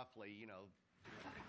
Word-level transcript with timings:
roughly, 0.00 0.34
you 0.40 0.46
know. 0.46 0.62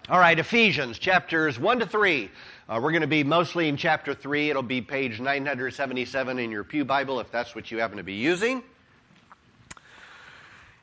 All 0.10 0.20
right, 0.20 0.38
Ephesians 0.38 1.00
chapters 1.00 1.58
1 1.58 1.80
to 1.80 1.86
3. 1.86 2.30
Uh, 2.68 2.82
we're 2.84 2.92
going 2.92 3.00
to 3.00 3.08
be 3.08 3.24
mostly 3.24 3.70
in 3.70 3.78
chapter 3.78 4.14
3. 4.14 4.50
It'll 4.50 4.62
be 4.62 4.82
page 4.82 5.22
977 5.22 6.38
in 6.38 6.52
your 6.52 6.66
Pew 6.66 6.84
Bible 6.84 7.22
if 7.22 7.32
that's 7.32 7.56
what 7.56 7.72
you 7.72 7.78
happen 7.78 7.96
to 7.96 8.04
be 8.04 8.16
using. 8.16 8.62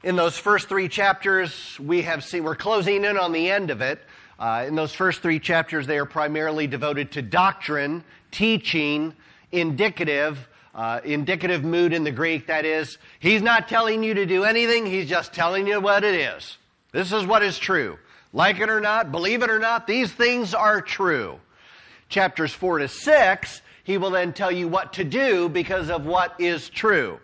In 0.03 0.17
those 0.17 0.39
first 0.39 0.71
three 0.71 0.89
chapters, 0.89 1.79
we 1.79 2.01
have 2.01 2.25
seen, 2.25 2.43
we're 2.43 2.57
closing 2.57 3.05
in 3.05 3.19
on 3.19 3.33
the 3.33 3.51
end 3.51 3.71
of 3.71 3.83
it. 3.83 4.01
Uh, 4.39 4.65
in 4.67 4.75
those 4.75 4.95
first 4.95 5.21
three 5.21 5.39
chapters, 5.39 5.87
they 5.87 5.99
are 5.99 6.07
primarily 6.07 6.67
devoted 6.67 7.13
to 7.13 7.21
doctrine, 7.21 8.03
teaching, 8.31 9.15
indicative, 9.53 10.49
uh, 10.75 11.03
indicative 11.05 11.65
mood 11.65 11.93
in 11.93 12.03
the 12.03 12.13
Greek. 12.13 12.47
That 12.47 12.65
is, 12.65 12.97
he's 13.21 13.43
not 13.43 13.69
telling 13.69 14.03
you 14.03 14.15
to 14.15 14.25
do 14.25 14.45
anything, 14.45 14.87
he's 14.87 15.07
just 15.07 15.35
telling 15.35 15.67
you 15.67 15.83
what 15.83 16.03
it 16.03 16.15
is. 16.15 16.57
This 16.93 17.13
is 17.13 17.25
what 17.25 17.43
is 17.43 17.59
true. 17.59 17.99
Like 18.33 18.61
it 18.61 18.71
or 18.71 18.81
not, 18.81 19.11
believe 19.11 19.43
it 19.43 19.51
or 19.51 19.59
not, 19.59 19.87
these 19.87 20.13
things 20.13 20.55
are 20.55 20.81
true. 20.81 21.39
Chapters 22.09 22.53
4 22.53 22.79
to 22.79 22.89
6, 22.89 23.63
he 23.85 23.99
will 23.99 24.11
then 24.11 24.33
tell 24.33 24.53
you 24.53 24.69
what 24.69 24.95
to 24.95 25.05
do 25.05 25.49
because 25.49 25.91
of 25.91 26.07
what 26.07 26.41
is 26.41 26.69
true. 26.69 27.21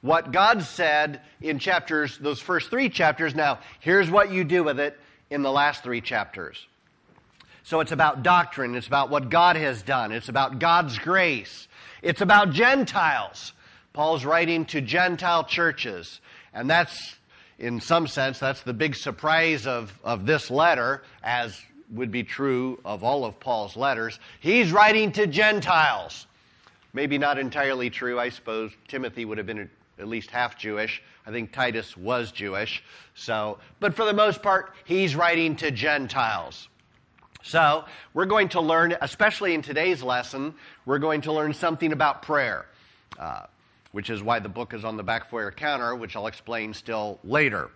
What 0.00 0.30
God 0.32 0.62
said 0.62 1.20
in 1.40 1.58
chapters, 1.58 2.18
those 2.18 2.40
first 2.40 2.70
three 2.70 2.88
chapters, 2.88 3.34
now 3.34 3.58
here's 3.80 4.10
what 4.10 4.30
you 4.30 4.44
do 4.44 4.62
with 4.62 4.78
it 4.78 4.98
in 5.30 5.42
the 5.42 5.50
last 5.50 5.82
three 5.82 6.00
chapters. 6.00 6.66
So 7.64 7.80
it's 7.80 7.92
about 7.92 8.22
doctrine, 8.22 8.74
it's 8.76 8.86
about 8.86 9.10
what 9.10 9.28
God 9.28 9.56
has 9.56 9.82
done, 9.82 10.12
it's 10.12 10.28
about 10.28 10.58
God's 10.58 10.98
grace, 10.98 11.68
it's 12.00 12.20
about 12.20 12.50
Gentiles. 12.52 13.52
Paul's 13.92 14.24
writing 14.24 14.64
to 14.66 14.80
Gentile 14.80 15.44
churches, 15.44 16.20
and 16.54 16.70
that's 16.70 17.16
in 17.58 17.80
some 17.80 18.06
sense, 18.06 18.38
that's 18.38 18.62
the 18.62 18.72
big 18.72 18.94
surprise 18.94 19.66
of, 19.66 19.98
of 20.04 20.26
this 20.26 20.50
letter, 20.50 21.02
as 21.22 21.60
would 21.90 22.10
be 22.10 22.22
true 22.22 22.78
of 22.84 23.02
all 23.02 23.24
of 23.24 23.40
Paul's 23.40 23.76
letters. 23.76 24.20
He's 24.40 24.72
writing 24.72 25.12
to 25.12 25.26
Gentiles. 25.26 26.26
Maybe 26.92 27.18
not 27.18 27.38
entirely 27.38 27.90
true, 27.90 28.18
I 28.18 28.28
suppose. 28.28 28.72
Timothy 28.86 29.24
would 29.24 29.38
have 29.38 29.46
been 29.46 29.68
at 29.98 30.08
least 30.08 30.30
half 30.30 30.56
Jewish. 30.56 31.02
I 31.26 31.30
think 31.30 31.52
Titus 31.52 31.96
was 31.96 32.32
Jewish. 32.32 32.82
So, 33.14 33.58
but 33.80 33.94
for 33.94 34.04
the 34.04 34.12
most 34.12 34.42
part, 34.42 34.74
he's 34.84 35.16
writing 35.16 35.56
to 35.56 35.70
Gentiles. 35.70 36.68
So, 37.42 37.84
we're 38.14 38.26
going 38.26 38.48
to 38.50 38.60
learn, 38.60 38.96
especially 39.00 39.54
in 39.54 39.62
today's 39.62 40.02
lesson, 40.02 40.54
we're 40.86 40.98
going 40.98 41.22
to 41.22 41.32
learn 41.32 41.54
something 41.54 41.92
about 41.92 42.22
prayer. 42.22 42.66
Uh, 43.18 43.44
which 43.92 44.10
is 44.10 44.22
why 44.22 44.38
the 44.38 44.48
book 44.48 44.74
is 44.74 44.84
on 44.84 44.96
the 44.96 45.02
back 45.02 45.30
foyer 45.30 45.50
counter, 45.50 45.94
which 45.94 46.16
I'll 46.16 46.26
explain 46.26 46.74
still 46.74 47.18
later. 47.24 47.70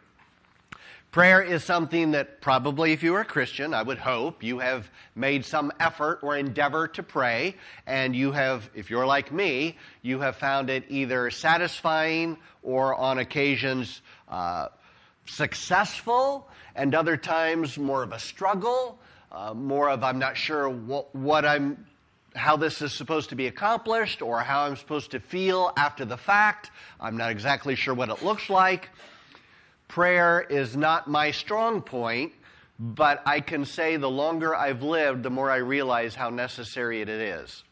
Prayer 1.11 1.43
is 1.43 1.63
something 1.63 2.13
that 2.13 2.41
probably, 2.41 2.93
if 2.93 3.03
you 3.03 3.15
are 3.15 3.21
a 3.21 3.25
Christian, 3.25 3.75
I 3.75 3.83
would 3.83 3.99
hope 3.99 4.43
you 4.43 4.61
have 4.61 4.91
made 5.15 5.45
some 5.45 5.71
effort 5.79 6.21
or 6.23 6.39
endeavor 6.39 6.89
to 6.89 7.03
pray, 7.03 7.55
and 7.87 8.17
you 8.17 8.33
have, 8.33 8.71
if 8.75 8.89
you're 8.89 9.05
like 9.05 9.31
me, 9.31 9.77
you 10.01 10.21
have 10.21 10.37
found 10.37 10.71
it 10.71 10.85
either 10.89 11.31
satisfying 11.31 12.39
or 12.63 12.95
on 12.95 13.19
occasions 13.19 14.01
uh, 14.31 14.69
successful, 15.27 16.49
and 16.75 16.95
other 16.95 17.19
times 17.19 17.77
more 17.77 18.03
of 18.03 18.13
a 18.13 18.19
struggle, 18.19 18.99
uh, 19.31 19.53
more 19.53 19.91
of 19.91 20.03
I'm 20.03 20.19
not 20.19 20.39
sure 20.39 20.71
what, 20.71 21.15
what 21.15 21.45
I'm 21.45 21.85
how 22.35 22.57
this 22.57 22.81
is 22.83 22.93
supposed 22.93 23.31
to 23.31 23.37
be 23.37 23.47
accomplished 23.47 24.23
or 24.23 24.41
how 24.41 24.65
I'm 24.65 24.77
supposed 24.77 25.11
to 25.13 25.21
feel 25.21 25.73
after 25.77 26.05
the 26.05 26.17
fact. 26.17 26.71
I'm 27.01 27.17
not 27.17 27.31
exactly 27.31 27.75
sure 27.75 27.95
what 27.95 28.09
it 28.09 28.23
looks 28.23 28.49
like. 28.49 28.89
Prayer 29.89 30.41
is 30.41 30.77
not 30.77 31.09
my 31.09 31.31
strong 31.31 31.83
point, 31.83 32.33
but 32.79 33.23
I 33.27 33.41
can 33.41 33.65
say 33.65 33.97
the 33.97 34.11
longer 34.11 34.55
I've 34.55 34.83
lived, 34.83 35.23
the 35.23 35.31
more 35.31 35.51
I 35.51 35.57
realize 35.57 36.15
how 36.15 36.31
necessary 36.31 37.03
it 37.03 37.09
is. 37.09 37.65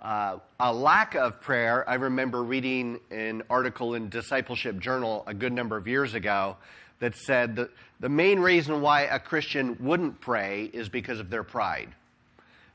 Uh, 0.00 0.38
a 0.60 0.72
lack 0.72 1.14
of 1.14 1.40
prayer, 1.40 1.88
I 1.88 1.94
remember 1.94 2.42
reading 2.42 3.00
an 3.10 3.42
article 3.48 3.94
in 3.94 4.10
Discipleship 4.10 4.78
Journal 4.78 5.24
a 5.26 5.32
good 5.32 5.52
number 5.52 5.76
of 5.76 5.88
years 5.88 6.14
ago 6.14 6.56
that 6.98 7.16
said 7.16 7.56
that 7.56 7.70
the 8.00 8.08
main 8.08 8.40
reason 8.40 8.80
why 8.82 9.02
a 9.02 9.18
Christian 9.18 9.76
wouldn't 9.80 10.20
pray 10.20 10.64
is 10.72 10.88
because 10.88 11.20
of 11.20 11.30
their 11.30 11.44
pride 11.44 11.88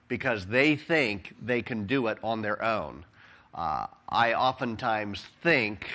because 0.10 0.48
they 0.48 0.76
think 0.76 1.34
they 1.42 1.62
can 1.62 1.86
do 1.86 2.08
it 2.08 2.18
on 2.22 2.42
their 2.42 2.62
own. 2.62 3.06
Uh, 3.56 3.86
I 4.10 4.34
oftentimes 4.34 5.24
think 5.42 5.88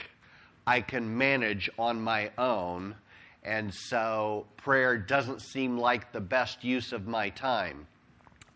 I 0.67 0.81
can 0.81 1.19
manage 1.19 1.69
on 1.79 2.01
my 2.01 2.31
own, 2.39 2.95
and 3.43 3.73
so 3.75 4.47
prayer 4.57 4.97
doesn't 4.97 5.43
seem 5.43 5.77
like 5.77 6.13
the 6.13 6.21
best 6.21 6.65
use 6.65 6.93
of 6.93 7.07
my 7.07 7.29
time. 7.29 7.87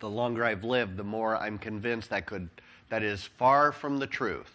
The 0.01 0.09
longer 0.09 0.45
I've 0.45 0.65
lived, 0.65 0.97
the 0.97 1.05
more 1.05 1.37
I'm 1.37 1.59
convinced 1.59 2.11
that 2.11 2.25
could 2.25 2.49
that 2.89 3.03
is 3.03 3.25
far 3.37 3.71
from 3.73 3.99
the 3.99 4.07
truth. 4.07 4.51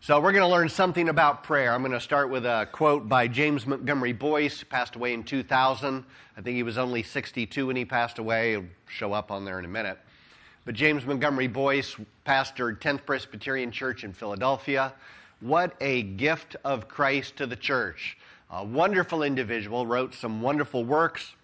So 0.00 0.20
we're 0.20 0.32
going 0.32 0.44
to 0.44 0.48
learn 0.48 0.68
something 0.68 1.08
about 1.08 1.42
prayer. 1.42 1.72
I'm 1.72 1.80
going 1.80 1.92
to 1.92 2.00
start 2.00 2.30
with 2.30 2.44
a 2.44 2.68
quote 2.70 3.08
by 3.08 3.26
James 3.26 3.66
Montgomery 3.66 4.12
Boice, 4.12 4.62
passed 4.62 4.94
away 4.94 5.12
in 5.12 5.24
2000. 5.24 6.04
I 6.36 6.40
think 6.40 6.54
he 6.54 6.62
was 6.62 6.78
only 6.78 7.02
62 7.02 7.66
when 7.66 7.74
he 7.74 7.84
passed 7.84 8.18
away. 8.18 8.52
He'll 8.52 8.66
show 8.86 9.12
up 9.12 9.32
on 9.32 9.44
there 9.44 9.58
in 9.58 9.64
a 9.64 9.68
minute. 9.68 9.98
But 10.68 10.74
James 10.74 11.06
Montgomery 11.06 11.46
Boice 11.46 11.96
pastored 12.26 12.78
10th 12.80 13.06
Presbyterian 13.06 13.72
Church 13.72 14.04
in 14.04 14.12
Philadelphia. 14.12 14.92
What 15.40 15.74
a 15.80 16.02
gift 16.02 16.56
of 16.62 16.88
Christ 16.88 17.36
to 17.36 17.46
the 17.46 17.56
church. 17.56 18.18
A 18.50 18.62
wonderful 18.62 19.22
individual, 19.22 19.86
wrote 19.86 20.14
some 20.14 20.42
wonderful 20.42 20.84
works, 20.84 21.34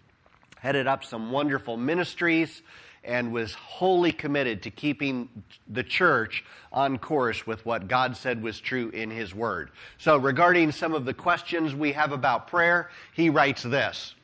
headed 0.59 0.87
up 0.87 1.05
some 1.05 1.33
wonderful 1.33 1.79
ministries, 1.79 2.61
and 3.03 3.33
was 3.33 3.55
wholly 3.55 4.13
committed 4.13 4.63
to 4.65 4.71
keeping 4.71 5.31
the 5.69 5.83
church 5.83 6.45
on 6.71 6.99
course 6.99 7.47
with 7.47 7.65
what 7.65 7.89
God 7.89 8.19
said 8.19 8.43
was 8.43 8.61
true 8.61 8.91
in 8.91 9.11
His 9.11 9.35
Word. 9.35 9.71
So, 9.97 10.19
regarding 10.19 10.71
some 10.71 10.93
of 10.93 11.07
the 11.07 11.15
questions 11.15 11.75
we 11.75 11.93
have 11.93 12.13
about 12.13 12.47
prayer, 12.47 12.91
he 13.15 13.31
writes 13.31 13.63
this 13.63 14.15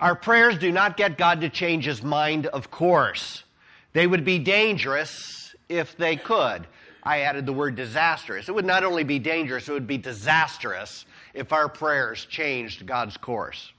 Our 0.00 0.16
prayers 0.16 0.58
do 0.58 0.72
not 0.72 0.96
get 0.96 1.16
God 1.16 1.40
to 1.42 1.48
change 1.48 1.84
His 1.84 2.02
mind, 2.02 2.46
of 2.46 2.72
course. 2.72 3.44
They 3.96 4.06
would 4.06 4.26
be 4.26 4.38
dangerous 4.38 5.54
if 5.70 5.96
they 5.96 6.16
could. 6.16 6.66
I 7.02 7.20
added 7.20 7.46
the 7.46 7.54
word 7.54 7.76
disastrous. 7.76 8.46
It 8.46 8.54
would 8.54 8.66
not 8.66 8.84
only 8.84 9.04
be 9.04 9.18
dangerous, 9.18 9.70
it 9.70 9.72
would 9.72 9.86
be 9.86 9.96
disastrous 9.96 11.06
if 11.32 11.50
our 11.50 11.66
prayers 11.66 12.26
changed 12.26 12.84
God's 12.84 13.16
course. 13.16 13.72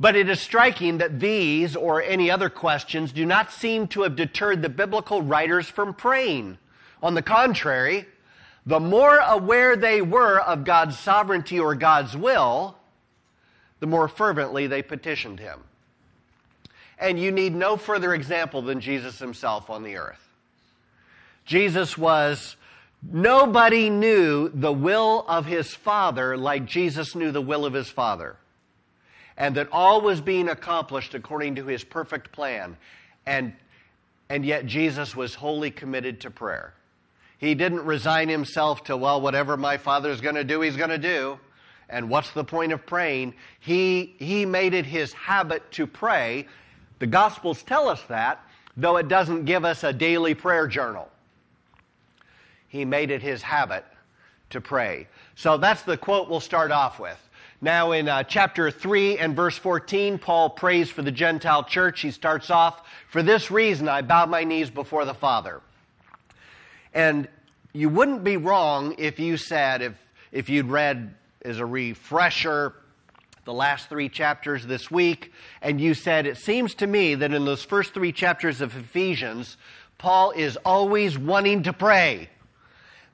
But 0.00 0.16
it 0.16 0.28
is 0.28 0.40
striking 0.40 0.98
that 0.98 1.20
these 1.20 1.76
or 1.76 2.02
any 2.02 2.28
other 2.28 2.48
questions 2.50 3.12
do 3.12 3.24
not 3.24 3.52
seem 3.52 3.86
to 3.86 4.02
have 4.02 4.16
deterred 4.16 4.62
the 4.62 4.68
biblical 4.68 5.22
writers 5.22 5.68
from 5.68 5.94
praying. 5.94 6.58
On 7.04 7.14
the 7.14 7.22
contrary, 7.22 8.08
the 8.66 8.80
more 8.80 9.18
aware 9.18 9.76
they 9.76 10.02
were 10.02 10.40
of 10.40 10.64
God's 10.64 10.98
sovereignty 10.98 11.60
or 11.60 11.76
God's 11.76 12.16
will, 12.16 12.78
the 13.78 13.86
more 13.86 14.08
fervently 14.08 14.66
they 14.66 14.82
petitioned 14.82 15.38
Him 15.38 15.60
and 17.02 17.18
you 17.18 17.32
need 17.32 17.54
no 17.54 17.76
further 17.76 18.14
example 18.14 18.62
than 18.62 18.80
Jesus 18.80 19.18
himself 19.18 19.68
on 19.68 19.82
the 19.82 19.96
earth. 19.96 20.28
Jesus 21.44 21.98
was, 21.98 22.56
nobody 23.02 23.90
knew 23.90 24.48
the 24.48 24.72
will 24.72 25.24
of 25.26 25.44
his 25.44 25.74
Father 25.74 26.36
like 26.36 26.64
Jesus 26.64 27.16
knew 27.16 27.32
the 27.32 27.42
will 27.42 27.66
of 27.66 27.74
his 27.74 27.88
Father. 27.88 28.36
And 29.36 29.56
that 29.56 29.68
all 29.72 30.00
was 30.00 30.20
being 30.20 30.48
accomplished 30.48 31.12
according 31.12 31.56
to 31.56 31.66
his 31.66 31.82
perfect 31.82 32.30
plan. 32.30 32.76
And, 33.26 33.54
and 34.28 34.44
yet 34.44 34.66
Jesus 34.66 35.16
was 35.16 35.34
wholly 35.34 35.72
committed 35.72 36.20
to 36.20 36.30
prayer. 36.30 36.72
He 37.38 37.56
didn't 37.56 37.84
resign 37.84 38.28
himself 38.28 38.84
to, 38.84 38.96
well, 38.96 39.20
whatever 39.20 39.56
my 39.56 39.76
Father's 39.76 40.20
going 40.20 40.36
to 40.36 40.44
do, 40.44 40.60
he's 40.60 40.76
going 40.76 40.90
to 40.90 40.98
do. 40.98 41.40
And 41.88 42.08
what's 42.08 42.30
the 42.30 42.44
point 42.44 42.70
of 42.70 42.86
praying? 42.86 43.34
He, 43.58 44.14
he 44.20 44.46
made 44.46 44.72
it 44.72 44.86
his 44.86 45.12
habit 45.12 45.68
to 45.72 45.88
pray 45.88 46.46
the 47.02 47.08
Gospels 47.08 47.64
tell 47.64 47.88
us 47.88 48.00
that, 48.04 48.46
though 48.76 48.96
it 48.96 49.08
doesn't 49.08 49.44
give 49.44 49.64
us 49.64 49.82
a 49.82 49.92
daily 49.92 50.34
prayer 50.34 50.68
journal. 50.68 51.08
He 52.68 52.84
made 52.84 53.10
it 53.10 53.20
his 53.20 53.42
habit 53.42 53.84
to 54.50 54.60
pray. 54.60 55.08
So 55.34 55.56
that's 55.56 55.82
the 55.82 55.96
quote 55.96 56.30
we'll 56.30 56.38
start 56.38 56.70
off 56.70 57.00
with. 57.00 57.18
Now, 57.60 57.90
in 57.90 58.08
uh, 58.08 58.22
chapter 58.22 58.70
3 58.70 59.18
and 59.18 59.34
verse 59.34 59.58
14, 59.58 60.16
Paul 60.16 60.50
prays 60.50 60.90
for 60.90 61.02
the 61.02 61.10
Gentile 61.10 61.64
church. 61.64 62.02
He 62.02 62.12
starts 62.12 62.50
off, 62.50 62.80
For 63.08 63.20
this 63.20 63.50
reason 63.50 63.88
I 63.88 64.02
bow 64.02 64.26
my 64.26 64.44
knees 64.44 64.70
before 64.70 65.04
the 65.04 65.12
Father. 65.12 65.60
And 66.94 67.26
you 67.72 67.88
wouldn't 67.88 68.22
be 68.22 68.36
wrong 68.36 68.94
if 68.96 69.18
you 69.18 69.38
said, 69.38 69.82
if, 69.82 69.94
if 70.30 70.48
you'd 70.48 70.66
read 70.66 71.16
as 71.44 71.58
a 71.58 71.66
refresher 71.66 72.74
the 73.44 73.52
last 73.52 73.88
three 73.88 74.08
chapters 74.08 74.66
this 74.66 74.90
week, 74.90 75.32
and 75.60 75.80
you 75.80 75.94
said, 75.94 76.26
It 76.26 76.36
seems 76.36 76.74
to 76.76 76.86
me 76.86 77.14
that 77.16 77.32
in 77.32 77.44
those 77.44 77.64
first 77.64 77.94
three 77.94 78.12
chapters 78.12 78.60
of 78.60 78.76
Ephesians, 78.76 79.56
Paul 79.98 80.30
is 80.32 80.56
always 80.64 81.18
wanting 81.18 81.64
to 81.64 81.72
pray. 81.72 82.28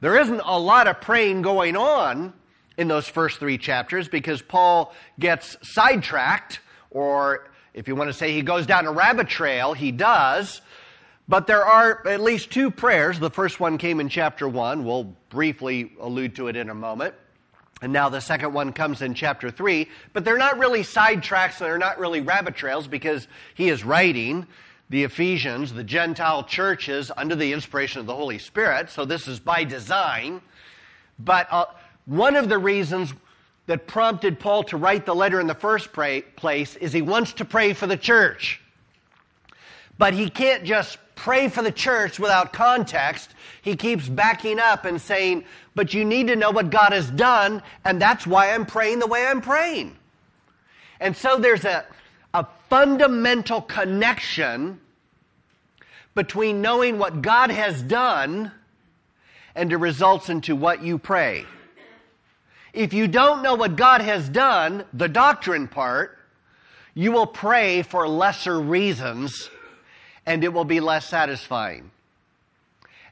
There 0.01 0.19
isn't 0.19 0.41
a 0.45 0.59
lot 0.59 0.87
of 0.87 1.01
praying 1.01 1.43
going 1.43 1.77
on 1.77 2.33
in 2.77 2.89
those 2.89 3.09
first 3.09 3.39
three 3.39 3.59
chapters 3.59 4.09
because 4.09 4.43
Paul 4.43 4.95
gets 5.19 5.57
sidetracked, 5.63 6.61
or 6.91 7.49
if 7.75 7.89
you 7.89 7.97
want 7.97 8.09
to 8.09 8.15
say 8.15 8.33
he 8.33 8.43
goes 8.43 8.67
down 8.67 8.87
a 8.87 8.93
rabbit 8.93 9.29
trail, 9.29 9.73
he 9.73 9.93
does. 9.93 10.61
But 11.27 11.47
there 11.47 11.65
are 11.65 12.07
at 12.07 12.21
least 12.21 12.51
two 12.51 12.71
prayers. 12.71 13.19
The 13.19 13.31
first 13.31 13.61
one 13.61 13.77
came 13.77 14.01
in 14.01 14.09
chapter 14.09 14.49
1. 14.49 14.85
We'll 14.85 15.15
briefly 15.29 15.93
allude 16.01 16.37
to 16.37 16.49
it 16.49 16.57
in 16.57 16.71
a 16.71 16.75
moment. 16.75 17.15
And 17.81 17.93
now 17.93 18.09
the 18.09 18.21
second 18.21 18.53
one 18.53 18.73
comes 18.73 19.03
in 19.03 19.15
chapter 19.15 19.51
3. 19.51 19.89
But 20.13 20.25
they're 20.25 20.39
not 20.39 20.59
really 20.59 20.83
sidetracks, 20.83 21.61
and 21.61 21.67
they're 21.67 21.79
not 21.79 21.99
really 21.99 22.21
rabbit 22.21 22.57
trails 22.57 22.89
because 22.89 23.29
he 23.55 23.69
is 23.69 23.85
writing 23.85 24.47
the 24.91 25.05
Ephesians, 25.05 25.73
the 25.73 25.85
Gentile 25.85 26.45
churches, 26.45 27.11
under 27.17 27.35
the 27.35 27.53
inspiration 27.53 28.01
of 28.01 28.07
the 28.07 28.15
Holy 28.15 28.39
Spirit. 28.39 28.91
So 28.91 29.05
this 29.05 29.29
is 29.29 29.39
by 29.39 29.65
design. 29.65 30.41
But 31.19 31.47
uh, 31.51 31.67
one 32.07 32.37
of 32.37 32.49
the 32.49 32.59
reasons 32.59 33.13
that 33.67 33.87
prompted 33.87 34.41
Paul 34.41 34.65
to 34.65 34.77
write 34.77 35.05
the 35.05 35.15
letter 35.15 35.41
in 35.41 35.47
the 35.47 35.55
first 35.55 35.93
place 35.93 36.77
is 36.77 36.93
he 36.93 37.03
wants 37.03 37.35
to 37.35 37.45
pray 37.45 37.75
for 37.75 37.87
the 37.87 37.99
church. 37.99 38.63
But 39.99 40.15
he 40.15 40.31
can't 40.31 40.65
just 40.65 40.99
pray 41.15 41.49
for 41.49 41.63
the 41.63 41.73
church 41.73 42.19
without 42.21 42.53
context. 42.53 43.31
He 43.61 43.77
keeps 43.77 44.09
backing 44.09 44.59
up 44.59 44.85
and 44.85 45.01
saying, 45.01 45.45
But 45.75 45.93
you 45.93 46.05
need 46.05 46.29
to 46.29 46.37
know 46.37 46.53
what 46.53 46.71
God 46.71 46.93
has 46.93 47.11
done, 47.11 47.63
and 47.85 48.01
that's 48.01 48.27
why 48.27 48.55
I'm 48.55 48.65
praying 48.65 49.01
the 49.01 49.07
way 49.07 49.27
I'm 49.27 49.41
praying. 49.41 49.97
And 51.01 51.17
so 51.17 51.39
there's 51.39 51.65
a, 51.65 51.85
a 52.33 52.47
fundamental 52.71 53.61
connection 53.61 54.81
between 56.15 56.61
knowing 56.61 56.99
what 56.99 57.23
God 57.23 57.51
has 57.51 57.83
done 57.83 58.53
and 59.59 59.73
it 59.73 59.77
results 59.77 60.29
into 60.29 60.55
what 60.55 60.83
you 60.83 60.99
pray. 60.99 61.45
If 62.73 62.93
you 62.93 63.09
don't 63.09 63.43
know 63.43 63.57
what 63.57 63.75
God 63.75 64.01
has 64.01 64.29
done, 64.29 64.85
the 64.93 65.09
doctrine 65.09 65.67
part, 65.67 66.17
you 66.95 67.11
will 67.11 67.27
pray 67.27 67.83
for 67.83 68.07
lesser 68.07 68.61
reasons 68.61 69.51
and 70.29 70.45
it 70.45 70.53
will 70.53 70.67
be 70.67 70.81
less 70.81 71.07
satisfying. 71.07 71.91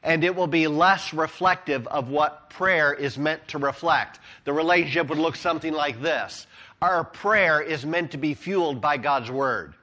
And 0.03 0.23
it 0.23 0.35
will 0.35 0.47
be 0.47 0.67
less 0.67 1.13
reflective 1.15 1.87
of 1.87 2.09
what 2.09 2.51
prayer 2.51 2.93
is 2.93 3.17
meant 3.17 3.47
to 3.47 3.57
reflect. 3.57 4.19
The 4.45 4.53
relationship 4.53 5.09
would 5.09 5.17
look 5.17 5.35
something 5.35 5.73
like 5.73 5.99
this 5.99 6.45
Our 6.79 7.03
prayer 7.03 7.59
is 7.59 7.85
meant 7.87 8.11
to 8.11 8.17
be 8.17 8.35
fueled 8.35 8.81
by 8.81 8.97
God's 8.97 9.31
Word. 9.31 9.73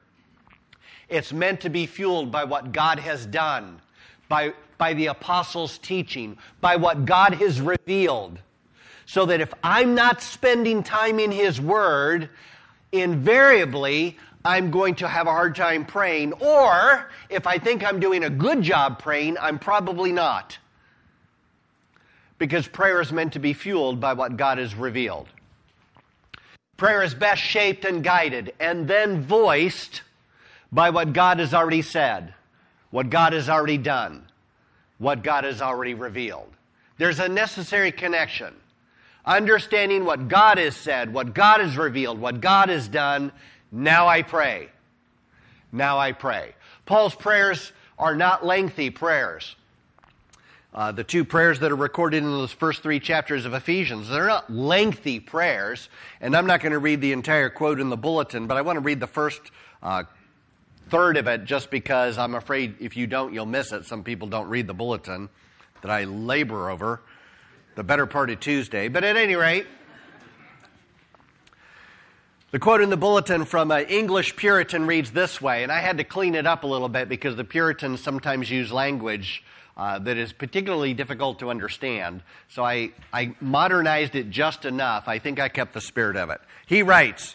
It's 1.08 1.32
meant 1.32 1.62
to 1.62 1.70
be 1.70 1.86
fueled 1.86 2.31
by 2.31 2.44
what 2.44 2.70
God 2.70 3.00
has 3.00 3.26
done, 3.26 3.81
by, 4.28 4.54
by 4.78 4.94
the 4.94 5.06
apostles' 5.06 5.78
teaching, 5.78 6.38
by 6.60 6.76
what 6.76 7.04
God 7.04 7.34
has 7.34 7.60
revealed. 7.60 8.38
So 9.06 9.26
that 9.26 9.40
if 9.40 9.52
I'm 9.62 9.96
not 9.96 10.22
spending 10.22 10.84
time 10.84 11.19
in 11.19 11.32
His 11.32 11.60
Word, 11.60 12.31
invariably 12.92 14.19
I'm 14.44 14.70
going 14.70 14.96
to 14.96 15.08
have 15.08 15.26
a 15.26 15.31
hard 15.31 15.56
time 15.56 15.87
praying, 15.87 16.35
or 16.35 17.11
if 17.31 17.46
I 17.46 17.58
think 17.58 17.82
I'm 17.82 17.99
doing 17.99 18.25
a 18.25 18.31
good 18.31 18.61
job 18.61 18.99
praying, 18.99 19.38
I'm 19.41 19.58
probably 19.58 20.12
not. 20.12 20.58
Because 22.38 22.69
prayer 22.69 23.00
is 23.00 23.11
meant 23.11 23.32
to 23.35 23.38
be 23.38 23.55
fueled 23.55 24.00
by 24.00 24.12
what 24.12 24.37
God 24.37 24.58
has 24.58 24.75
revealed. 24.75 25.29
Prayer 26.76 27.02
is 27.02 27.14
best 27.14 27.41
shaped 27.41 27.85
and 27.85 28.05
guided 28.05 28.52
and 28.61 28.87
then 28.87 29.23
voiced 29.23 30.02
by 30.70 30.91
what 30.91 31.12
God 31.12 31.38
has 31.38 31.55
already 31.55 31.82
said, 31.82 32.35
what 32.91 33.08
God 33.08 33.32
has 33.32 33.49
already 33.49 33.79
done, 33.79 34.26
what 34.99 35.23
God 35.23 35.44
has 35.44 35.62
already 35.62 35.94
revealed. 35.94 36.50
There's 36.99 37.20
a 37.20 37.29
necessary 37.29 37.93
connection. 37.93 38.55
Understanding 39.25 40.05
what 40.05 40.29
God 40.29 40.58
has 40.58 40.76
said, 40.76 41.14
what 41.14 41.32
God 41.32 41.61
has 41.61 41.79
revealed, 41.79 42.19
what 42.20 42.43
God 42.43 42.69
has 42.69 42.88
done, 42.88 43.32
now 43.75 44.06
I 44.06 44.23
pray. 44.23 44.69
Now 45.73 45.99
I 45.99 46.12
pray. 46.12 46.55
Paul's 46.87 47.17
prayers 47.17 47.73
are 47.99 48.15
not 48.15 48.47
lengthy 48.47 48.91
prayers. 48.91 49.56
Uh, 50.73 50.93
the 50.93 51.03
two 51.03 51.25
prayers 51.25 51.59
that 51.59 51.73
are 51.73 51.76
recorded 51.76 52.19
in 52.19 52.31
those 52.31 52.53
first 52.53 52.85
three 52.85 53.00
chapters 53.00 53.47
of 53.47 53.53
Ephesians, 53.53 54.09
they're 54.09 54.29
not 54.29 54.49
lengthy 54.49 55.19
prayers. 55.19 55.88
And 56.21 56.37
I'm 56.37 56.47
not 56.47 56.61
going 56.61 56.73
to 56.73 56.79
read 56.79 57.00
the 57.00 57.12
entire 57.12 57.50
quote 57.50 57.81
in 57.81 57.91
the 57.91 57.97
bulletin, 57.97 58.47
but 58.47 58.56
I 58.56 58.62
want 58.62 58.76
to 58.76 58.81
read 58.81 59.00
the 59.00 59.09
first 59.09 59.41
uh, 59.82 60.05
third 60.91 61.17
of 61.17 61.27
it 61.27 61.44
just 61.44 61.69
because 61.69 62.17
I'm 62.17 62.37
afraid 62.37 62.77
if 62.79 62.97
you 62.97 63.09
don't, 63.09 63.35
you'll 63.35 63.44
miss 63.44 63.73
it. 63.73 63.87
Some 63.87 64.05
people 64.05 64.29
don't 64.29 64.49
read 64.49 64.69
the 64.69 64.75
bulletin 64.75 65.29
that 65.82 65.91
I 65.91 66.05
labor 66.05 66.70
over 66.70 67.00
the 67.75 67.82
better 67.82 68.06
part 68.06 68.31
of 68.31 68.38
Tuesday. 68.38 68.87
But 68.87 69.03
at 69.03 69.17
any 69.17 69.35
rate, 69.35 69.67
the 72.55 72.61
quote 72.61 72.81
in 72.81 72.89
the 72.89 72.97
bulletin 72.97 73.45
from 73.45 73.73
an 73.73 73.85
English 73.87 74.37
Puritan 74.37 74.87
reads 74.87 75.11
this 75.11 75.41
way, 75.41 75.65
and 75.65 75.73
I 75.73 75.81
had 75.81 75.99
to 75.99 76.05
clean 76.05 76.37
it 76.37 76.47
up 76.47 76.62
a 76.62 76.69
little 76.69 76.89
bit 76.89 77.09
because 77.09 77.35
the 77.35 77.43
Puritans 77.43 78.01
sometimes 78.01 78.49
use 78.49 78.71
language 78.71 79.43
uh, 79.77 79.99
that 79.99 80.17
is 80.17 80.33
particularly 80.33 80.95
difficult 80.95 81.41
to 81.41 81.51
understand. 81.51 82.23
So 82.49 82.62
I, 82.62 82.93
I 83.12 83.35
modernized 83.41 84.15
it 84.15 84.31
just 84.31 84.65
enough. 84.67 85.09
I 85.09 85.19
think 85.19 85.41
I 85.41 85.49
kept 85.49 85.75
the 85.75 85.81
spirit 85.81 86.15
of 86.15 86.31
it. 86.31 86.41
He 86.65 86.85
writes, 86.85 87.35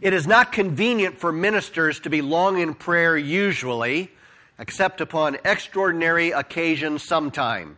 It 0.00 0.14
is 0.14 0.26
not 0.26 0.50
convenient 0.50 1.18
for 1.18 1.30
ministers 1.30 2.00
to 2.00 2.08
be 2.08 2.22
long 2.22 2.58
in 2.58 2.72
prayer 2.72 3.18
usually, 3.18 4.10
except 4.58 5.02
upon 5.02 5.36
extraordinary 5.44 6.30
occasions 6.30 7.02
sometime. 7.02 7.76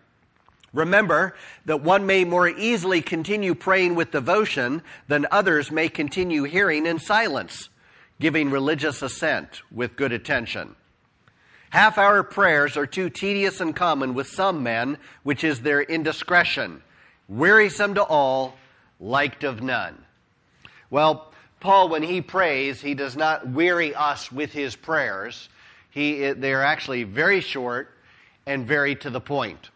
Remember 0.73 1.35
that 1.67 1.83
one 1.83 2.07
may 2.07 2.25
more 2.25 2.49
easily 2.49 3.03
continue 3.03 3.55
praying 3.55 3.95
with 3.95 4.11
devotion 4.11 4.83
than 5.07 5.27
others 5.31 5.71
may 5.71 5.89
continue 5.89 6.45
hearing 6.45 6.87
in 6.87 6.99
silence, 6.99 7.69
giving 8.21 8.51
religious 8.51 9.03
assent 9.03 9.63
with 9.71 9.97
good 9.97 10.13
attention. 10.13 10.75
Half 11.71 11.99
hour 11.99 12.23
prayers 12.23 12.77
are 12.77 12.87
too 12.87 13.11
tedious 13.11 13.61
and 13.61 13.75
common 13.75 14.15
with 14.15 14.29
some 14.29 14.63
men, 14.63 14.99
which 15.23 15.45
is 15.45 15.61
their 15.61 15.83
indiscretion, 15.83 16.83
wearisome 17.29 17.95
to 17.95 18.03
all, 18.03 18.57
liked 19.01 19.45
of 19.45 19.63
none. 19.63 20.05
Well, 20.91 21.33
Paul, 21.61 21.89
when 21.89 22.03
he 22.03 22.21
prays, 22.21 22.81
he 22.81 22.95
does 22.95 23.17
not 23.17 23.49
weary 23.49 23.95
us 23.95 24.31
with 24.31 24.53
his 24.53 24.77
prayers. 24.77 25.49
He, 25.91 26.33
they 26.33 26.53
are 26.53 26.63
actually 26.63 27.05
very 27.05 27.41
short 27.41 27.91
and 28.47 28.67
very 28.67 28.95
to 28.97 29.11
the 29.11 29.21
point. 29.21 29.71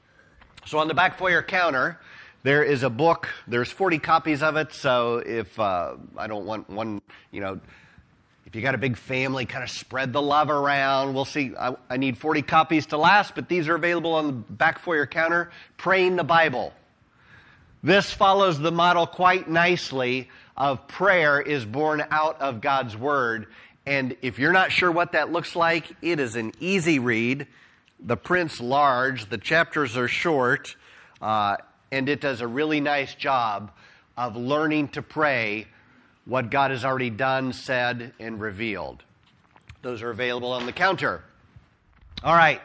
So 0.66 0.78
on 0.78 0.88
the 0.88 0.94
back 0.94 1.16
foyer 1.16 1.44
counter, 1.44 2.00
there 2.42 2.64
is 2.64 2.82
a 2.82 2.90
book. 2.90 3.28
There's 3.46 3.70
40 3.70 4.00
copies 4.00 4.42
of 4.42 4.56
it. 4.56 4.72
So 4.72 5.18
if 5.18 5.60
uh, 5.60 5.94
I 6.18 6.26
don't 6.26 6.44
want 6.44 6.68
one, 6.68 7.00
you 7.30 7.40
know, 7.40 7.60
if 8.46 8.56
you 8.56 8.62
got 8.62 8.74
a 8.74 8.78
big 8.78 8.96
family, 8.96 9.46
kind 9.46 9.62
of 9.62 9.70
spread 9.70 10.12
the 10.12 10.20
love 10.20 10.50
around. 10.50 11.14
We'll 11.14 11.24
see. 11.24 11.52
I, 11.56 11.76
I 11.88 11.98
need 11.98 12.18
40 12.18 12.42
copies 12.42 12.86
to 12.86 12.96
last, 12.96 13.36
but 13.36 13.48
these 13.48 13.68
are 13.68 13.76
available 13.76 14.14
on 14.14 14.26
the 14.26 14.32
back 14.32 14.80
foyer 14.80 15.06
counter. 15.06 15.52
Praying 15.76 16.16
the 16.16 16.24
Bible. 16.24 16.72
This 17.84 18.12
follows 18.12 18.58
the 18.58 18.72
model 18.72 19.06
quite 19.06 19.48
nicely 19.48 20.28
of 20.56 20.88
prayer 20.88 21.40
is 21.40 21.64
born 21.64 22.04
out 22.10 22.40
of 22.40 22.60
God's 22.60 22.96
Word. 22.96 23.46
And 23.86 24.16
if 24.20 24.40
you're 24.40 24.52
not 24.52 24.72
sure 24.72 24.90
what 24.90 25.12
that 25.12 25.30
looks 25.30 25.54
like, 25.54 25.92
it 26.02 26.18
is 26.18 26.34
an 26.34 26.50
easy 26.58 26.98
read. 26.98 27.46
The 28.00 28.16
print's 28.16 28.60
large, 28.60 29.28
the 29.30 29.38
chapters 29.38 29.96
are 29.96 30.08
short, 30.08 30.76
uh, 31.20 31.56
and 31.90 32.08
it 32.08 32.20
does 32.20 32.40
a 32.40 32.46
really 32.46 32.80
nice 32.80 33.14
job 33.14 33.70
of 34.16 34.36
learning 34.36 34.88
to 34.88 35.02
pray 35.02 35.66
what 36.24 36.50
God 36.50 36.70
has 36.70 36.84
already 36.84 37.10
done, 37.10 37.52
said, 37.52 38.12
and 38.18 38.40
revealed. 38.40 39.02
Those 39.82 40.02
are 40.02 40.10
available 40.10 40.52
on 40.52 40.66
the 40.66 40.72
counter. 40.72 41.22
All 42.22 42.34
right. 42.34 42.60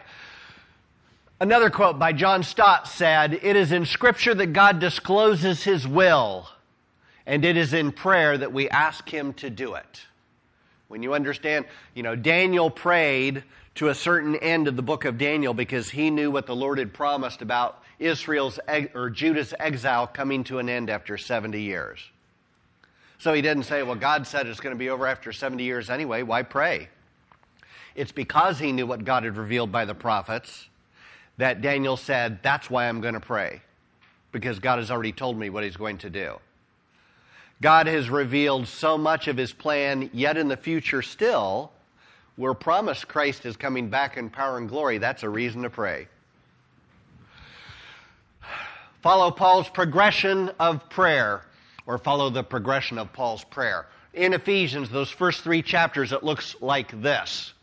Another 1.40 1.70
quote 1.70 1.98
by 1.98 2.14
John 2.14 2.44
Stott 2.44 2.88
said, 2.88 3.34
It 3.34 3.56
is 3.56 3.72
in 3.72 3.86
Scripture 3.86 4.34
that 4.36 4.54
God 4.54 4.80
discloses 4.80 5.64
His 5.64 5.88
will, 5.88 6.48
and 7.26 7.46
it 7.46 7.58
is 7.58 7.74
in 7.74 7.92
prayer 7.92 8.38
that 8.38 8.54
we 8.54 8.70
ask 8.70 9.08
Him 9.10 9.34
to 9.34 9.50
do 9.50 9.76
it. 9.76 10.02
When 10.88 11.04
you 11.04 11.14
understand, 11.14 11.66
you 11.94 12.04
know, 12.04 12.16
Daniel 12.16 12.70
prayed 12.70 13.44
to 13.75 13.90
a 13.90 13.96
certain 13.96 14.36
end 14.38 14.68
of 14.68 14.75
the 14.75 14.82
book 14.82 15.06
of 15.06 15.18
Daniel 15.18 15.54
because 15.54 15.90
he 15.90 16.10
knew 16.10 16.30
what 16.30 16.46
the 16.46 16.56
Lord 16.56 16.78
had 16.78 16.94
promised 16.94 17.42
about 17.42 17.84
Israel's 18.00 18.60
or 18.94 19.10
Judah's 19.10 19.54
exile 19.60 20.08
coming 20.08 20.44
to 20.46 20.60
an 20.60 20.70
end 20.70 20.90
after 20.90 21.18
70 21.18 21.62
years. 21.62 22.00
So 23.18 23.34
he 23.34 23.42
didn't 23.42 23.63
say, 23.63 23.84
well, 23.84 23.96
God 23.96 24.25
said 24.25 24.48
it's 24.48 24.60
going 24.60 24.75
to 24.75 24.80
be 24.80 24.90
over 24.90 25.06
after 25.06 25.32
70 25.32 25.63
years 25.63 25.90
anyway. 25.90 26.24
Why 26.24 26.42
pray? 26.42 26.90
It's 27.96 28.12
because 28.12 28.58
he 28.58 28.72
knew 28.72 28.88
what 28.88 29.06
God 29.06 29.24
had 29.24 29.38
revealed 29.38 29.72
by 29.72 29.86
the 29.86 29.94
prophets 29.94 30.70
that 31.38 31.62
Daniel 31.62 31.98
said, 31.98 32.40
that's 32.44 32.70
why 32.70 32.88
I'm 32.88 33.01
going 33.01 33.13
to 33.13 33.20
pray, 33.20 33.62
because 34.32 34.60
God 34.60 34.80
has 34.80 34.92
already 34.92 35.12
told 35.12 35.38
me 35.38 35.50
what 35.50 35.63
he's 35.63 35.78
going 35.78 35.98
to 36.00 36.10
do. 36.10 36.40
God 37.62 37.88
has 37.88 38.10
revealed 38.10 38.68
so 38.68 38.98
much 38.98 39.28
of 39.28 39.38
his 39.38 39.54
plan, 39.54 40.10
yet 40.13 40.36
in 40.36 40.48
the 40.48 40.58
future 40.58 41.01
still, 41.01 41.72
we're 42.38 42.54
promised 42.54 43.08
Christ 43.08 43.46
is 43.46 43.58
coming 43.58 43.90
back 43.90 44.18
in 44.18 44.30
power 44.30 44.58
and 44.58 44.70
glory. 44.70 44.98
That's 44.98 45.24
a 45.24 45.30
reason 45.30 45.64
to 45.64 45.70
pray. 45.70 46.08
follow 49.02 49.32
Paul's 49.32 49.70
progression 49.70 50.52
of 50.60 50.88
prayer, 50.90 51.44
or 51.86 51.98
follow 51.98 52.30
the 52.30 52.44
progression 52.44 52.98
of 52.98 53.12
Paul's 53.12 53.44
prayer. 53.44 53.88
In 54.14 54.34
Ephesians, 54.34 54.90
those 54.90 55.10
first 55.10 55.42
three 55.42 55.62
chapters, 55.62 56.12
it 56.12 56.24
looks 56.24 56.56
like 56.62 57.02
this. 57.02 57.54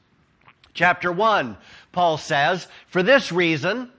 Chapter 0.75 1.13
1, 1.13 1.57
Paul 1.93 2.19
says, 2.19 2.67
For 2.89 3.03
this 3.03 3.33
reason, 3.33 3.91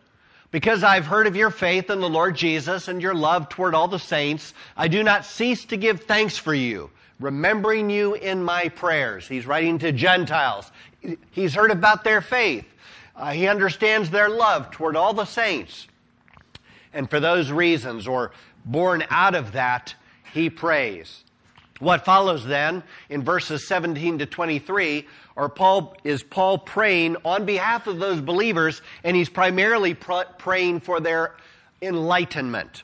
because 0.52 0.84
I've 0.84 1.06
heard 1.06 1.28
of 1.28 1.36
your 1.36 1.52
faith 1.52 1.90
in 1.90 2.00
the 2.00 2.10
Lord 2.10 2.36
Jesus 2.36 2.88
and 2.88 3.02
your 3.02 3.14
love 3.14 3.50
toward 3.50 3.76
all 3.76 3.88
the 3.88 4.00
saints, 4.00 4.54
I 4.76 4.88
do 4.88 5.04
not 5.04 5.26
cease 5.26 5.66
to 5.66 5.78
give 5.78 6.02
thanks 6.02 6.38
for 6.38 6.54
you, 6.54 6.90
remembering 7.20 7.90
you 7.90 8.14
in 8.16 8.44
my 8.44 8.70
prayers. 8.70 9.28
He's 9.28 9.46
writing 9.46 9.78
to 9.80 9.92
Gentiles. 9.92 10.72
He's 11.32 11.54
heard 11.54 11.72
about 11.72 12.04
their 12.04 12.22
faith. 12.22 12.66
Uh, 13.16 13.32
he 13.32 13.48
understands 13.48 14.10
their 14.10 14.30
love 14.30 14.72
toward 14.72 14.96
all 14.96 15.14
the 15.14 15.26
saints. 15.26 15.88
And 16.94 17.10
for 17.10 17.20
those 17.20 17.52
reasons, 17.52 18.08
or 18.08 18.32
born 18.66 19.04
out 19.10 19.36
of 19.36 19.52
that, 19.52 19.94
he 20.34 20.50
prays. 20.50 21.24
What 21.80 22.04
follows 22.04 22.46
then 22.46 22.84
in 23.10 23.24
verses 23.24 23.68
17 23.68 24.20
to 24.20 24.26
23 24.26 25.08
are 25.38 25.50
Paul, 25.50 25.96
is 26.04 26.24
Paul 26.24 26.58
praying 26.58 27.16
on 27.24 27.46
behalf 27.46 27.88
of 27.88 28.00
those 28.00 28.20
believers, 28.20 28.82
and 29.04 29.16
he's 29.16 29.30
primarily 29.30 29.94
pr- 29.94 30.24
praying 30.38 30.82
for 30.82 31.00
their 31.00 31.36
enlightenment. 31.82 32.84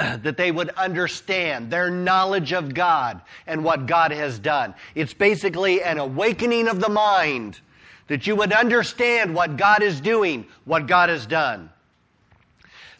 That 0.22 0.36
they 0.36 0.50
would 0.50 0.70
understand 0.70 1.70
their 1.70 1.90
knowledge 1.90 2.52
of 2.52 2.72
God 2.72 3.20
and 3.46 3.62
what 3.62 3.86
God 3.86 4.12
has 4.12 4.38
done. 4.38 4.74
It's 4.94 5.12
basically 5.12 5.82
an 5.82 5.98
awakening 5.98 6.68
of 6.68 6.80
the 6.80 6.88
mind 6.88 7.60
that 8.06 8.26
you 8.26 8.34
would 8.34 8.52
understand 8.52 9.34
what 9.34 9.56
God 9.56 9.82
is 9.82 10.00
doing, 10.00 10.46
what 10.64 10.86
God 10.86 11.10
has 11.10 11.26
done. 11.26 11.70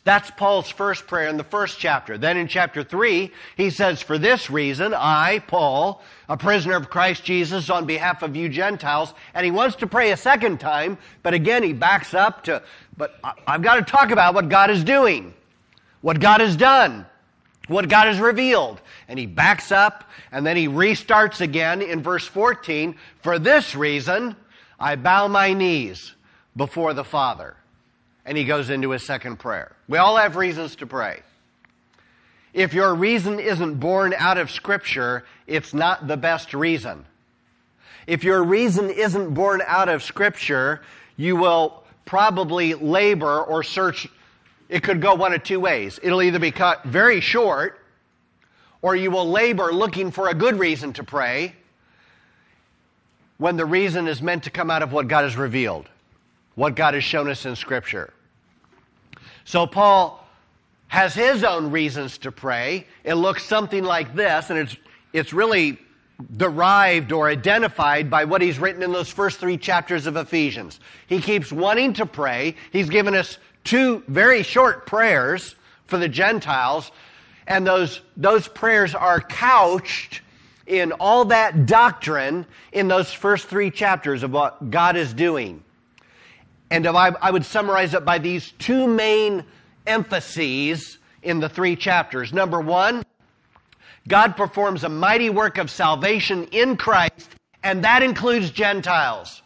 That's 0.04 0.30
Paul's 0.30 0.71
first 0.71 1.07
prayer 1.07 1.28
in 1.28 1.37
the 1.37 1.45
first 1.45 1.78
chapter. 1.78 2.16
Then 2.16 2.37
in 2.38 2.49
chapter 2.49 2.83
3, 2.83 3.30
he 3.57 3.71
says, 3.71 4.00
For 4.00 4.16
this 4.16 4.49
reason, 4.49 4.95
I, 4.95 5.40
Paul, 5.40 6.02
a 6.28 6.37
prisoner 6.37 6.76
of 6.76 6.88
Christ 6.88 7.23
Jesus 7.23 7.69
on 7.69 7.85
behalf 7.85 8.23
of 8.23 8.35
you 8.35 8.49
Gentiles, 8.49 9.12
and 9.35 9.45
he 9.45 9.50
wants 9.50 9.76
to 9.76 9.87
pray 9.87 10.12
a 10.12 10.16
second 10.16 10.59
time, 10.59 10.97
but 11.23 11.35
again 11.35 11.62
he 11.62 11.75
backs 11.75 12.14
up 12.14 12.45
to, 12.45 12.62
but 12.97 13.19
I've 13.47 13.62
got 13.62 13.75
to 13.75 13.83
talk 13.83 14.11
about 14.11 14.35
what 14.35 14.49
God 14.49 14.71
is 14.71 14.85
doing, 14.85 15.35
what 16.00 16.21
God 16.21 16.40
has 16.40 16.57
done, 16.57 17.07
what 17.69 17.88
God 17.88 18.07
has 18.07 18.19
revealed. 18.19 18.80
And 19.09 19.19
he 19.19 19.26
backs 19.26 19.73
up, 19.73 20.04
and 20.30 20.47
then 20.47 20.57
he 20.57 20.69
restarts 20.69 21.40
again 21.40 21.83
in 21.83 22.02
verse 22.02 22.26
14, 22.26 22.97
For 23.23 23.38
this 23.38 23.75
reason, 23.75 24.37
I 24.78 24.97
bow 24.97 25.28
my 25.28 25.52
knees 25.52 26.14
before 26.57 26.95
the 26.95 27.04
Father 27.04 27.57
and 28.25 28.37
he 28.37 28.45
goes 28.45 28.71
into 28.71 28.90
his 28.90 29.02
second 29.02 29.38
prayer. 29.38 29.73
We 29.88 29.99
all 29.99 30.16
have 30.16 30.37
reasons 30.37 30.76
to 30.76 30.87
pray. 30.87 31.23
If 32.52 32.75
your 32.75 32.95
reason 32.95 33.40
isn't 33.40 33.80
born 33.80 34.14
out 34.16 34.38
of 34.38 34.50
Scripture, 34.50 35.25
it's 35.47 35.73
not 35.73 36.07
the 36.07 36.16
best 36.16 36.52
reason. 36.52 37.04
If 38.07 38.25
your 38.25 38.42
reason 38.42 38.90
isn't 38.90 39.35
born 39.35 39.62
out 39.66 39.88
of 39.88 40.02
Scripture, 40.02 40.83
you 41.16 41.37
will 41.37 41.85
probably 42.04 42.75
labor 42.75 43.40
or 43.42 43.62
search. 43.62 44.09
It 44.70 44.82
could 44.82 45.02
go 45.02 45.14
one 45.14 45.34
of 45.34 45.42
two 45.42 45.60
ways. 45.60 46.00
It'll 46.02 46.22
either 46.22 46.38
be 46.38 46.52
cut 46.52 46.84
very 46.84 47.20
short, 47.20 47.78
or 48.80 48.96
you 48.96 49.10
will 49.10 49.28
labor 49.28 49.72
looking 49.72 50.10
for 50.10 50.28
a 50.28 50.34
good 50.34 50.58
reason 50.58 50.94
to 50.94 51.04
pray 51.04 51.54
when 53.36 53.56
the 53.56 53.66
reason 53.66 54.08
is 54.08 54.22
meant 54.22 54.44
to 54.44 54.50
come 54.50 54.70
out 54.70 54.82
of 54.82 54.92
what 54.92 55.08
God 55.08 55.24
has 55.24 55.36
revealed 55.36 55.88
what 56.54 56.74
God 56.76 56.92
has 56.92 57.02
shown 57.02 57.28
us 57.28 57.46
in 57.46 57.56
Scripture. 57.56 58.12
So 59.44 59.66
Paul 59.66 60.26
has 60.88 61.14
his 61.14 61.42
own 61.42 61.70
reasons 61.70 62.18
to 62.18 62.30
pray. 62.30 62.86
It 63.02 63.14
looks 63.14 63.46
something 63.46 63.82
like 63.82 64.14
this, 64.14 64.50
and 64.50 64.58
it's, 64.58 64.76
it's 65.14 65.32
really 65.32 65.78
derived 66.36 67.12
or 67.12 67.28
identified 67.28 68.10
by 68.10 68.26
what 68.26 68.42
he's 68.42 68.58
written 68.58 68.82
in 68.82 68.92
those 68.92 69.08
first 69.08 69.40
three 69.40 69.56
chapters 69.56 70.06
of 70.06 70.16
Ephesians. 70.16 70.80
He 71.06 71.22
keeps 71.22 71.50
wanting 71.50 71.94
to 71.94 72.04
pray. 72.04 72.56
He's 72.72 72.90
given 72.90 73.14
us 73.14 73.38
two 73.64 74.02
very 74.09 74.43
short 74.43 74.87
prayers 74.87 75.55
for 75.87 75.99
the 75.99 76.09
Gentiles, 76.09 76.90
and 77.47 77.67
those, 77.67 78.00
those 78.17 78.49
prayers 78.49 78.95
are 78.95 79.21
couched 79.21 80.23
in 80.67 80.93
all 80.93 81.25
that 81.26 81.67
doctrine 81.67 82.47
in 82.73 82.87
those 82.87 83.12
first 83.12 83.49
three 83.49 83.71
chapters 83.71 84.23
of 84.23 84.31
what 84.31 84.71
God 84.71 84.97
is 84.97 85.12
doing. 85.12 85.64
And 86.71 86.87
I 86.87 87.31
would 87.31 87.45
summarize 87.45 87.95
it 87.95 88.05
by 88.05 88.19
these 88.19 88.52
two 88.52 88.87
main 88.87 89.45
emphases 89.87 90.99
in 91.23 91.40
the 91.40 91.49
three 91.49 91.75
chapters. 91.75 92.33
Number 92.33 92.61
one, 92.61 93.02
God 94.07 94.37
performs 94.37 94.85
a 94.85 94.88
mighty 94.88 95.31
work 95.31 95.59
of 95.59 95.71
salvation 95.71 96.45
in 96.52 96.76
Christ, 96.76 97.35
and 97.64 97.85
that 97.85 98.05
includes 98.05 98.50
Gentiles. 98.50 99.43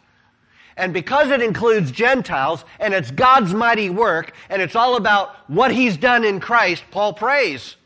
And 0.77 0.93
because 0.93 1.29
it 1.31 1.41
includes 1.41 1.91
Gentiles, 1.91 2.65
and 2.79 2.93
it's 2.93 3.11
God's 3.11 3.53
mighty 3.53 3.89
work, 3.89 4.33
and 4.49 4.61
it's 4.61 4.75
all 4.75 4.97
about 4.97 5.35
what 5.49 5.71
He's 5.71 5.95
done 5.95 6.25
in 6.25 6.39
Christ, 6.39 6.83
Paul 6.91 7.13
prays. 7.13 7.77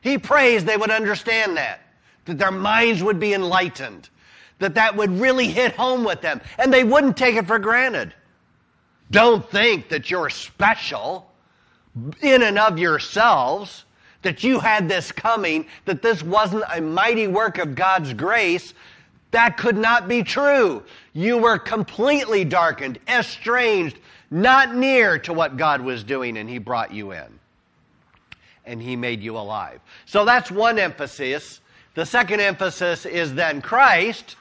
He 0.00 0.16
prays 0.16 0.64
they 0.64 0.76
would 0.76 0.90
understand 0.90 1.56
that, 1.56 1.80
that 2.24 2.38
their 2.38 2.50
minds 2.50 3.02
would 3.02 3.20
be 3.20 3.34
enlightened, 3.34 4.08
that 4.58 4.74
that 4.76 4.96
would 4.96 5.10
really 5.20 5.48
hit 5.48 5.74
home 5.74 6.04
with 6.04 6.22
them, 6.22 6.40
and 6.58 6.72
they 6.72 6.84
wouldn't 6.84 7.16
take 7.16 7.36
it 7.36 7.46
for 7.46 7.58
granted. 7.58 8.14
Don't 9.10 9.48
think 9.50 9.88
that 9.90 10.10
you're 10.10 10.30
special 10.30 11.30
in 12.20 12.42
and 12.42 12.58
of 12.58 12.78
yourselves, 12.78 13.84
that 14.22 14.44
you 14.44 14.60
had 14.60 14.88
this 14.88 15.12
coming, 15.12 15.66
that 15.84 16.02
this 16.02 16.22
wasn't 16.22 16.64
a 16.74 16.80
mighty 16.80 17.26
work 17.26 17.58
of 17.58 17.74
God's 17.74 18.12
grace. 18.14 18.74
That 19.30 19.56
could 19.56 19.76
not 19.76 20.08
be 20.08 20.22
true. 20.22 20.82
You 21.18 21.38
were 21.38 21.58
completely 21.58 22.44
darkened, 22.44 23.00
estranged, 23.08 23.98
not 24.30 24.76
near 24.76 25.18
to 25.18 25.32
what 25.32 25.56
God 25.56 25.80
was 25.80 26.04
doing, 26.04 26.36
and 26.36 26.48
He 26.48 26.58
brought 26.58 26.94
you 26.94 27.10
in. 27.10 27.40
And 28.64 28.80
He 28.80 28.94
made 28.94 29.20
you 29.20 29.36
alive. 29.36 29.80
So 30.06 30.24
that's 30.24 30.48
one 30.48 30.78
emphasis. 30.78 31.60
The 31.94 32.06
second 32.06 32.38
emphasis 32.38 33.04
is 33.04 33.34
then 33.34 33.62
Christ 33.62 34.36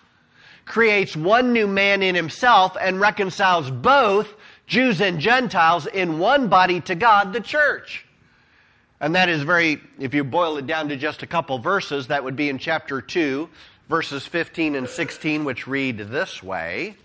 creates 0.65 1.15
one 1.15 1.51
new 1.51 1.65
man 1.65 2.03
in 2.03 2.13
Himself 2.13 2.77
and 2.79 2.99
reconciles 2.99 3.71
both 3.71 4.35
Jews 4.67 5.01
and 5.01 5.19
Gentiles 5.19 5.87
in 5.87 6.19
one 6.19 6.47
body 6.47 6.79
to 6.81 6.93
God, 6.93 7.33
the 7.33 7.41
church. 7.41 8.05
And 8.99 9.15
that 9.15 9.29
is 9.29 9.41
very, 9.41 9.81
if 9.97 10.13
you 10.13 10.23
boil 10.23 10.57
it 10.57 10.67
down 10.67 10.89
to 10.89 10.95
just 10.95 11.23
a 11.23 11.27
couple 11.27 11.57
verses, 11.57 12.05
that 12.05 12.23
would 12.23 12.35
be 12.35 12.49
in 12.49 12.59
chapter 12.59 13.01
2, 13.01 13.49
verses 13.89 14.25
15 14.25 14.75
and 14.75 14.89
16, 14.89 15.45
which 15.45 15.67
read 15.67 15.97
this 15.97 16.41
way 16.41 16.95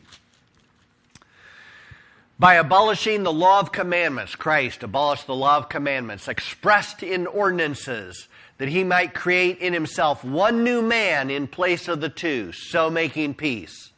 By 2.39 2.55
abolishing 2.55 3.23
the 3.23 3.33
law 3.33 3.61
of 3.61 3.73
commandments, 3.73 4.35
Christ 4.35 4.83
abolished 4.83 5.27
the 5.27 5.35
law 5.35 5.59
of 5.59 5.69
commandments 5.69 6.29
expressed 6.29 7.03
in 7.03 7.27
ordinances, 7.27 8.29
that 8.59 8.69
he 8.69 8.85
might 8.85 9.15
create 9.15 9.59
in 9.59 9.73
himself 9.73 10.25
one 10.25 10.65
new 10.65 10.83
man 10.83 11.31
in 11.31 11.47
place 11.47 11.89
of 11.89 12.01
the 12.01 12.09
two, 12.09 12.53
so 12.53 12.91
making 12.91 13.35
peace 13.35 13.93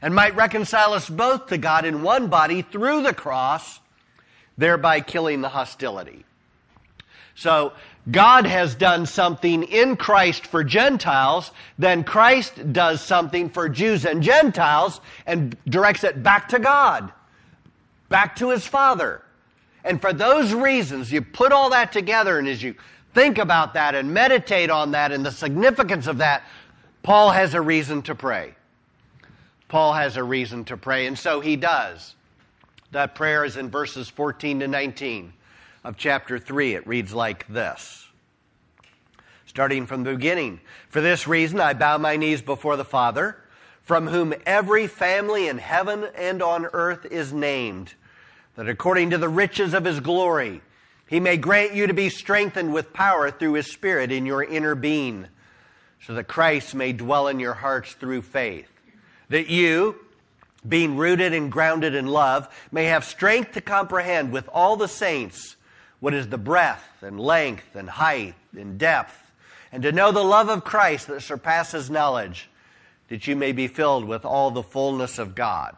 and 0.00 0.14
might 0.14 0.36
reconcile 0.36 0.92
us 0.92 1.08
both 1.08 1.46
to 1.46 1.58
God 1.58 1.84
in 1.84 2.02
one 2.02 2.28
body 2.28 2.62
through 2.62 3.02
the 3.02 3.14
cross, 3.14 3.80
thereby 4.56 5.00
killing 5.00 5.40
the 5.40 5.48
hostility. 5.48 6.24
So, 7.34 7.72
God 8.10 8.46
has 8.46 8.74
done 8.74 9.04
something 9.06 9.64
in 9.64 9.96
Christ 9.96 10.46
for 10.46 10.64
Gentiles, 10.64 11.50
then 11.78 12.04
Christ 12.04 12.72
does 12.72 13.02
something 13.02 13.50
for 13.50 13.68
Jews 13.68 14.06
and 14.06 14.22
Gentiles 14.22 15.00
and 15.26 15.56
directs 15.66 16.04
it 16.04 16.22
back 16.22 16.48
to 16.50 16.58
God, 16.58 17.12
back 18.08 18.36
to 18.36 18.50
his 18.50 18.66
Father. 18.66 19.22
And 19.84 20.00
for 20.00 20.12
those 20.12 20.54
reasons, 20.54 21.12
you 21.12 21.20
put 21.20 21.52
all 21.52 21.70
that 21.70 21.92
together, 21.92 22.38
and 22.38 22.48
as 22.48 22.62
you 22.62 22.74
think 23.14 23.36
about 23.36 23.74
that 23.74 23.94
and 23.94 24.14
meditate 24.14 24.70
on 24.70 24.92
that 24.92 25.12
and 25.12 25.24
the 25.24 25.32
significance 25.32 26.06
of 26.06 26.18
that, 26.18 26.44
Paul 27.02 27.30
has 27.30 27.54
a 27.54 27.60
reason 27.60 28.02
to 28.02 28.14
pray. 28.14 28.54
Paul 29.68 29.92
has 29.92 30.16
a 30.16 30.24
reason 30.24 30.64
to 30.66 30.78
pray, 30.78 31.06
and 31.06 31.18
so 31.18 31.40
he 31.40 31.56
does. 31.56 32.14
That 32.92 33.14
prayer 33.14 33.44
is 33.44 33.58
in 33.58 33.68
verses 33.68 34.08
14 34.08 34.60
to 34.60 34.68
19 34.68 35.34
of 35.84 35.96
chapter 35.96 36.38
3. 36.38 36.74
It 36.74 36.86
reads 36.86 37.12
like 37.12 37.46
this. 37.48 38.06
Starting 39.46 39.86
from 39.86 40.04
the 40.04 40.12
beginning. 40.12 40.60
For 40.88 41.00
this 41.00 41.26
reason, 41.26 41.60
I 41.60 41.74
bow 41.74 41.98
my 41.98 42.16
knees 42.16 42.42
before 42.42 42.76
the 42.76 42.84
Father, 42.84 43.36
from 43.82 44.06
whom 44.06 44.34
every 44.44 44.86
family 44.86 45.48
in 45.48 45.58
heaven 45.58 46.06
and 46.14 46.42
on 46.42 46.66
earth 46.66 47.06
is 47.06 47.32
named, 47.32 47.94
that 48.56 48.68
according 48.68 49.10
to 49.10 49.18
the 49.18 49.28
riches 49.28 49.72
of 49.72 49.84
his 49.84 50.00
glory, 50.00 50.60
he 51.06 51.20
may 51.20 51.38
grant 51.38 51.74
you 51.74 51.86
to 51.86 51.94
be 51.94 52.10
strengthened 52.10 52.74
with 52.74 52.92
power 52.92 53.30
through 53.30 53.54
his 53.54 53.72
Spirit 53.72 54.12
in 54.12 54.26
your 54.26 54.44
inner 54.44 54.74
being, 54.74 55.26
so 56.06 56.14
that 56.14 56.28
Christ 56.28 56.74
may 56.74 56.92
dwell 56.92 57.28
in 57.28 57.40
your 57.40 57.54
hearts 57.54 57.94
through 57.94 58.22
faith 58.22 58.68
that 59.28 59.48
you, 59.48 59.96
being 60.66 60.96
rooted 60.96 61.32
and 61.32 61.52
grounded 61.52 61.94
in 61.94 62.06
love, 62.06 62.48
may 62.72 62.84
have 62.84 63.04
strength 63.04 63.52
to 63.52 63.60
comprehend 63.60 64.32
with 64.32 64.48
all 64.52 64.76
the 64.76 64.88
saints 64.88 65.56
what 66.00 66.14
is 66.14 66.28
the 66.28 66.38
breadth 66.38 67.02
and 67.02 67.18
length 67.18 67.74
and 67.74 67.88
height 67.88 68.34
and 68.56 68.78
depth, 68.78 69.16
and 69.72 69.82
to 69.82 69.92
know 69.92 70.12
the 70.12 70.22
love 70.24 70.48
of 70.48 70.64
Christ 70.64 71.08
that 71.08 71.22
surpasses 71.22 71.90
knowledge, 71.90 72.48
that 73.08 73.26
you 73.26 73.36
may 73.36 73.52
be 73.52 73.68
filled 73.68 74.04
with 74.04 74.24
all 74.24 74.50
the 74.50 74.62
fullness 74.62 75.18
of 75.18 75.34
God. 75.34 75.76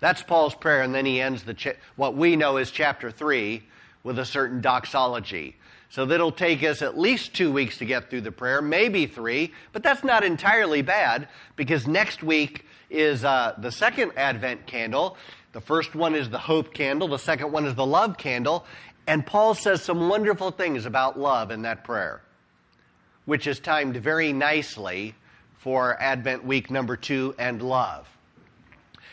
That's 0.00 0.22
Paul's 0.22 0.54
prayer, 0.54 0.82
and 0.82 0.94
then 0.94 1.06
he 1.06 1.20
ends 1.20 1.42
the 1.42 1.54
cha- 1.54 1.72
what 1.96 2.14
we 2.14 2.36
know 2.36 2.56
is 2.56 2.70
chapter 2.70 3.10
3 3.10 3.62
with 4.04 4.18
a 4.18 4.24
certain 4.24 4.60
doxology. 4.60 5.56
So 5.90 6.04
that'll 6.04 6.32
take 6.32 6.62
us 6.62 6.82
at 6.82 6.98
least 6.98 7.34
two 7.34 7.50
weeks 7.50 7.78
to 7.78 7.86
get 7.86 8.10
through 8.10 8.20
the 8.20 8.32
prayer, 8.32 8.60
maybe 8.60 9.06
three, 9.06 9.54
but 9.72 9.82
that's 9.82 10.04
not 10.04 10.22
entirely 10.22 10.82
bad 10.82 11.28
because 11.56 11.86
next 11.86 12.22
week 12.22 12.66
is 12.90 13.24
uh, 13.24 13.54
the 13.58 13.72
second 13.72 14.12
Advent 14.16 14.66
candle. 14.66 15.16
The 15.52 15.62
first 15.62 15.94
one 15.94 16.14
is 16.14 16.28
the 16.28 16.38
hope 16.38 16.74
candle, 16.74 17.08
the 17.08 17.18
second 17.18 17.52
one 17.52 17.64
is 17.64 17.74
the 17.74 17.86
love 17.86 18.18
candle, 18.18 18.66
and 19.08 19.24
Paul 19.24 19.54
says 19.54 19.82
some 19.82 20.10
wonderful 20.10 20.50
things 20.50 20.84
about 20.84 21.18
love 21.18 21.50
in 21.50 21.62
that 21.62 21.82
prayer, 21.82 22.20
which 23.24 23.46
is 23.46 23.58
timed 23.58 23.96
very 23.96 24.34
nicely 24.34 25.14
for 25.60 26.00
Advent 26.00 26.44
week 26.44 26.70
number 26.70 26.94
two 26.94 27.34
and 27.38 27.62
love. 27.62 28.06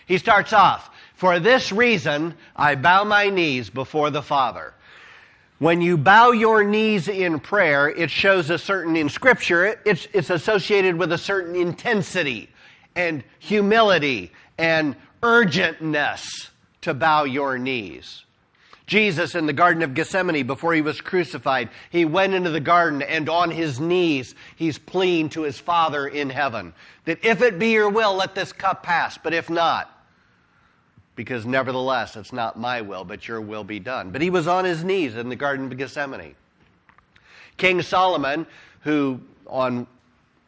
He 0.05 0.17
starts 0.17 0.51
off, 0.51 0.91
For 1.15 1.39
this 1.39 1.71
reason 1.71 2.35
I 2.57 2.75
bow 2.75 3.05
my 3.05 3.29
knees 3.29 3.69
before 3.69 4.09
the 4.09 4.21
Father. 4.21 4.73
When 5.59 5.79
you 5.79 5.97
bow 5.97 6.31
your 6.31 6.65
knees 6.65 7.07
in 7.07 7.39
prayer, 7.39 7.89
it 7.89 8.11
shows 8.11 8.49
a 8.49 8.57
certain, 8.57 8.97
in 8.97 9.07
Scripture, 9.07 9.79
it's, 9.85 10.09
it's 10.11 10.29
associated 10.29 10.97
with 10.97 11.13
a 11.13 11.17
certain 11.17 11.55
intensity 11.55 12.49
and 12.97 13.23
humility 13.39 14.33
and 14.57 14.97
urgentness 15.23 16.49
to 16.81 16.93
bow 16.93 17.23
your 17.23 17.57
knees. 17.57 18.24
Jesus 18.85 19.33
in 19.33 19.47
the 19.47 19.53
Garden 19.53 19.81
of 19.81 19.93
Gethsemane, 19.93 20.45
before 20.45 20.73
he 20.73 20.81
was 20.81 21.01
crucified, 21.01 21.69
he 21.89 22.05
went 22.05 22.33
into 22.33 22.51
the 22.51 22.59
garden 22.59 23.01
and 23.01 23.27
on 23.29 23.49
his 23.49 23.79
knees, 23.79 24.35
he's 24.55 24.77
pleading 24.77 25.29
to 25.29 25.41
his 25.41 25.59
Father 25.59 26.07
in 26.07 26.29
heaven 26.29 26.73
that 27.05 27.23
if 27.23 27.41
it 27.41 27.57
be 27.57 27.71
your 27.71 27.89
will, 27.89 28.13
let 28.15 28.35
this 28.35 28.51
cup 28.51 28.83
pass, 28.83 29.17
but 29.17 29.33
if 29.33 29.49
not, 29.49 29.91
because 31.15 31.45
nevertheless, 31.45 32.15
it's 32.15 32.33
not 32.33 32.59
my 32.59 32.81
will, 32.81 33.05
but 33.05 33.27
your 33.27 33.41
will 33.41 33.63
be 33.63 33.79
done. 33.79 34.11
But 34.11 34.21
he 34.21 34.29
was 34.29 34.47
on 34.47 34.65
his 34.65 34.83
knees 34.83 35.15
in 35.15 35.29
the 35.29 35.35
Garden 35.35 35.71
of 35.71 35.77
Gethsemane. 35.77 36.35
King 37.57 37.81
Solomon, 37.81 38.45
who 38.81 39.21
on, 39.47 39.87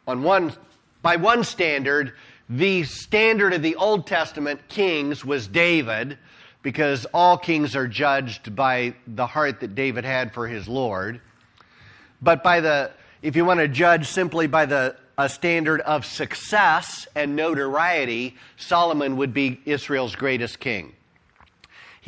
on 0.06 0.22
one, 0.22 0.52
by 1.00 1.16
one 1.16 1.42
standard, 1.42 2.12
the 2.48 2.84
standard 2.84 3.54
of 3.54 3.62
the 3.62 3.76
Old 3.76 4.06
Testament 4.06 4.60
kings 4.68 5.24
was 5.24 5.46
David, 5.48 6.18
because 6.62 7.06
all 7.14 7.38
kings 7.38 7.76
are 7.76 7.88
judged 7.88 8.54
by 8.54 8.94
the 9.06 9.26
heart 9.26 9.60
that 9.60 9.74
David 9.74 10.04
had 10.04 10.32
for 10.32 10.48
his 10.48 10.68
Lord. 10.68 11.20
But 12.20 12.42
by 12.42 12.60
the, 12.60 12.90
if 13.22 13.36
you 13.36 13.44
want 13.44 13.60
to 13.60 13.68
judge 13.68 14.06
simply 14.06 14.46
by 14.46 14.66
the 14.66 14.96
a 15.18 15.28
standard 15.28 15.80
of 15.80 16.06
success 16.06 17.08
and 17.16 17.34
notoriety, 17.34 18.36
Solomon 18.56 19.16
would 19.16 19.34
be 19.34 19.60
Israel's 19.64 20.14
greatest 20.14 20.60
king. 20.60 20.94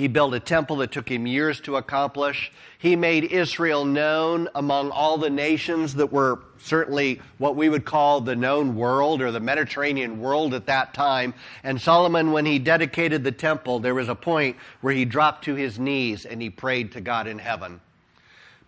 He 0.00 0.08
built 0.08 0.32
a 0.32 0.40
temple 0.40 0.76
that 0.76 0.92
took 0.92 1.10
him 1.10 1.26
years 1.26 1.60
to 1.60 1.76
accomplish. 1.76 2.50
He 2.78 2.96
made 2.96 3.24
Israel 3.24 3.84
known 3.84 4.48
among 4.54 4.90
all 4.92 5.18
the 5.18 5.28
nations 5.28 5.92
that 5.96 6.10
were 6.10 6.38
certainly 6.56 7.20
what 7.36 7.54
we 7.54 7.68
would 7.68 7.84
call 7.84 8.22
the 8.22 8.34
known 8.34 8.76
world 8.76 9.20
or 9.20 9.30
the 9.30 9.40
Mediterranean 9.40 10.18
world 10.18 10.54
at 10.54 10.64
that 10.64 10.94
time. 10.94 11.34
And 11.64 11.78
Solomon, 11.78 12.32
when 12.32 12.46
he 12.46 12.58
dedicated 12.58 13.22
the 13.24 13.30
temple, 13.30 13.78
there 13.78 13.94
was 13.94 14.08
a 14.08 14.14
point 14.14 14.56
where 14.80 14.94
he 14.94 15.04
dropped 15.04 15.44
to 15.44 15.54
his 15.54 15.78
knees 15.78 16.24
and 16.24 16.40
he 16.40 16.48
prayed 16.48 16.92
to 16.92 17.02
God 17.02 17.26
in 17.26 17.38
heaven. 17.38 17.78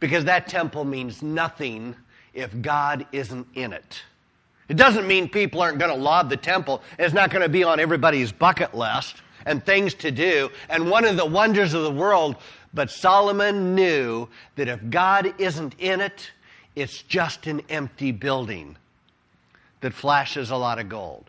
Because 0.00 0.26
that 0.26 0.48
temple 0.48 0.84
means 0.84 1.22
nothing 1.22 1.96
if 2.34 2.60
God 2.60 3.06
isn't 3.10 3.46
in 3.54 3.72
it. 3.72 4.02
It 4.68 4.76
doesn't 4.76 5.06
mean 5.06 5.30
people 5.30 5.62
aren't 5.62 5.78
going 5.78 5.96
to 5.96 5.96
laud 5.96 6.28
the 6.28 6.36
temple. 6.36 6.82
It's 6.98 7.14
not 7.14 7.30
going 7.30 7.42
to 7.42 7.48
be 7.48 7.64
on 7.64 7.80
everybody's 7.80 8.32
bucket 8.32 8.74
list 8.74 9.22
and 9.46 9.64
things 9.64 9.94
to 9.94 10.10
do 10.10 10.50
and 10.68 10.90
one 10.90 11.04
of 11.04 11.16
the 11.16 11.26
wonders 11.26 11.74
of 11.74 11.82
the 11.82 11.90
world. 11.90 12.36
But 12.74 12.90
Solomon 12.90 13.74
knew 13.74 14.28
that 14.56 14.68
if 14.68 14.80
God 14.90 15.34
isn't 15.38 15.74
in 15.78 16.00
it, 16.00 16.30
it's 16.74 17.02
just 17.02 17.46
an 17.46 17.62
empty 17.68 18.12
building 18.12 18.76
that 19.80 19.92
flashes 19.92 20.50
a 20.50 20.56
lot 20.56 20.78
of 20.78 20.88
gold. 20.88 21.24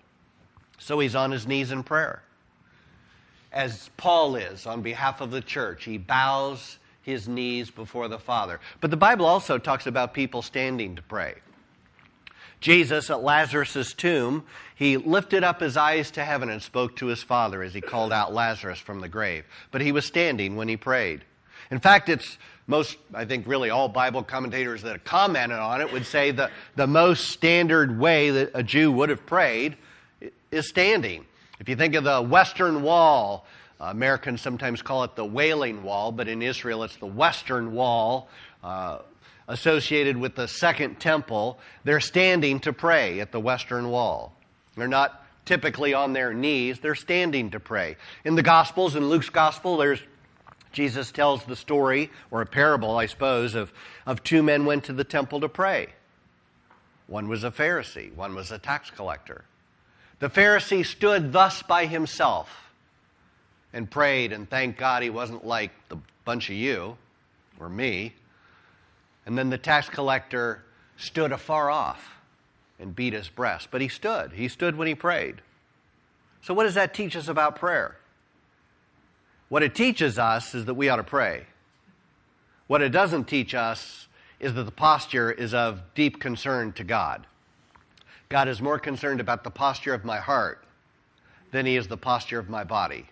So 0.78 1.00
he's 1.00 1.16
on 1.16 1.32
his 1.32 1.48
knees 1.48 1.72
in 1.72 1.84
prayer. 1.84 2.22
As 3.52 3.90
Paul 3.98 4.36
is 4.36 4.66
on 4.66 4.82
behalf 4.82 5.22
of 5.22 5.32
the 5.32 5.42
church, 5.42 5.84
he 5.84 5.98
bows 5.98 6.78
his 7.04 7.28
knees 7.28 7.70
before 7.70 8.08
the 8.08 8.18
Father. 8.18 8.60
But 8.82 8.90
the 8.90 8.98
Bible 8.98 9.26
also 9.26 9.58
talks 9.58 9.86
about 9.86 10.14
people 10.14 10.42
standing 10.42 10.96
to 10.96 11.02
pray. 11.02 11.36
Jesus 12.60 13.10
at 13.10 13.22
Lazarus' 13.22 13.94
tomb, 13.94 14.46
he 14.76 14.98
lifted 14.98 15.44
up 15.44 15.60
his 15.60 15.78
eyes 15.78 16.12
to 16.12 16.24
heaven 16.24 16.50
and 16.50 16.62
spoke 16.62 16.96
to 16.98 17.08
his 17.08 17.22
Father 17.22 17.62
as 17.62 17.74
he 17.74 17.82
called 17.82 18.12
out 18.12 18.34
Lazarus 18.34 18.80
from 18.80 19.02
the 19.02 19.10
grave. 19.10 19.46
But 19.72 19.82
he 19.82 19.92
was 19.92 20.06
standing 20.06 20.56
when 20.56 20.68
he 20.68 20.78
prayed. 20.78 21.22
In 21.72 21.80
fact, 21.80 22.10
it's 22.10 22.38
most, 22.68 22.98
I 23.14 23.26
think, 23.26 23.48
really 23.48 23.70
all 23.70 23.90
Bible 23.90 24.24
commentators 24.24 24.84
that 24.84 24.92
have 24.94 25.04
commented 25.04 25.60
on 25.60 25.82
it 25.82 25.92
would 25.92 26.06
say 26.06 26.32
that 26.32 26.52
the 26.76 26.88
most 26.88 27.30
standard 27.30 28.00
way 28.00 28.30
that 28.30 28.52
a 28.54 28.64
Jew 28.64 28.92
would 28.92 29.10
have 29.10 29.26
prayed 29.26 29.76
is 30.52 30.68
standing. 30.68 31.26
If 31.60 31.68
you 31.68 31.76
think 31.76 31.96
of 31.96 32.04
the 32.04 32.22
Western 32.22 32.84
Wall, 32.84 33.46
uh, 33.80 33.86
Americans 33.86 34.42
sometimes 34.42 34.82
call 34.82 35.04
it 35.04 35.16
the 35.16 35.26
Wailing 35.26 35.84
Wall, 35.84 36.12
but 36.12 36.28
in 36.28 36.42
Israel 36.42 36.84
it's 36.84 36.96
the 36.98 37.06
Western 37.06 37.74
Wall. 37.74 38.30
Uh, 38.64 39.00
associated 39.48 40.18
with 40.18 40.36
the 40.36 40.48
second 40.48 41.00
temple, 41.00 41.60
they're 41.84 42.00
standing 42.00 42.60
to 42.62 42.74
pray 42.74 43.20
at 43.20 43.32
the 43.32 43.40
western 43.40 43.90
wall. 43.90 44.36
They're 44.76 44.88
not 44.88 45.24
typically 45.46 45.94
on 45.94 46.14
their 46.14 46.34
knees, 46.34 46.80
they're 46.80 46.96
standing 46.96 47.52
to 47.52 47.60
pray. 47.60 47.98
In 48.24 48.36
the 48.36 48.44
Gospels, 48.44 48.96
in 48.96 49.10
Luke's 49.10 49.30
Gospel, 49.30 49.78
there's 49.78 50.00
Jesus 50.74 51.12
tells 51.12 51.46
the 51.46 51.56
story, 51.56 52.10
or 52.32 52.42
a 52.42 52.46
parable, 52.46 52.98
I 52.98 53.06
suppose, 53.06 53.54
of, 53.54 53.72
of 54.08 54.24
two 54.24 54.42
men 54.42 54.66
went 54.66 54.86
to 54.86 54.94
the 54.94 55.04
temple 55.04 55.42
to 55.42 55.50
pray. 55.50 55.90
One 57.08 57.28
was 57.28 57.44
a 57.44 57.52
Pharisee, 57.52 58.14
one 58.16 58.34
was 58.34 58.52
a 58.52 58.58
tax 58.58 58.90
collector. 58.90 59.46
The 60.20 60.30
Pharisee 60.30 60.86
stood 60.86 61.32
thus 61.32 61.62
by 61.62 61.86
himself 61.86 62.50
and 63.72 63.90
prayed 63.90 64.32
and 64.32 64.50
thanked 64.50 64.80
God 64.80 65.04
he 65.04 65.10
wasn't 65.10 65.46
like 65.46 65.72
the 65.90 65.98
bunch 66.26 66.50
of 66.50 66.56
you 66.56 66.98
or 67.60 67.70
me. 67.70 68.14
And 69.26 69.38
then 69.38 69.50
the 69.50 69.58
tax 69.58 69.90
collector 69.90 70.64
stood 70.98 71.32
afar 71.32 71.70
off 71.70 72.16
and 72.80 72.96
beat 72.96 73.14
his 73.14 73.30
breast. 73.30 73.70
But 73.72 73.82
he 73.82 73.88
stood. 73.88 74.34
He 74.34 74.48
stood 74.48 74.76
when 74.76 74.88
he 74.88 74.96
prayed. 74.96 75.42
So, 76.42 76.54
what 76.54 76.64
does 76.64 76.74
that 76.74 76.94
teach 76.94 77.16
us 77.16 77.28
about 77.28 77.56
prayer? 77.56 77.98
What 79.50 79.64
it 79.64 79.76
teaches 79.76 80.20
us 80.20 80.54
is 80.54 80.66
that 80.66 80.74
we 80.74 80.90
ought 80.90 80.98
to 80.98 81.04
pray. 81.04 81.46
What 82.68 82.82
it 82.82 82.90
doesn't 82.90 83.26
teach 83.26 83.54
us 83.54 84.08
is 84.40 84.54
that 84.56 84.64
the 84.64 84.72
posture 84.72 85.32
is 85.32 85.54
of 85.54 85.82
deep 85.96 86.20
concern 86.20 86.74
to 86.74 86.84
God. 86.84 87.28
God 88.30 88.48
is 88.48 88.62
more 88.62 88.80
concerned 88.80 89.22
about 89.22 89.44
the 89.44 89.52
posture 89.52 89.94
of 89.94 90.04
my 90.04 90.18
heart 90.18 90.66
than 91.52 91.66
he 91.66 91.78
is 91.78 91.88
the 91.88 91.98
posture 91.98 92.40
of 92.40 92.50
my 92.50 92.64
body. 92.64 93.06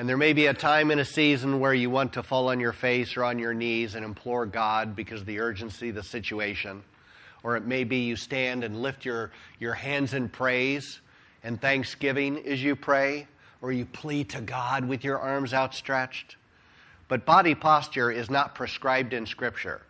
And 0.00 0.08
there 0.08 0.16
may 0.16 0.32
be 0.32 0.46
a 0.46 0.54
time 0.54 0.90
in 0.90 0.98
a 0.98 1.04
season 1.04 1.60
where 1.60 1.74
you 1.74 1.90
want 1.90 2.14
to 2.14 2.22
fall 2.22 2.48
on 2.48 2.58
your 2.58 2.72
face 2.72 3.18
or 3.18 3.24
on 3.24 3.38
your 3.38 3.52
knees 3.52 3.96
and 3.96 4.02
implore 4.02 4.46
God 4.46 4.96
because 4.96 5.20
of 5.20 5.26
the 5.26 5.40
urgency 5.40 5.90
of 5.90 5.94
the 5.94 6.02
situation. 6.02 6.82
Or 7.42 7.54
it 7.58 7.66
may 7.66 7.84
be 7.84 7.98
you 7.98 8.16
stand 8.16 8.64
and 8.64 8.80
lift 8.80 9.04
your, 9.04 9.30
your 9.58 9.74
hands 9.74 10.14
in 10.14 10.30
praise 10.30 11.02
and 11.44 11.60
thanksgiving 11.60 12.46
as 12.46 12.64
you 12.64 12.76
pray, 12.76 13.28
or 13.60 13.72
you 13.72 13.84
plead 13.84 14.30
to 14.30 14.40
God 14.40 14.88
with 14.88 15.04
your 15.04 15.18
arms 15.18 15.52
outstretched. 15.52 16.36
But 17.08 17.26
body 17.26 17.54
posture 17.54 18.10
is 18.10 18.30
not 18.30 18.54
prescribed 18.54 19.12
in 19.12 19.26
Scripture. 19.26 19.82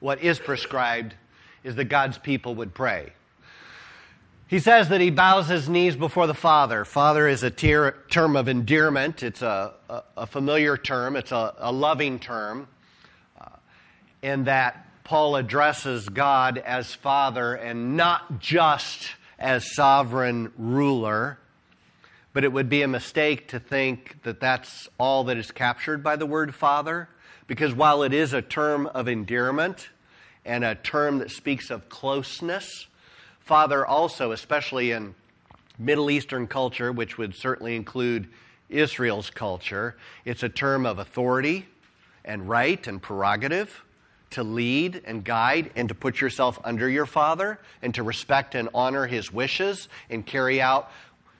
What 0.00 0.22
is 0.22 0.38
prescribed 0.38 1.14
is 1.62 1.74
that 1.74 1.90
God's 1.90 2.16
people 2.16 2.54
would 2.54 2.72
pray. 2.72 3.12
He 4.46 4.58
says 4.58 4.90
that 4.90 5.00
he 5.00 5.10
bows 5.10 5.48
his 5.48 5.70
knees 5.70 5.96
before 5.96 6.26
the 6.26 6.34
Father. 6.34 6.84
Father 6.84 7.26
is 7.26 7.42
a 7.42 7.50
term 7.50 8.36
of 8.36 8.46
endearment, 8.46 9.22
it's 9.22 9.40
a, 9.40 9.72
a, 9.88 10.02
a 10.18 10.26
familiar 10.26 10.76
term, 10.76 11.16
it's 11.16 11.32
a, 11.32 11.54
a 11.58 11.72
loving 11.72 12.18
term, 12.18 12.68
uh, 13.40 13.46
in 14.20 14.44
that 14.44 14.86
Paul 15.02 15.36
addresses 15.36 16.08
God 16.10 16.58
as 16.58 16.94
Father 16.94 17.54
and 17.54 17.96
not 17.96 18.38
just 18.38 19.12
as 19.38 19.74
sovereign 19.74 20.52
ruler. 20.58 21.38
But 22.34 22.44
it 22.44 22.52
would 22.52 22.68
be 22.68 22.82
a 22.82 22.88
mistake 22.88 23.48
to 23.48 23.60
think 23.60 24.22
that 24.24 24.40
that's 24.40 24.88
all 24.98 25.24
that 25.24 25.38
is 25.38 25.50
captured 25.52 26.02
by 26.02 26.16
the 26.16 26.26
word 26.26 26.54
Father, 26.54 27.08
because 27.46 27.72
while 27.72 28.02
it 28.02 28.12
is 28.12 28.34
a 28.34 28.42
term 28.42 28.86
of 28.88 29.08
endearment 29.08 29.88
and 30.44 30.64
a 30.64 30.74
term 30.74 31.18
that 31.18 31.30
speaks 31.30 31.70
of 31.70 31.88
closeness, 31.88 32.88
Father 33.44 33.86
also, 33.86 34.32
especially 34.32 34.92
in 34.92 35.14
Middle 35.78 36.10
Eastern 36.10 36.46
culture, 36.46 36.92
which 36.92 37.18
would 37.18 37.34
certainly 37.34 37.76
include 37.76 38.28
Israel's 38.70 39.30
culture, 39.30 39.96
it's 40.24 40.42
a 40.42 40.48
term 40.48 40.86
of 40.86 40.98
authority, 40.98 41.66
and 42.24 42.48
right 42.48 42.86
and 42.86 43.02
prerogative 43.02 43.84
to 44.30 44.42
lead 44.42 45.02
and 45.04 45.22
guide 45.22 45.70
and 45.76 45.88
to 45.90 45.94
put 45.94 46.20
yourself 46.20 46.58
under 46.64 46.88
your 46.88 47.06
father 47.06 47.60
and 47.82 47.94
to 47.94 48.02
respect 48.02 48.54
and 48.54 48.68
honor 48.74 49.06
his 49.06 49.30
wishes 49.32 49.88
and 50.08 50.24
carry 50.24 50.60
out 50.60 50.90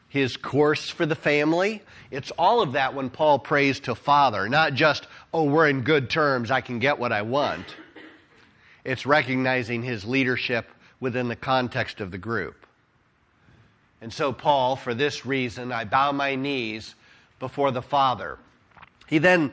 his 0.08 0.36
course 0.36 0.90
for 0.90 1.06
the 1.06 1.16
family. 1.16 1.82
It's 2.10 2.30
all 2.32 2.60
of 2.60 2.72
that 2.72 2.94
when 2.94 3.10
Paul 3.10 3.38
prays 3.38 3.80
to 3.80 3.94
Father, 3.94 4.48
not 4.48 4.74
just, 4.74 5.08
oh, 5.32 5.44
we're 5.44 5.68
in 5.68 5.80
good 5.80 6.10
terms, 6.10 6.50
I 6.50 6.60
can 6.60 6.78
get 6.78 6.98
what 6.98 7.12
I 7.12 7.22
want. 7.22 7.64
It's 8.84 9.06
recognizing 9.06 9.82
his 9.82 10.04
leadership 10.04 10.68
within 11.04 11.28
the 11.28 11.36
context 11.36 12.00
of 12.00 12.10
the 12.10 12.18
group. 12.18 12.66
And 14.00 14.12
so, 14.12 14.32
Paul, 14.32 14.74
for 14.74 14.94
this 14.94 15.24
reason, 15.24 15.70
I 15.70 15.84
bow 15.84 16.12
my 16.12 16.34
knees 16.34 16.94
before 17.38 17.70
the 17.70 17.82
Father. 17.82 18.38
He 19.06 19.18
then 19.18 19.52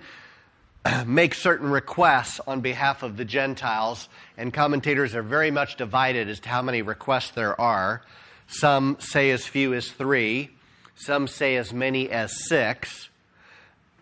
makes 1.06 1.42
certain 1.42 1.70
requests 1.70 2.40
on 2.48 2.62
behalf 2.62 3.04
of 3.04 3.18
the 3.18 3.26
Gentiles, 3.26 4.08
and 4.38 4.54
commentators 4.54 5.14
are 5.14 5.22
very 5.22 5.52
much 5.52 5.76
divided 5.76 6.30
as 6.30 6.40
to 6.40 6.50
how 6.50 6.62
many 6.62 6.82
requests 6.82 7.32
there 7.32 7.60
are. 7.60 8.02
Some 8.48 8.96
say 9.00 9.30
as 9.32 9.46
few 9.46 9.74
as 9.74 9.92
three, 9.92 10.52
some 10.96 11.28
say 11.28 11.58
as 11.58 11.74
many 11.74 12.10
as 12.10 12.48
six. 12.48 13.10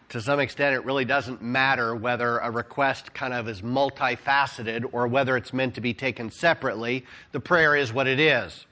To 0.10 0.22
some 0.22 0.40
extent, 0.40 0.76
it 0.76 0.86
really 0.86 1.06
doesn't 1.06 1.42
matter 1.42 1.96
whether 1.96 2.40
a 2.40 2.50
request 2.50 3.14
kind 3.14 3.34
of 3.34 3.48
is 3.48 3.62
multifaceted 3.62 4.86
or 4.92 5.08
whether 5.08 5.38
it's 5.38 5.54
meant 5.54 5.76
to 5.76 5.82
be 5.82 5.94
taken 5.94 6.32
separately. 6.32 7.06
The 7.32 7.40
prayer 7.40 7.76
is 7.76 7.94
what 7.94 8.08
it 8.08 8.20
is. 8.20 8.66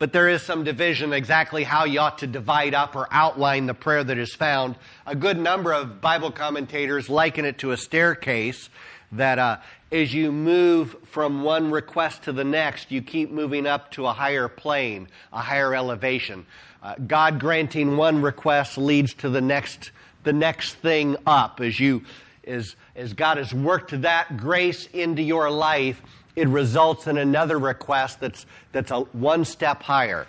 But 0.00 0.12
there 0.12 0.28
is 0.28 0.42
some 0.42 0.64
division 0.64 1.12
exactly 1.12 1.62
how 1.62 1.84
you 1.84 2.00
ought 2.00 2.18
to 2.18 2.26
divide 2.26 2.74
up 2.74 2.96
or 2.96 3.06
outline 3.10 3.66
the 3.66 3.74
prayer 3.74 4.02
that 4.02 4.18
is 4.18 4.34
found. 4.34 4.76
A 5.06 5.14
good 5.14 5.38
number 5.38 5.72
of 5.72 6.00
Bible 6.00 6.32
commentators 6.32 7.08
liken 7.08 7.44
it 7.44 7.58
to 7.58 7.70
a 7.70 7.76
staircase 7.76 8.68
that 9.12 9.38
uh, 9.38 9.58
as 9.92 10.14
you 10.14 10.32
move 10.32 10.96
from 11.04 11.42
one 11.42 11.70
request 11.70 12.22
to 12.24 12.32
the 12.32 12.44
next, 12.44 12.90
you 12.90 13.02
keep 13.02 13.30
moving 13.30 13.66
up 13.66 13.90
to 13.92 14.06
a 14.06 14.12
higher 14.12 14.48
plane, 14.48 15.08
a 15.32 15.40
higher 15.40 15.74
elevation. 15.74 16.46
Uh, 16.82 16.94
God 17.06 17.38
granting 17.38 17.96
one 17.96 18.22
request 18.22 18.78
leads 18.78 19.12
to 19.14 19.28
the 19.28 19.40
next, 19.40 19.90
the 20.22 20.32
next 20.32 20.74
thing 20.74 21.16
up. 21.26 21.60
As 21.60 21.78
you, 21.78 22.02
as, 22.46 22.76
as 22.96 23.12
God 23.12 23.38
has 23.38 23.52
worked 23.52 24.00
that 24.02 24.36
grace 24.36 24.86
into 24.92 25.22
your 25.22 25.50
life, 25.50 26.02
it 26.36 26.48
results 26.48 27.06
in 27.06 27.18
another 27.18 27.58
request 27.58 28.20
that's, 28.20 28.46
that's 28.72 28.90
a 28.90 29.00
one 29.00 29.44
step 29.44 29.82
higher. 29.82 30.26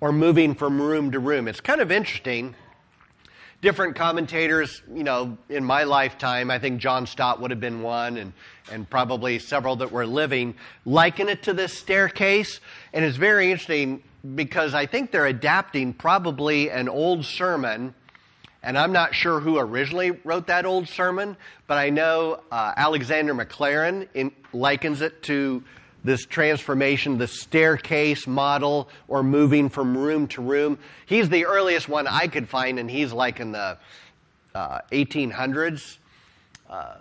Or 0.00 0.12
moving 0.12 0.54
from 0.54 0.80
room 0.80 1.10
to 1.10 1.18
room. 1.18 1.48
It's 1.48 1.60
kind 1.60 1.80
of 1.80 1.90
interesting 1.90 2.54
different 3.60 3.96
commentators, 3.96 4.82
you 4.92 5.02
know, 5.02 5.36
in 5.48 5.64
my 5.64 5.84
lifetime, 5.84 6.50
I 6.50 6.58
think 6.58 6.80
John 6.80 7.06
Stott 7.06 7.40
would 7.40 7.50
have 7.50 7.60
been 7.60 7.82
one, 7.82 8.16
and, 8.16 8.32
and 8.70 8.88
probably 8.88 9.38
several 9.38 9.76
that 9.76 9.90
were 9.90 10.06
living, 10.06 10.54
liken 10.84 11.28
it 11.28 11.42
to 11.44 11.52
this 11.52 11.76
staircase. 11.76 12.60
And 12.92 13.04
it's 13.04 13.16
very 13.16 13.50
interesting 13.50 14.02
because 14.34 14.74
I 14.74 14.86
think 14.86 15.10
they're 15.10 15.26
adapting 15.26 15.92
probably 15.92 16.70
an 16.70 16.88
old 16.88 17.24
sermon. 17.24 17.94
And 18.68 18.76
I'm 18.76 18.92
not 18.92 19.14
sure 19.14 19.40
who 19.40 19.58
originally 19.58 20.10
wrote 20.24 20.48
that 20.48 20.66
old 20.66 20.88
sermon, 20.90 21.38
but 21.66 21.78
I 21.78 21.88
know 21.88 22.42
uh, 22.52 22.74
Alexander 22.76 23.34
Maclaren 23.34 24.08
in, 24.12 24.30
likens 24.52 25.00
it 25.00 25.22
to 25.22 25.64
this 26.04 26.26
transformation, 26.26 27.16
the 27.16 27.28
staircase 27.28 28.26
model, 28.26 28.90
or 29.08 29.22
moving 29.22 29.70
from 29.70 29.96
room 29.96 30.26
to 30.28 30.42
room. 30.42 30.78
He's 31.06 31.30
the 31.30 31.46
earliest 31.46 31.88
one 31.88 32.06
I 32.06 32.26
could 32.28 32.46
find, 32.46 32.78
and 32.78 32.90
he's 32.90 33.10
like 33.10 33.40
in 33.40 33.52
the 33.52 33.78
uh, 34.54 34.80
1800s. 34.92 35.96
Uh, 36.68 36.96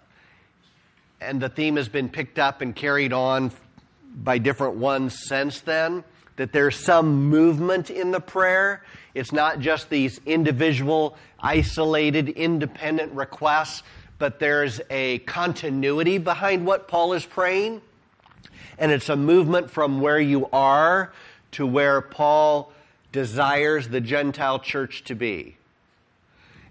and 1.19 1.41
the 1.41 1.49
theme 1.49 1.75
has 1.75 1.89
been 1.89 2.07
picked 2.07 2.39
up 2.39 2.61
and 2.61 2.73
carried 2.73 3.11
on 3.11 3.51
by 4.15 4.37
different 4.37 4.77
ones 4.77 5.19
since 5.27 5.59
then. 5.59 6.05
That 6.37 6.51
there's 6.51 6.75
some 6.75 7.29
movement 7.29 7.89
in 7.89 8.11
the 8.11 8.19
prayer. 8.19 8.83
It's 9.13 9.31
not 9.31 9.59
just 9.59 9.89
these 9.89 10.21
individual, 10.25 11.17
isolated, 11.39 12.29
independent 12.29 13.13
requests, 13.13 13.83
but 14.19 14.39
there's 14.39 14.81
a 14.89 15.19
continuity 15.19 16.17
behind 16.17 16.65
what 16.65 16.87
Paul 16.87 17.13
is 17.13 17.25
praying. 17.25 17.81
And 18.77 18.91
it's 18.91 19.09
a 19.09 19.15
movement 19.15 19.71
from 19.71 20.01
where 20.01 20.19
you 20.19 20.47
are 20.53 21.11
to 21.53 21.65
where 21.65 22.01
Paul 22.01 22.71
desires 23.11 23.87
the 23.87 24.01
Gentile 24.01 24.59
church 24.59 25.03
to 25.05 25.15
be. 25.15 25.57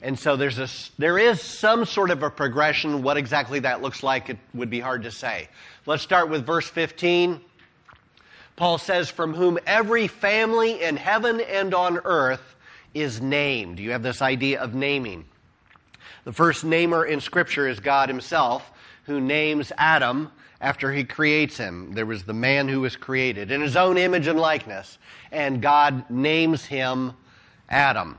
And 0.02 0.18
so 0.18 0.36
there's 0.36 0.58
a, 0.58 0.68
there 0.98 1.18
is 1.18 1.42
some 1.42 1.84
sort 1.84 2.10
of 2.10 2.22
a 2.22 2.30
progression. 2.30 3.02
What 3.02 3.16
exactly 3.16 3.60
that 3.60 3.82
looks 3.82 4.02
like, 4.02 4.30
it 4.30 4.38
would 4.54 4.70
be 4.70 4.78
hard 4.78 5.04
to 5.04 5.10
say. 5.10 5.48
Let's 5.86 6.02
start 6.02 6.28
with 6.28 6.46
verse 6.46 6.68
15. 6.68 7.40
Paul 8.56 8.78
says, 8.78 9.08
From 9.10 9.34
whom 9.34 9.58
every 9.66 10.08
family 10.08 10.82
in 10.82 10.96
heaven 10.96 11.40
and 11.40 11.74
on 11.74 11.98
earth 11.98 12.56
is 12.94 13.20
named. 13.20 13.78
You 13.78 13.92
have 13.92 14.02
this 14.02 14.22
idea 14.22 14.60
of 14.60 14.74
naming. 14.74 15.26
The 16.24 16.32
first 16.32 16.64
namer 16.64 17.04
in 17.04 17.20
Scripture 17.20 17.68
is 17.68 17.78
God 17.78 18.08
Himself, 18.08 18.70
who 19.04 19.20
names 19.20 19.70
Adam 19.78 20.32
after 20.60 20.92
he 20.92 21.04
creates 21.04 21.56
him. 21.56 21.92
There 21.92 22.06
was 22.06 22.24
the 22.24 22.32
man 22.32 22.68
who 22.68 22.80
was 22.80 22.96
created 22.96 23.50
in 23.50 23.60
his 23.60 23.76
own 23.76 23.98
image 23.98 24.26
and 24.26 24.38
likeness, 24.38 24.98
and 25.30 25.60
God 25.60 26.08
names 26.10 26.64
him 26.64 27.12
Adam. 27.68 28.18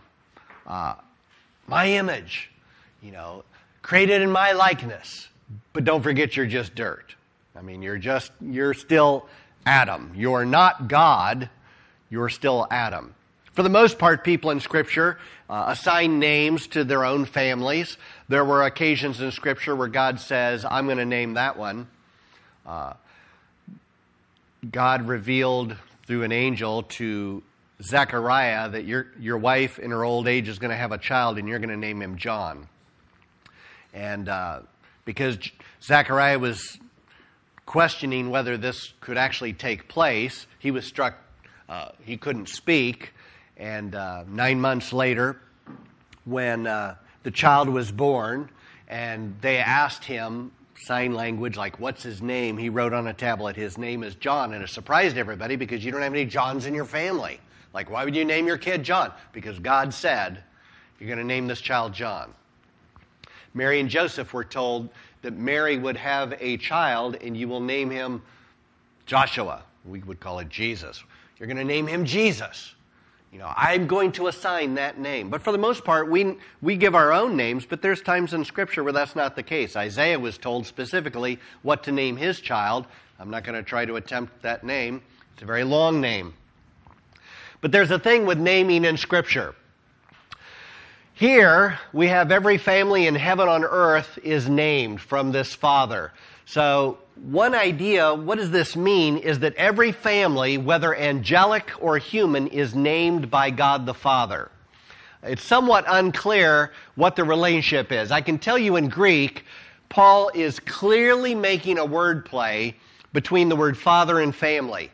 Uh, 0.65 0.95
my 1.67 1.87
image, 1.87 2.51
you 3.01 3.11
know, 3.11 3.43
created 3.81 4.21
in 4.21 4.31
my 4.31 4.51
likeness. 4.51 5.27
But 5.73 5.83
don't 5.83 6.01
forget 6.01 6.35
you're 6.35 6.45
just 6.45 6.75
dirt. 6.75 7.15
I 7.55 7.61
mean, 7.61 7.81
you're 7.81 7.97
just, 7.97 8.31
you're 8.41 8.73
still 8.73 9.27
Adam. 9.67 10.13
You're 10.15 10.45
not 10.45 10.87
God, 10.87 11.49
you're 12.09 12.29
still 12.29 12.65
Adam. 12.71 13.13
For 13.51 13.63
the 13.63 13.69
most 13.69 13.99
part, 13.99 14.23
people 14.23 14.51
in 14.51 14.61
Scripture 14.61 15.19
uh, 15.49 15.65
assign 15.67 16.19
names 16.19 16.67
to 16.67 16.85
their 16.85 17.03
own 17.03 17.25
families. 17.25 17.97
There 18.29 18.45
were 18.45 18.63
occasions 18.63 19.19
in 19.19 19.31
Scripture 19.31 19.75
where 19.75 19.89
God 19.89 20.21
says, 20.21 20.63
I'm 20.63 20.85
going 20.85 20.99
to 20.99 21.05
name 21.05 21.33
that 21.33 21.57
one. 21.57 21.87
Uh, 22.65 22.93
God 24.71 25.07
revealed 25.07 25.75
through 26.05 26.23
an 26.23 26.31
angel 26.31 26.83
to 26.83 27.43
Zechariah 27.81 28.69
that 28.69 28.85
your, 28.85 29.07
your 29.19 29.37
wife 29.37 29.79
in 29.79 29.91
her 29.91 30.03
old 30.03 30.29
age 30.29 30.47
is 30.47 30.59
going 30.59 30.71
to 30.71 30.77
have 30.77 30.93
a 30.93 30.97
child 30.97 31.37
and 31.37 31.47
you're 31.47 31.59
going 31.59 31.69
to 31.69 31.77
name 31.77 32.01
him 32.01 32.17
John. 32.17 32.69
And 33.93 34.29
uh, 34.29 34.61
because 35.03 35.37
Zechariah 35.81 36.39
was 36.39 36.77
questioning 37.67 38.31
whether 38.31 38.57
this 38.57 38.93
could 39.01 39.17
actually 39.17 39.53
take 39.53 39.87
place, 39.87 40.47
he 40.57 40.71
was 40.71 40.85
struck, 40.85 41.15
uh, 41.69 41.89
he 42.03 42.17
couldn't 42.17 42.49
speak. 42.49 43.13
And 43.57 43.93
uh, 43.93 44.23
nine 44.27 44.59
months 44.59 44.93
later, 44.93 45.39
when 46.25 46.65
uh, 46.65 46.95
the 47.23 47.29
child 47.29 47.69
was 47.69 47.91
born, 47.91 48.49
and 48.87 49.35
they 49.41 49.57
asked 49.57 50.05
him 50.05 50.51
sign 50.79 51.13
language, 51.13 51.57
like 51.57 51.79
what's 51.79 52.01
his 52.01 52.21
name, 52.21 52.57
he 52.57 52.69
wrote 52.69 52.93
on 52.93 53.07
a 53.07 53.13
tablet, 53.13 53.55
his 53.55 53.77
name 53.77 54.01
is 54.01 54.15
John. 54.15 54.53
And 54.53 54.63
it 54.63 54.69
surprised 54.69 55.17
everybody 55.17 55.57
because 55.57 55.83
you 55.83 55.91
don't 55.91 56.01
have 56.01 56.13
any 56.13 56.25
Johns 56.25 56.65
in 56.65 56.73
your 56.73 56.85
family. 56.85 57.39
Like, 57.73 57.91
why 57.91 58.05
would 58.05 58.15
you 58.15 58.23
name 58.23 58.47
your 58.47 58.57
kid 58.57 58.83
John? 58.83 59.11
Because 59.33 59.59
God 59.59 59.93
said, 59.93 60.41
you're 60.99 61.07
going 61.07 61.19
to 61.19 61.25
name 61.25 61.47
this 61.47 61.59
child 61.59 61.93
John. 61.93 62.33
Mary 63.53 63.79
and 63.79 63.89
Joseph 63.89 64.33
were 64.33 64.43
told 64.43 64.89
that 65.27 65.37
Mary 65.37 65.77
would 65.77 65.97
have 65.97 66.37
a 66.39 66.55
child 66.55 67.17
and 67.19 67.35
you 67.35 67.49
will 67.49 67.59
name 67.59 67.89
him 67.89 68.21
Joshua. 69.05 69.61
We 69.83 69.99
would 69.99 70.21
call 70.21 70.39
it 70.39 70.47
Jesus. 70.47 71.03
You're 71.37 71.47
going 71.47 71.57
to 71.57 71.65
name 71.65 71.85
him 71.85 72.05
Jesus. 72.05 72.75
You 73.33 73.39
know, 73.39 73.51
I'm 73.53 73.87
going 73.87 74.13
to 74.13 74.27
assign 74.27 74.75
that 74.75 74.99
name. 74.99 75.29
But 75.29 75.41
for 75.41 75.51
the 75.51 75.57
most 75.57 75.83
part, 75.83 76.09
we, 76.09 76.37
we 76.61 76.77
give 76.77 76.95
our 76.95 77.11
own 77.11 77.35
names, 77.35 77.65
but 77.65 77.81
there's 77.81 78.01
times 78.01 78.33
in 78.33 78.45
Scripture 78.45 78.85
where 78.85 78.93
that's 78.93 79.17
not 79.17 79.35
the 79.35 79.43
case. 79.43 79.75
Isaiah 79.75 80.17
was 80.17 80.37
told 80.37 80.65
specifically 80.65 81.39
what 81.61 81.83
to 81.83 81.91
name 81.91 82.15
his 82.15 82.39
child. 82.39 82.87
I'm 83.19 83.29
not 83.29 83.43
going 83.43 83.61
to 83.61 83.69
try 83.69 83.83
to 83.83 83.97
attempt 83.97 84.41
that 84.43 84.63
name, 84.63 85.01
it's 85.33 85.43
a 85.43 85.45
very 85.45 85.65
long 85.65 85.99
name. 85.99 86.35
But 87.59 87.73
there's 87.73 87.91
a 87.91 87.99
thing 87.99 88.25
with 88.25 88.37
naming 88.37 88.85
in 88.85 88.95
Scripture. 88.95 89.55
Here, 91.17 91.79
we 91.93 92.09
have 92.09 92.31
every 92.31 92.59
family 92.59 93.07
in 93.07 93.15
heaven 93.15 93.47
on 93.47 93.63
earth 93.63 94.19
is 94.21 94.47
named 94.47 95.01
from 95.01 95.31
this 95.31 95.55
Father. 95.55 96.11
So, 96.45 96.99
one 97.15 97.55
idea, 97.55 98.13
what 98.13 98.37
does 98.37 98.51
this 98.51 98.75
mean, 98.75 99.17
is 99.17 99.39
that 99.39 99.55
every 99.55 99.91
family, 99.91 100.59
whether 100.59 100.95
angelic 100.95 101.71
or 101.79 101.97
human, 101.97 102.45
is 102.45 102.75
named 102.75 103.31
by 103.31 103.49
God 103.49 103.87
the 103.87 103.95
Father. 103.95 104.51
It's 105.23 105.41
somewhat 105.41 105.85
unclear 105.87 106.71
what 106.93 107.15
the 107.15 107.23
relationship 107.23 107.91
is. 107.91 108.11
I 108.11 108.21
can 108.21 108.37
tell 108.37 108.59
you 108.59 108.75
in 108.75 108.87
Greek, 108.87 109.43
Paul 109.89 110.29
is 110.35 110.59
clearly 110.59 111.33
making 111.33 111.79
a 111.79 111.85
word 111.85 112.25
play 112.25 112.75
between 113.11 113.49
the 113.49 113.55
word 113.55 113.75
father 113.75 114.19
and 114.19 114.35
family. 114.35 114.91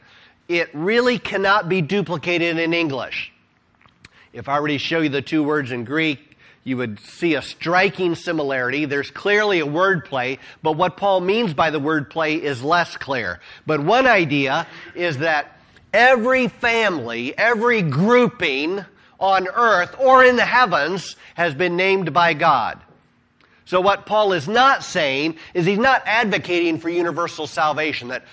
It 0.48 0.70
really 0.74 1.20
cannot 1.20 1.68
be 1.68 1.82
duplicated 1.82 2.60
in 2.60 2.74
English. 2.74 3.33
If 4.34 4.50
I 4.50 4.60
were 4.60 4.68
to 4.68 4.80
show 4.80 5.00
you 5.00 5.10
the 5.10 5.22
two 5.22 5.44
words 5.44 5.72
in 5.72 5.86
Greek, 5.86 6.38
you 6.64 6.78
would 6.78 7.00
see 7.00 7.36
a 7.36 7.42
striking 7.42 8.16
similarity. 8.16 8.86
There's 8.86 9.12
clearly 9.12 9.60
a 9.60 9.66
wordplay, 9.66 10.40
but 10.64 10.72
what 10.72 10.98
Paul 10.98 11.22
means 11.22 11.54
by 11.54 11.70
the 11.70 11.80
wordplay 11.80 12.40
is 12.40 12.64
less 12.64 12.98
clear. 12.98 13.40
But 13.68 13.82
one 13.82 14.08
idea 14.08 14.66
is 14.96 15.20
that 15.20 15.60
every 15.94 16.48
family, 16.48 17.38
every 17.38 17.84
grouping 17.84 18.84
on 19.20 19.48
earth 19.48 19.96
or 20.00 20.24
in 20.24 20.36
the 20.36 20.46
heavens 20.46 21.16
has 21.36 21.54
been 21.54 21.76
named 21.76 22.12
by 22.12 22.34
God. 22.34 22.82
So 23.66 23.80
what 23.80 24.06
Paul 24.06 24.34
is 24.34 24.48
not 24.48 24.84
saying 24.84 25.38
is 25.54 25.66
he's 25.66 25.78
not 25.78 26.02
advocating 26.06 26.80
for 26.80 26.90
universal 26.90 27.46
salvation, 27.46 28.08
that 28.08 28.24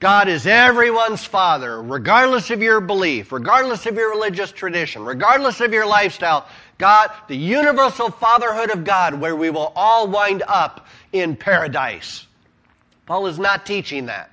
God 0.00 0.28
is 0.28 0.46
everyone's 0.46 1.24
father, 1.24 1.80
regardless 1.80 2.50
of 2.50 2.60
your 2.60 2.80
belief, 2.80 3.32
regardless 3.32 3.86
of 3.86 3.94
your 3.94 4.10
religious 4.10 4.52
tradition, 4.52 5.04
regardless 5.04 5.60
of 5.60 5.72
your 5.72 5.86
lifestyle. 5.86 6.46
God, 6.78 7.10
the 7.28 7.36
universal 7.36 8.10
fatherhood 8.10 8.70
of 8.70 8.84
God, 8.84 9.14
where 9.20 9.36
we 9.36 9.50
will 9.50 9.72
all 9.76 10.08
wind 10.08 10.42
up 10.46 10.86
in 11.12 11.36
paradise. 11.36 12.26
Paul 13.06 13.26
is 13.28 13.38
not 13.38 13.64
teaching 13.64 14.06
that. 14.06 14.30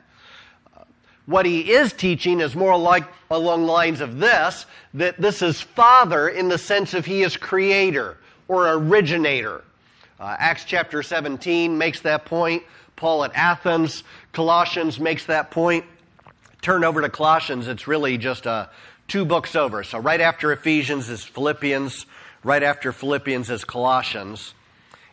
What 1.25 1.45
he 1.45 1.71
is 1.71 1.93
teaching 1.93 2.39
is 2.39 2.55
more 2.55 2.77
like 2.77 3.05
along 3.29 3.65
the 3.65 3.71
lines 3.71 4.01
of 4.01 4.17
this 4.17 4.65
that 4.95 5.21
this 5.21 5.41
is 5.41 5.61
father 5.61 6.27
in 6.27 6.49
the 6.49 6.57
sense 6.57 6.93
of 6.93 7.05
he 7.05 7.21
is 7.21 7.37
creator 7.37 8.17
or 8.47 8.67
originator. 8.73 9.63
Uh, 10.19 10.35
Acts 10.37 10.65
chapter 10.65 11.01
17 11.01 11.77
makes 11.77 12.01
that 12.01 12.25
point. 12.25 12.63
Paul 12.95 13.23
at 13.23 13.31
Athens, 13.33 14.03
Colossians 14.33 14.99
makes 14.99 15.25
that 15.25 15.51
point. 15.51 15.85
Turn 16.61 16.83
over 16.83 17.01
to 17.01 17.09
Colossians, 17.09 17.67
it's 17.67 17.87
really 17.87 18.17
just 18.17 18.45
uh, 18.45 18.67
two 19.07 19.25
books 19.25 19.55
over. 19.55 19.83
So, 19.83 19.97
right 19.97 20.21
after 20.21 20.51
Ephesians 20.51 21.09
is 21.09 21.23
Philippians, 21.23 22.05
right 22.43 22.61
after 22.61 22.91
Philippians 22.91 23.49
is 23.49 23.63
Colossians. 23.63 24.53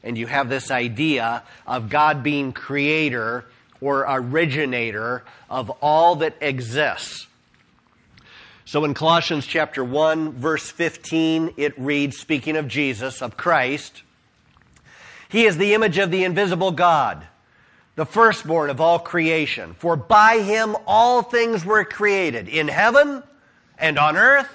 And 0.04 0.16
you 0.16 0.26
have 0.26 0.48
this 0.48 0.70
idea 0.70 1.42
of 1.66 1.88
God 1.88 2.22
being 2.22 2.52
creator 2.52 3.46
or 3.80 4.04
originator 4.08 5.24
of 5.50 5.70
all 5.82 6.16
that 6.16 6.36
exists. 6.40 7.26
So 8.64 8.84
in 8.84 8.92
Colossians 8.92 9.46
chapter 9.46 9.82
1 9.82 10.32
verse 10.32 10.70
15 10.70 11.54
it 11.56 11.78
reads 11.78 12.18
speaking 12.18 12.56
of 12.56 12.68
Jesus 12.68 13.22
of 13.22 13.36
Christ 13.36 14.02
he 15.28 15.44
is 15.44 15.58
the 15.58 15.74
image 15.74 15.98
of 15.98 16.10
the 16.10 16.24
invisible 16.24 16.70
God, 16.70 17.26
the 17.98 18.06
firstborn 18.06 18.70
of 18.70 18.80
all 18.80 19.00
creation. 19.00 19.74
For 19.74 19.96
by 19.96 20.38
him 20.38 20.76
all 20.86 21.20
things 21.20 21.64
were 21.64 21.84
created, 21.84 22.46
in 22.46 22.68
heaven 22.68 23.24
and 23.76 23.98
on 23.98 24.16
earth, 24.16 24.48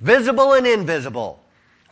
visible 0.00 0.54
and 0.54 0.66
invisible, 0.66 1.40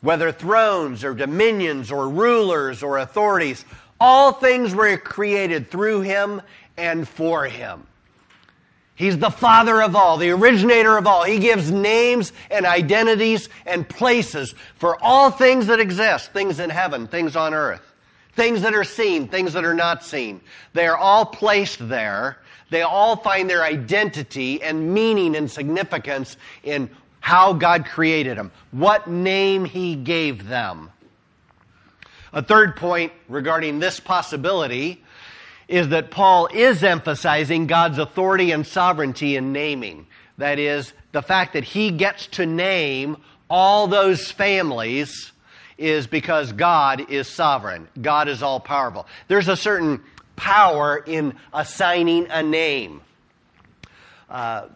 whether 0.01 0.33
thrones 0.33 1.05
or 1.05 1.15
dominions 1.15 1.93
or 1.93 2.09
rulers 2.09 2.83
or 2.83 2.99
authorities. 2.99 3.65
All 4.01 4.33
things 4.33 4.75
were 4.75 4.97
created 4.97 5.71
through 5.71 6.01
him 6.01 6.43
and 6.77 7.07
for 7.07 7.45
him. 7.45 7.87
He's 8.97 9.19
the 9.19 9.31
father 9.31 9.81
of 9.81 9.95
all, 9.95 10.17
the 10.17 10.31
originator 10.31 10.97
of 10.97 11.07
all. 11.07 11.23
He 11.23 11.39
gives 11.39 11.71
names 11.71 12.33
and 12.51 12.67
identities 12.67 13.49
and 13.65 13.89
places 13.89 14.53
for 14.75 15.01
all 15.01 15.31
things 15.31 15.69
that 15.69 15.79
exist, 15.79 16.33
things 16.33 16.59
in 16.59 16.71
heaven, 16.71 17.07
things 17.07 17.37
on 17.37 17.55
earth. 17.55 17.88
Things 18.39 18.63
that 18.63 18.73
are 18.73 18.85
seen, 18.85 19.27
things 19.27 19.55
that 19.55 19.65
are 19.65 19.75
not 19.75 20.05
seen. 20.05 20.41
They 20.73 20.87
are 20.87 20.97
all 20.97 21.27
placed 21.27 21.89
there. 21.89 22.39
They 22.71 22.83
all 22.83 23.17
find 23.17 23.51
their 23.51 23.65
identity 23.65 24.63
and 24.63 24.95
meaning 24.95 25.35
and 25.35 25.51
significance 25.51 26.37
in 26.63 26.89
how 27.19 27.53
God 27.53 27.85
created 27.85 28.39
them, 28.39 28.53
what 28.71 29.09
name 29.09 29.65
He 29.65 29.97
gave 29.97 30.47
them. 30.47 30.93
A 32.33 32.41
third 32.41 32.77
point 32.77 33.13
regarding 33.29 33.81
this 33.81 33.99
possibility 33.99 35.03
is 35.67 35.89
that 35.89 36.13
Paul 36.13 36.47
is 36.47 36.85
emphasizing 36.85 37.67
God's 37.67 37.99
authority 37.99 38.53
and 38.53 38.65
sovereignty 38.65 39.35
in 39.35 39.53
naming. 39.53 40.07
That 40.37 40.61
is, 40.61 40.93
the 41.11 41.23
fact 41.23 41.55
that 41.55 41.65
he 41.65 41.91
gets 41.91 42.29
to 42.29 42.47
name 42.47 43.17
all 43.51 43.89
those 43.89 44.31
families 44.31 45.33
is 45.79 46.07
because 46.07 46.53
God 46.53 47.11
is 47.11 47.29
sovereign. 47.29 47.89
God 48.03 48.29
is 48.29 48.43
all 48.43 48.61
powerful. 48.61 49.07
There's 49.29 49.49
a 49.49 49.57
certain 49.57 50.03
power 50.37 51.03
in 51.07 51.35
assigning 51.53 52.27
a 52.31 52.43
name. 52.43 53.01
Uh, 54.29 54.69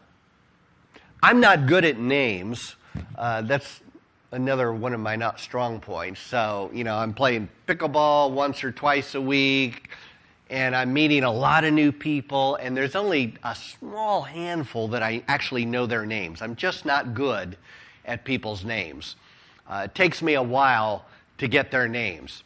I'm 1.22 1.40
not 1.40 1.66
good 1.66 1.84
at 1.84 1.98
names. 1.98 2.76
Uh, 3.16 3.42
that's 3.42 3.80
another 4.32 4.72
one 4.72 4.94
of 4.94 5.00
my 5.00 5.16
not 5.16 5.38
strong 5.38 5.80
points. 5.80 6.20
So, 6.20 6.70
you 6.72 6.84
know, 6.84 6.96
I'm 6.96 7.14
playing 7.14 7.48
pickleball 7.66 8.30
once 8.32 8.64
or 8.64 8.72
twice 8.72 9.14
a 9.14 9.20
week, 9.20 9.90
and 10.50 10.74
I'm 10.74 10.92
meeting 10.92 11.22
a 11.22 11.32
lot 11.32 11.64
of 11.64 11.72
new 11.72 11.92
people, 11.92 12.56
and 12.56 12.76
there's 12.76 12.96
only 12.96 13.34
a 13.44 13.54
small 13.54 14.22
handful 14.22 14.88
that 14.88 15.02
I 15.02 15.22
actually 15.28 15.64
know 15.64 15.86
their 15.86 16.06
names. 16.06 16.42
I'm 16.42 16.56
just 16.56 16.84
not 16.84 17.14
good 17.14 17.56
at 18.04 18.24
people's 18.24 18.64
names. 18.64 19.16
Uh, 19.68 19.82
it 19.84 19.94
takes 19.94 20.22
me 20.22 20.34
a 20.34 20.42
while 20.42 21.04
to 21.38 21.48
get 21.48 21.70
their 21.70 21.88
names. 21.88 22.42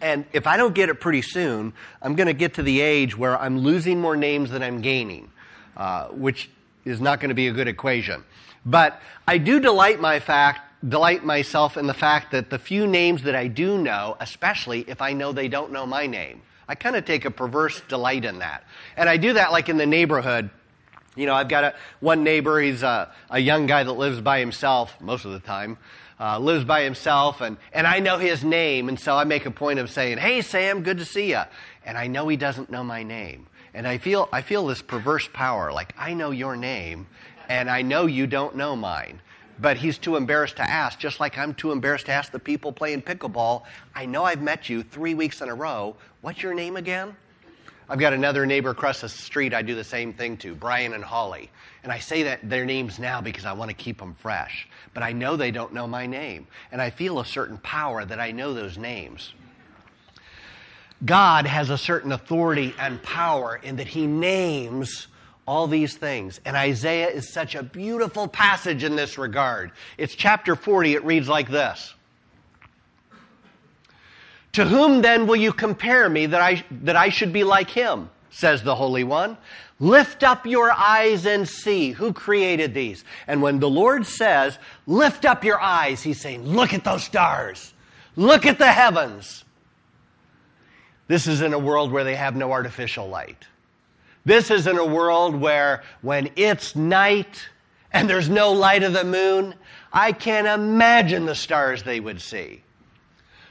And 0.00 0.24
if 0.32 0.46
I 0.46 0.56
don't 0.56 0.74
get 0.74 0.88
it 0.88 1.00
pretty 1.00 1.22
soon, 1.22 1.72
I'm 2.02 2.14
going 2.14 2.26
to 2.26 2.32
get 2.32 2.54
to 2.54 2.62
the 2.62 2.80
age 2.80 3.16
where 3.16 3.38
I'm 3.38 3.58
losing 3.58 4.00
more 4.00 4.16
names 4.16 4.50
than 4.50 4.62
I'm 4.62 4.80
gaining, 4.80 5.30
uh, 5.76 6.08
which 6.08 6.50
is 6.84 7.00
not 7.00 7.20
going 7.20 7.28
to 7.28 7.34
be 7.34 7.48
a 7.48 7.52
good 7.52 7.68
equation. 7.68 8.24
But 8.64 9.00
I 9.26 9.38
do 9.38 9.60
delight 9.60 10.00
my 10.00 10.20
fact, 10.20 10.60
delight 10.88 11.24
myself 11.24 11.76
in 11.76 11.86
the 11.86 11.94
fact 11.94 12.32
that 12.32 12.50
the 12.50 12.58
few 12.58 12.86
names 12.86 13.22
that 13.22 13.34
I 13.34 13.46
do 13.46 13.78
know, 13.78 14.16
especially 14.20 14.84
if 14.88 15.00
I 15.00 15.12
know 15.12 15.32
they 15.32 15.48
don't 15.48 15.72
know 15.72 15.86
my 15.86 16.06
name, 16.06 16.42
I 16.68 16.74
kind 16.74 16.96
of 16.96 17.04
take 17.04 17.24
a 17.24 17.30
perverse 17.30 17.80
delight 17.88 18.24
in 18.24 18.38
that. 18.38 18.64
And 18.96 19.08
I 19.08 19.16
do 19.16 19.34
that 19.34 19.50
like 19.50 19.68
in 19.68 19.76
the 19.76 19.86
neighborhood. 19.86 20.50
You 21.16 21.26
know, 21.26 21.34
I've 21.34 21.48
got 21.48 21.64
a, 21.64 21.74
one 21.98 22.22
neighbor, 22.22 22.60
he's 22.60 22.82
a, 22.82 23.12
a 23.28 23.38
young 23.38 23.66
guy 23.66 23.82
that 23.82 23.92
lives 23.92 24.20
by 24.20 24.38
himself 24.38 24.98
most 25.00 25.24
of 25.24 25.32
the 25.32 25.40
time 25.40 25.78
uh, 26.20 26.38
lives 26.38 26.64
by 26.64 26.82
himself, 26.82 27.40
and, 27.40 27.56
and 27.72 27.86
I 27.86 27.98
know 27.98 28.18
his 28.18 28.44
name, 28.44 28.88
and 28.88 29.00
so 29.00 29.16
I 29.16 29.24
make 29.24 29.46
a 29.46 29.50
point 29.50 29.78
of 29.78 29.90
saying, 29.90 30.18
Hey, 30.18 30.42
Sam, 30.42 30.82
good 30.82 30.98
to 30.98 31.04
see 31.04 31.30
you. 31.30 31.42
And 31.84 31.96
I 31.96 32.06
know 32.06 32.28
he 32.28 32.36
doesn't 32.36 32.70
know 32.70 32.84
my 32.84 33.02
name. 33.02 33.46
And 33.72 33.88
I 33.88 33.98
feel, 33.98 34.28
I 34.32 34.42
feel 34.42 34.66
this 34.66 34.82
perverse 34.82 35.28
power, 35.32 35.72
like 35.72 35.94
I 35.96 36.12
know 36.12 36.30
your 36.30 36.56
name, 36.56 37.06
and 37.48 37.70
I 37.70 37.82
know 37.82 38.06
you 38.06 38.26
don't 38.26 38.54
know 38.54 38.76
mine. 38.76 39.20
But 39.58 39.76
he's 39.76 39.98
too 39.98 40.16
embarrassed 40.16 40.56
to 40.56 40.62
ask, 40.62 40.98
just 40.98 41.20
like 41.20 41.38
I'm 41.38 41.54
too 41.54 41.72
embarrassed 41.72 42.06
to 42.06 42.12
ask 42.12 42.32
the 42.32 42.38
people 42.38 42.72
playing 42.72 43.02
pickleball. 43.02 43.62
I 43.94 44.06
know 44.06 44.24
I've 44.24 44.42
met 44.42 44.68
you 44.68 44.82
three 44.82 45.14
weeks 45.14 45.40
in 45.40 45.48
a 45.48 45.54
row. 45.54 45.96
What's 46.20 46.42
your 46.42 46.54
name 46.54 46.76
again? 46.76 47.14
I've 47.90 47.98
got 47.98 48.12
another 48.12 48.46
neighbor 48.46 48.70
across 48.70 49.00
the 49.00 49.08
street 49.08 49.52
I 49.52 49.62
do 49.62 49.74
the 49.74 49.82
same 49.82 50.12
thing 50.12 50.36
to, 50.38 50.54
Brian 50.54 50.92
and 50.92 51.02
Holly. 51.02 51.50
And 51.82 51.90
I 51.90 51.98
say 51.98 52.22
that 52.22 52.48
their 52.48 52.64
names 52.64 53.00
now 53.00 53.20
because 53.20 53.44
I 53.44 53.52
want 53.52 53.68
to 53.68 53.76
keep 53.76 53.98
them 53.98 54.14
fresh. 54.14 54.68
But 54.94 55.02
I 55.02 55.10
know 55.10 55.34
they 55.34 55.50
don't 55.50 55.74
know 55.74 55.88
my 55.88 56.06
name. 56.06 56.46
And 56.70 56.80
I 56.80 56.90
feel 56.90 57.18
a 57.18 57.24
certain 57.24 57.58
power 57.58 58.04
that 58.04 58.20
I 58.20 58.30
know 58.30 58.54
those 58.54 58.78
names. 58.78 59.34
God 61.04 61.46
has 61.46 61.68
a 61.68 61.76
certain 61.76 62.12
authority 62.12 62.76
and 62.78 63.02
power 63.02 63.58
in 63.60 63.76
that 63.76 63.88
He 63.88 64.06
names 64.06 65.08
all 65.44 65.66
these 65.66 65.96
things. 65.96 66.40
And 66.44 66.56
Isaiah 66.56 67.08
is 67.08 67.32
such 67.32 67.56
a 67.56 67.62
beautiful 67.64 68.28
passage 68.28 68.84
in 68.84 68.94
this 68.94 69.18
regard. 69.18 69.72
It's 69.98 70.14
chapter 70.14 70.54
40. 70.54 70.94
It 70.94 71.04
reads 71.04 71.28
like 71.28 71.48
this 71.48 71.92
to 74.52 74.64
whom 74.64 75.02
then 75.02 75.26
will 75.26 75.36
you 75.36 75.52
compare 75.52 76.08
me 76.08 76.26
that 76.26 76.40
I, 76.40 76.64
that 76.82 76.96
I 76.96 77.08
should 77.08 77.32
be 77.32 77.44
like 77.44 77.70
him? 77.70 78.10
Says 78.30 78.62
the 78.62 78.74
Holy 78.74 79.04
One. 79.04 79.36
Lift 79.78 80.22
up 80.22 80.46
your 80.46 80.70
eyes 80.70 81.24
and 81.24 81.48
see 81.48 81.92
who 81.92 82.12
created 82.12 82.74
these. 82.74 83.04
And 83.26 83.40
when 83.40 83.60
the 83.60 83.70
Lord 83.70 84.06
says, 84.06 84.58
lift 84.86 85.24
up 85.24 85.42
your 85.42 85.60
eyes, 85.60 86.02
he's 86.02 86.20
saying, 86.20 86.44
look 86.44 86.74
at 86.74 86.84
those 86.84 87.02
stars. 87.02 87.72
Look 88.14 88.44
at 88.44 88.58
the 88.58 88.70
heavens. 88.70 89.44
This 91.08 91.26
is 91.26 91.40
in 91.40 91.54
a 91.54 91.58
world 91.58 91.90
where 91.90 92.04
they 92.04 92.14
have 92.14 92.36
no 92.36 92.52
artificial 92.52 93.08
light. 93.08 93.46
This 94.24 94.50
is 94.50 94.66
in 94.66 94.78
a 94.78 94.84
world 94.84 95.34
where 95.34 95.82
when 96.02 96.30
it's 96.36 96.76
night 96.76 97.48
and 97.92 98.08
there's 98.08 98.28
no 98.28 98.52
light 98.52 98.82
of 98.82 98.92
the 98.92 99.04
moon, 99.04 99.54
I 99.92 100.12
can't 100.12 100.46
imagine 100.46 101.24
the 101.24 101.34
stars 101.34 101.82
they 101.82 102.00
would 102.00 102.20
see. 102.20 102.62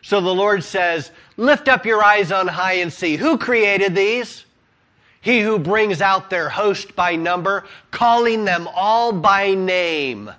So 0.02 0.22
the 0.22 0.34
Lord 0.34 0.64
says, 0.64 1.12
Lift 1.38 1.68
up 1.68 1.86
your 1.86 2.04
eyes 2.04 2.32
on 2.32 2.48
high 2.48 2.74
and 2.74 2.92
see. 2.92 3.16
Who 3.16 3.38
created 3.38 3.96
these? 3.96 4.46
He 5.22 5.42
who 5.42 5.60
brings 5.60 6.02
out 6.02 6.30
their 6.30 6.50
host 6.50 6.96
by 6.96 7.16
number, 7.16 7.66
calling 7.92 8.46
them 8.46 8.70
all 8.74 9.12
by 9.12 9.54
name, 9.54 10.32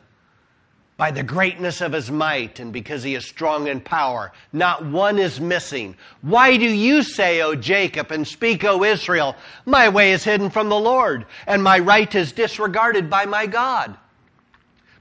by 0.97 1.11
the 1.11 1.23
greatness 1.23 1.83
of 1.83 1.93
his 1.93 2.11
might, 2.11 2.61
and 2.61 2.73
because 2.73 3.03
he 3.03 3.15
is 3.15 3.27
strong 3.27 3.67
in 3.67 3.81
power. 3.81 4.33
Not 4.53 4.85
one 4.87 5.19
is 5.19 5.41
missing. 5.41 5.97
Why 6.23 6.57
do 6.57 6.65
you 6.69 7.03
say, 7.03 7.43
O 7.43 7.55
Jacob, 7.55 8.11
and 8.11 8.27
speak, 8.27 8.65
O 8.65 8.85
Israel, 8.85 9.37
my 9.67 9.89
way 9.91 10.13
is 10.13 10.25
hidden 10.25 10.49
from 10.49 10.71
the 10.71 10.79
Lord, 10.79 11.27
and 11.47 11.63
my 11.63 11.79
right 11.79 12.15
is 12.15 12.33
disregarded 12.33 13.11
by 13.11 13.27
my 13.27 13.47
God? 13.47 13.97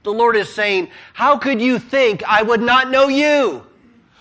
The 0.02 0.12
Lord 0.12 0.36
is 0.36 0.52
saying, 0.52 0.90
How 1.14 1.38
could 1.38 1.60
you 1.60 1.78
think 1.78 2.22
I 2.24 2.42
would 2.42 2.62
not 2.62 2.90
know 2.90 3.08
you? 3.08 3.66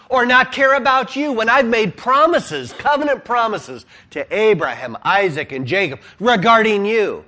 Or 0.09 0.25
not 0.25 0.51
care 0.51 0.73
about 0.73 1.15
you 1.15 1.31
when 1.31 1.47
I've 1.47 1.67
made 1.67 1.95
promises, 1.95 2.73
covenant 2.73 3.23
promises 3.23 3.85
to 4.11 4.25
Abraham, 4.35 4.97
Isaac, 5.03 5.51
and 5.51 5.67
Jacob 5.67 6.01
regarding 6.19 6.85
you? 6.85 7.23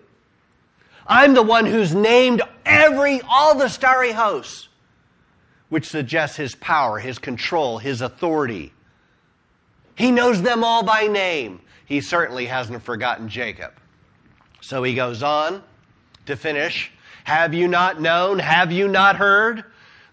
I'm 1.08 1.34
the 1.34 1.44
one 1.44 1.66
who's 1.66 1.94
named 1.94 2.42
every, 2.66 3.22
all 3.30 3.56
the 3.58 3.70
starry 3.70 4.12
hosts, 4.12 4.68
which 5.70 5.88
suggests 5.88 6.38
his 6.38 6.56
power, 6.56 7.00
his 7.00 7.20
control, 7.20 7.78
his 7.78 8.02
authority. 8.02 8.74
He 9.96 10.12
knows 10.12 10.42
them 10.42 10.64
all 10.64 10.84
by 10.84 11.08
name. 11.08 11.62
He 11.86 12.02
certainly 12.02 12.46
hasn't 12.48 12.84
forgotten 12.84 13.30
Jacob. 13.30 13.74
So 14.62 14.82
he 14.84 14.96
goes 14.96 15.22
on 15.22 15.62
to 16.26 16.36
finish. 16.36 16.92
Have 17.24 17.54
you 17.54 17.68
not 17.68 18.02
known? 18.02 18.40
Have 18.40 18.72
you 18.72 18.88
not 18.88 19.18
heard? 19.18 19.66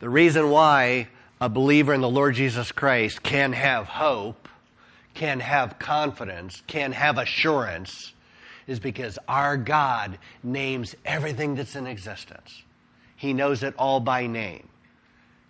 The 0.00 0.08
reason 0.08 0.50
why 0.50 1.08
a 1.40 1.48
believer 1.48 1.92
in 1.92 2.00
the 2.00 2.08
Lord 2.08 2.34
Jesus 2.34 2.70
Christ 2.70 3.22
can 3.22 3.52
have 3.52 3.86
hope, 3.86 4.48
can 5.14 5.40
have 5.40 5.78
confidence, 5.78 6.62
can 6.66 6.92
have 6.92 7.18
assurance, 7.18 8.12
is 8.68 8.78
because 8.78 9.18
our 9.26 9.56
God 9.56 10.18
names 10.42 10.94
everything 11.04 11.56
that's 11.56 11.74
in 11.74 11.86
existence. 11.86 12.62
He 13.16 13.32
knows 13.32 13.64
it 13.64 13.74
all 13.76 13.98
by 13.98 14.28
name. 14.28 14.68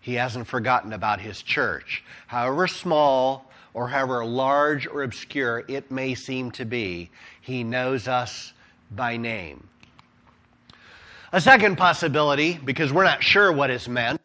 He 0.00 0.14
hasn't 0.14 0.46
forgotten 0.46 0.94
about 0.94 1.20
His 1.20 1.42
church. 1.42 2.02
However 2.26 2.68
small, 2.68 3.50
or 3.74 3.88
however 3.88 4.24
large 4.24 4.87
or 4.87 5.02
obscure 5.02 5.64
it 5.68 5.90
may 5.90 6.14
seem 6.14 6.50
to 6.52 6.64
be, 6.64 7.11
He 7.42 7.64
knows 7.64 8.08
us 8.08 8.54
by 8.90 9.18
name. 9.18 9.68
A 11.32 11.40
second 11.42 11.76
possibility, 11.76 12.58
because 12.64 12.90
we're 12.90 13.04
not 13.04 13.22
sure 13.22 13.52
what 13.52 13.70
is 13.70 13.87
meant, 13.87 14.17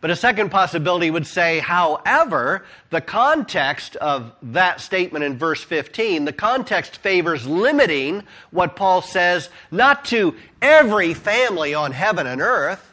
but 0.00 0.10
a 0.10 0.16
second 0.16 0.50
possibility 0.50 1.10
would 1.10 1.26
say, 1.26 1.58
however, 1.58 2.64
the 2.90 3.00
context 3.00 3.96
of 3.96 4.32
that 4.42 4.80
statement 4.80 5.24
in 5.24 5.38
verse 5.38 5.62
15, 5.62 6.24
the 6.24 6.32
context 6.32 6.98
favors 6.98 7.46
limiting 7.46 8.22
what 8.50 8.76
Paul 8.76 9.02
says 9.02 9.48
not 9.70 10.04
to 10.06 10.36
every 10.60 11.14
family 11.14 11.74
on 11.74 11.92
heaven 11.92 12.26
and 12.26 12.40
earth, 12.40 12.92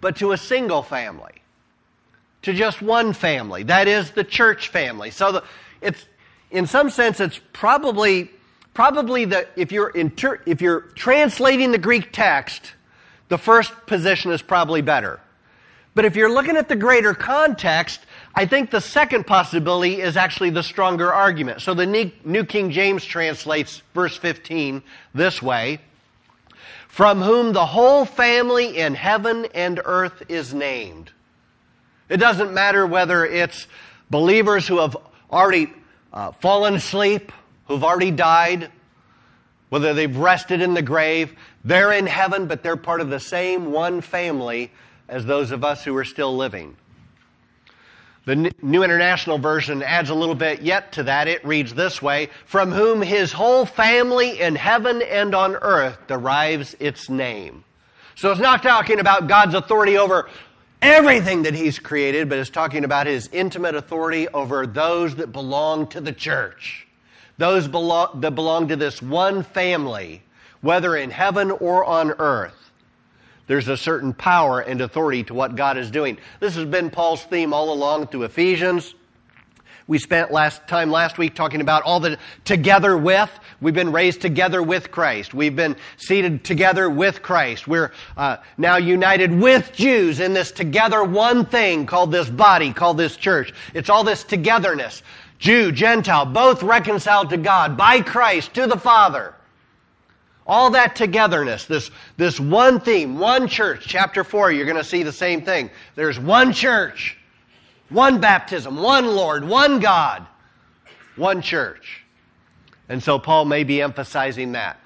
but 0.00 0.16
to 0.16 0.32
a 0.32 0.38
single 0.38 0.82
family 0.82 1.40
to 2.42 2.52
just 2.52 2.80
one 2.80 3.12
family. 3.12 3.64
That 3.64 3.88
is 3.88 4.12
the 4.12 4.24
church 4.24 4.68
family. 4.68 5.10
So 5.10 5.32
the, 5.32 5.44
it's, 5.80 6.06
in 6.50 6.66
some 6.66 6.90
sense, 6.90 7.20
it's 7.20 7.40
probably, 7.52 8.30
probably 8.74 9.24
the, 9.26 9.46
if 9.56 9.72
you're, 9.72 9.90
inter, 9.90 10.40
if 10.46 10.62
you're 10.62 10.80
translating 10.94 11.72
the 11.72 11.78
Greek 11.78 12.12
text, 12.12 12.72
the 13.28 13.38
first 13.38 13.72
position 13.86 14.32
is 14.32 14.42
probably 14.42 14.80
better. 14.80 15.20
But 15.94 16.04
if 16.04 16.14
you're 16.14 16.32
looking 16.32 16.56
at 16.56 16.68
the 16.68 16.76
greater 16.76 17.14
context, 17.14 18.00
I 18.34 18.46
think 18.46 18.70
the 18.70 18.80
second 18.80 19.26
possibility 19.26 20.00
is 20.00 20.16
actually 20.16 20.50
the 20.50 20.62
stronger 20.62 21.12
argument. 21.12 21.62
So 21.62 21.74
the 21.74 22.12
New 22.24 22.44
King 22.44 22.70
James 22.70 23.04
translates 23.04 23.82
verse 23.92 24.16
15 24.16 24.82
this 25.14 25.42
way 25.42 25.80
From 26.88 27.20
whom 27.22 27.52
the 27.52 27.66
whole 27.66 28.04
family 28.04 28.78
in 28.78 28.94
heaven 28.94 29.46
and 29.52 29.80
earth 29.84 30.22
is 30.28 30.54
named. 30.54 31.10
It 32.08 32.18
doesn't 32.18 32.52
matter 32.52 32.86
whether 32.86 33.24
it's 33.24 33.66
believers 34.10 34.66
who 34.66 34.78
have 34.78 34.96
already 35.30 35.72
uh, 36.12 36.32
fallen 36.32 36.74
asleep, 36.74 37.32
who've 37.66 37.84
already 37.84 38.10
died, 38.10 38.70
whether 39.70 39.94
they've 39.94 40.16
rested 40.16 40.60
in 40.60 40.74
the 40.74 40.82
grave. 40.82 41.34
They're 41.64 41.92
in 41.92 42.06
heaven, 42.06 42.46
but 42.46 42.62
they're 42.62 42.76
part 42.76 43.00
of 43.00 43.10
the 43.10 43.20
same 43.20 43.72
one 43.72 44.00
family 44.00 44.70
as 45.10 45.26
those 45.26 45.50
of 45.50 45.64
us 45.64 45.84
who 45.84 45.94
are 45.96 46.04
still 46.04 46.34
living. 46.34 46.76
The 48.26 48.52
New 48.62 48.82
International 48.82 49.38
Version 49.38 49.82
adds 49.82 50.10
a 50.10 50.14
little 50.14 50.34
bit 50.34 50.62
yet 50.62 50.92
to 50.92 51.02
that. 51.04 51.26
It 51.26 51.44
reads 51.44 51.74
this 51.74 52.00
way 52.00 52.30
From 52.46 52.70
whom 52.70 53.02
his 53.02 53.32
whole 53.32 53.66
family 53.66 54.40
in 54.40 54.54
heaven 54.54 55.02
and 55.02 55.34
on 55.34 55.56
earth 55.56 55.98
derives 56.06 56.76
its 56.78 57.08
name. 57.08 57.64
So 58.14 58.30
it's 58.30 58.40
not 58.40 58.62
talking 58.62 59.00
about 59.00 59.26
God's 59.26 59.54
authority 59.54 59.96
over 59.98 60.28
everything 60.82 61.42
that 61.42 61.54
he's 61.54 61.78
created, 61.78 62.28
but 62.28 62.38
it's 62.38 62.50
talking 62.50 62.84
about 62.84 63.06
his 63.06 63.28
intimate 63.32 63.74
authority 63.74 64.28
over 64.28 64.66
those 64.66 65.16
that 65.16 65.32
belong 65.32 65.86
to 65.88 66.00
the 66.00 66.12
church. 66.12 66.86
Those 67.38 67.66
belong, 67.66 68.20
that 68.20 68.34
belong 68.34 68.68
to 68.68 68.76
this 68.76 69.00
one 69.00 69.42
family, 69.42 70.22
whether 70.60 70.94
in 70.94 71.10
heaven 71.10 71.50
or 71.50 71.84
on 71.84 72.12
earth. 72.12 72.69
There's 73.50 73.66
a 73.66 73.76
certain 73.76 74.14
power 74.14 74.60
and 74.60 74.80
authority 74.80 75.24
to 75.24 75.34
what 75.34 75.56
God 75.56 75.76
is 75.76 75.90
doing. 75.90 76.18
This 76.38 76.54
has 76.54 76.66
been 76.66 76.88
Paul's 76.88 77.24
theme 77.24 77.52
all 77.52 77.72
along 77.72 78.06
through 78.06 78.22
Ephesians. 78.22 78.94
We 79.88 79.98
spent 79.98 80.30
last 80.30 80.68
time 80.68 80.92
last 80.92 81.18
week 81.18 81.34
talking 81.34 81.60
about 81.60 81.82
all 81.82 81.98
the 81.98 82.16
together 82.44 82.96
with. 82.96 83.28
We've 83.60 83.74
been 83.74 83.90
raised 83.90 84.20
together 84.20 84.62
with 84.62 84.92
Christ. 84.92 85.34
We've 85.34 85.56
been 85.56 85.74
seated 85.96 86.44
together 86.44 86.88
with 86.88 87.22
Christ. 87.22 87.66
We're 87.66 87.90
uh, 88.16 88.36
now 88.56 88.76
united 88.76 89.34
with 89.36 89.72
Jews 89.72 90.20
in 90.20 90.32
this 90.32 90.52
together 90.52 91.02
one 91.02 91.44
thing 91.44 91.86
called 91.86 92.12
this 92.12 92.30
body, 92.30 92.72
called 92.72 92.98
this 92.98 93.16
church. 93.16 93.52
It's 93.74 93.90
all 93.90 94.04
this 94.04 94.22
togetherness. 94.22 95.02
Jew, 95.40 95.72
Gentile, 95.72 96.26
both 96.26 96.62
reconciled 96.62 97.30
to 97.30 97.36
God 97.36 97.76
by 97.76 98.00
Christ 98.00 98.54
to 98.54 98.68
the 98.68 98.78
Father. 98.78 99.34
All 100.50 100.70
that 100.70 100.96
togetherness, 100.96 101.66
this, 101.66 101.92
this 102.16 102.40
one 102.40 102.80
theme, 102.80 103.20
one 103.20 103.46
church. 103.46 103.84
Chapter 103.86 104.24
4, 104.24 104.50
you're 104.50 104.64
going 104.64 104.76
to 104.76 104.82
see 104.82 105.04
the 105.04 105.12
same 105.12 105.42
thing. 105.42 105.70
There's 105.94 106.18
one 106.18 106.52
church. 106.52 107.16
One 107.88 108.20
baptism, 108.20 108.76
one 108.76 109.06
Lord, 109.06 109.44
one 109.44 109.78
God, 109.78 110.26
one 111.14 111.40
church. 111.40 112.02
And 112.88 113.00
so 113.00 113.16
Paul 113.20 113.44
may 113.44 113.62
be 113.62 113.80
emphasizing 113.80 114.50
that. 114.52 114.80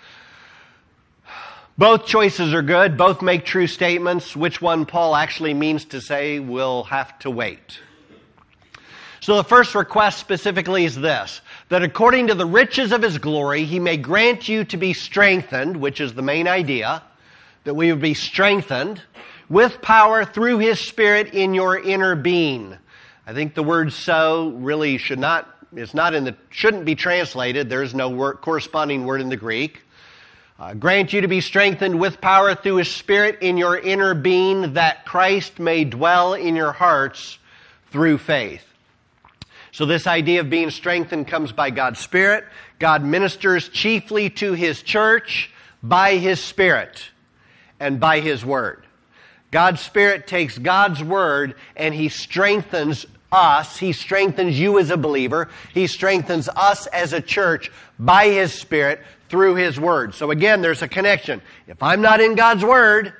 Both 1.78 2.04
choices 2.04 2.52
are 2.52 2.60
good. 2.60 2.98
Both 2.98 3.22
make 3.22 3.46
true 3.46 3.66
statements. 3.66 4.36
Which 4.36 4.60
one 4.60 4.84
Paul 4.84 5.16
actually 5.16 5.54
means 5.54 5.86
to 5.86 6.02
say, 6.02 6.40
we'll 6.40 6.84
have 6.84 7.18
to 7.20 7.30
wait. 7.30 7.80
So 9.20 9.36
the 9.36 9.44
first 9.44 9.74
request 9.74 10.18
specifically 10.18 10.84
is 10.84 10.94
this 10.94 11.40
that 11.68 11.82
according 11.82 12.26
to 12.26 12.34
the 12.34 12.46
riches 12.46 12.92
of 12.92 13.02
his 13.02 13.18
glory, 13.18 13.64
he 13.64 13.80
may 13.80 13.96
grant 13.96 14.48
you 14.48 14.64
to 14.64 14.76
be 14.76 14.92
strengthened, 14.92 15.76
which 15.76 16.00
is 16.00 16.14
the 16.14 16.22
main 16.22 16.46
idea, 16.46 17.02
that 17.64 17.74
we 17.74 17.90
would 17.90 18.02
be 18.02 18.14
strengthened 18.14 19.00
with 19.48 19.80
power 19.82 20.24
through 20.24 20.58
his 20.58 20.78
Spirit 20.78 21.34
in 21.34 21.54
your 21.54 21.78
inner 21.78 22.14
being. 22.14 22.76
I 23.26 23.32
think 23.32 23.54
the 23.54 23.62
word 23.62 23.92
so 23.92 24.50
really 24.56 24.98
should 24.98 25.18
not, 25.18 25.48
it's 25.74 25.94
not 25.94 26.14
in 26.14 26.24
the, 26.24 26.36
shouldn't 26.50 26.84
be 26.84 26.94
translated. 26.94 27.70
There's 27.70 27.94
no 27.94 28.10
word, 28.10 28.42
corresponding 28.42 29.06
word 29.06 29.20
in 29.20 29.30
the 29.30 29.36
Greek. 29.36 29.80
Uh, 30.58 30.74
grant 30.74 31.12
you 31.12 31.22
to 31.22 31.28
be 31.28 31.40
strengthened 31.40 31.98
with 31.98 32.20
power 32.20 32.54
through 32.54 32.76
His 32.76 32.90
Spirit 32.90 33.38
in 33.40 33.56
your 33.56 33.76
inner 33.76 34.14
being 34.14 34.74
that 34.74 35.04
Christ 35.04 35.58
may 35.58 35.84
dwell 35.84 36.34
in 36.34 36.54
your 36.54 36.72
hearts 36.72 37.38
through 37.90 38.18
faith. 38.18 38.64
So 39.74 39.86
this 39.86 40.06
idea 40.06 40.38
of 40.38 40.50
being 40.50 40.70
strengthened 40.70 41.26
comes 41.26 41.50
by 41.50 41.70
God's 41.70 41.98
Spirit. 41.98 42.44
God 42.78 43.02
ministers 43.02 43.68
chiefly 43.68 44.30
to 44.30 44.52
His 44.52 44.80
church 44.80 45.50
by 45.82 46.14
His 46.14 46.38
Spirit 46.38 47.02
and 47.80 47.98
by 47.98 48.20
His 48.20 48.44
Word. 48.44 48.86
God's 49.50 49.80
Spirit 49.80 50.28
takes 50.28 50.56
God's 50.56 51.02
Word 51.02 51.56
and 51.74 51.92
He 51.92 52.08
strengthens 52.08 53.04
us. 53.32 53.76
He 53.76 53.92
strengthens 53.92 54.56
you 54.56 54.78
as 54.78 54.90
a 54.90 54.96
believer. 54.96 55.48
He 55.72 55.88
strengthens 55.88 56.48
us 56.48 56.86
as 56.86 57.12
a 57.12 57.20
church 57.20 57.72
by 57.98 58.28
His 58.28 58.54
Spirit 58.54 59.00
through 59.28 59.56
His 59.56 59.80
Word. 59.80 60.14
So 60.14 60.30
again, 60.30 60.62
there's 60.62 60.82
a 60.82 60.88
connection. 60.88 61.42
If 61.66 61.82
I'm 61.82 62.00
not 62.00 62.20
in 62.20 62.36
God's 62.36 62.64
Word, 62.64 63.12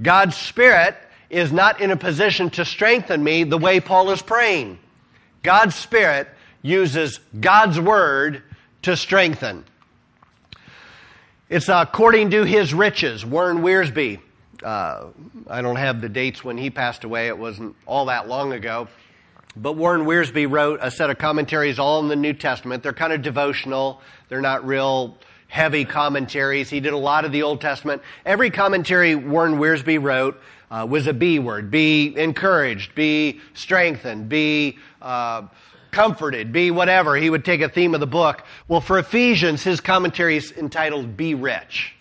God's 0.00 0.36
Spirit 0.36 0.96
is 1.30 1.52
not 1.52 1.80
in 1.80 1.90
a 1.90 1.96
position 1.96 2.50
to 2.50 2.64
strengthen 2.64 3.22
me 3.22 3.44
the 3.44 3.58
way 3.58 3.80
Paul 3.80 4.10
is 4.10 4.22
praying. 4.22 4.78
God's 5.42 5.74
Spirit 5.74 6.28
uses 6.62 7.20
God's 7.38 7.78
Word 7.78 8.42
to 8.82 8.96
strengthen. 8.96 9.64
It's 11.48 11.68
according 11.68 12.30
to 12.30 12.44
His 12.44 12.74
riches. 12.74 13.24
Warren 13.24 13.58
Wiersbe 13.58 14.20
uh, 14.62 15.06
I 15.48 15.62
don't 15.62 15.76
have 15.76 16.00
the 16.00 16.08
dates 16.08 16.42
when 16.42 16.58
he 16.58 16.70
passed 16.70 17.04
away. 17.04 17.28
It 17.28 17.38
wasn't 17.38 17.76
all 17.86 18.06
that 18.06 18.28
long 18.28 18.52
ago. 18.52 18.88
But 19.56 19.72
Warren 19.72 20.02
Wiersbe 20.02 20.50
wrote 20.50 20.80
a 20.82 20.90
set 20.90 21.10
of 21.10 21.18
commentaries 21.18 21.78
all 21.78 22.00
in 22.00 22.08
the 22.08 22.16
New 22.16 22.32
Testament. 22.32 22.82
They're 22.82 22.92
kind 22.92 23.12
of 23.12 23.22
devotional. 23.22 24.00
They're 24.28 24.40
not 24.40 24.66
real 24.66 25.18
heavy 25.48 25.84
commentaries. 25.84 26.70
He 26.70 26.78
did 26.78 26.92
a 26.92 26.98
lot 26.98 27.24
of 27.24 27.32
the 27.32 27.42
Old 27.42 27.60
Testament. 27.60 28.02
Every 28.24 28.50
commentary 28.50 29.14
Warren 29.16 29.54
Wiersbe 29.54 30.00
wrote 30.00 30.40
uh, 30.70 30.86
was 30.88 31.06
a 31.06 31.12
B 31.12 31.38
word. 31.38 31.70
Be 31.70 32.14
encouraged, 32.16 32.94
be 32.94 33.40
strengthened, 33.54 34.28
be 34.28 34.78
uh, 35.02 35.42
comforted, 35.90 36.52
be 36.52 36.70
whatever. 36.70 37.16
He 37.16 37.30
would 37.30 37.44
take 37.44 37.62
a 37.62 37.68
theme 37.68 37.94
of 37.94 38.00
the 38.00 38.06
book. 38.06 38.44
Well, 38.68 38.80
for 38.80 38.98
Ephesians, 38.98 39.64
his 39.64 39.80
commentary 39.80 40.36
is 40.36 40.52
entitled 40.52 41.16
Be 41.16 41.34
Rich. 41.34 41.94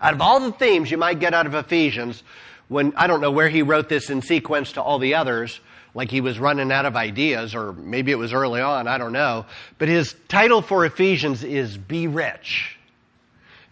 Out 0.00 0.12
of 0.12 0.20
all 0.20 0.38
the 0.38 0.52
themes 0.52 0.90
you 0.90 0.98
might 0.98 1.18
get 1.18 1.32
out 1.32 1.46
of 1.46 1.54
Ephesians, 1.54 2.22
when 2.68 2.92
I 2.94 3.06
don't 3.06 3.22
know 3.22 3.30
where 3.30 3.48
he 3.48 3.62
wrote 3.62 3.88
this 3.88 4.10
in 4.10 4.20
sequence 4.20 4.72
to 4.72 4.82
all 4.82 4.98
the 4.98 5.14
others, 5.14 5.60
like 5.94 6.10
he 6.10 6.20
was 6.20 6.38
running 6.38 6.72
out 6.72 6.86
of 6.86 6.96
ideas, 6.96 7.54
or 7.54 7.72
maybe 7.72 8.10
it 8.10 8.18
was 8.18 8.32
early 8.32 8.60
on, 8.60 8.88
I 8.88 8.98
don't 8.98 9.12
know. 9.12 9.46
But 9.78 9.88
his 9.88 10.14
title 10.28 10.60
for 10.60 10.84
Ephesians 10.84 11.44
is 11.44 11.78
Be 11.78 12.08
Rich. 12.08 12.76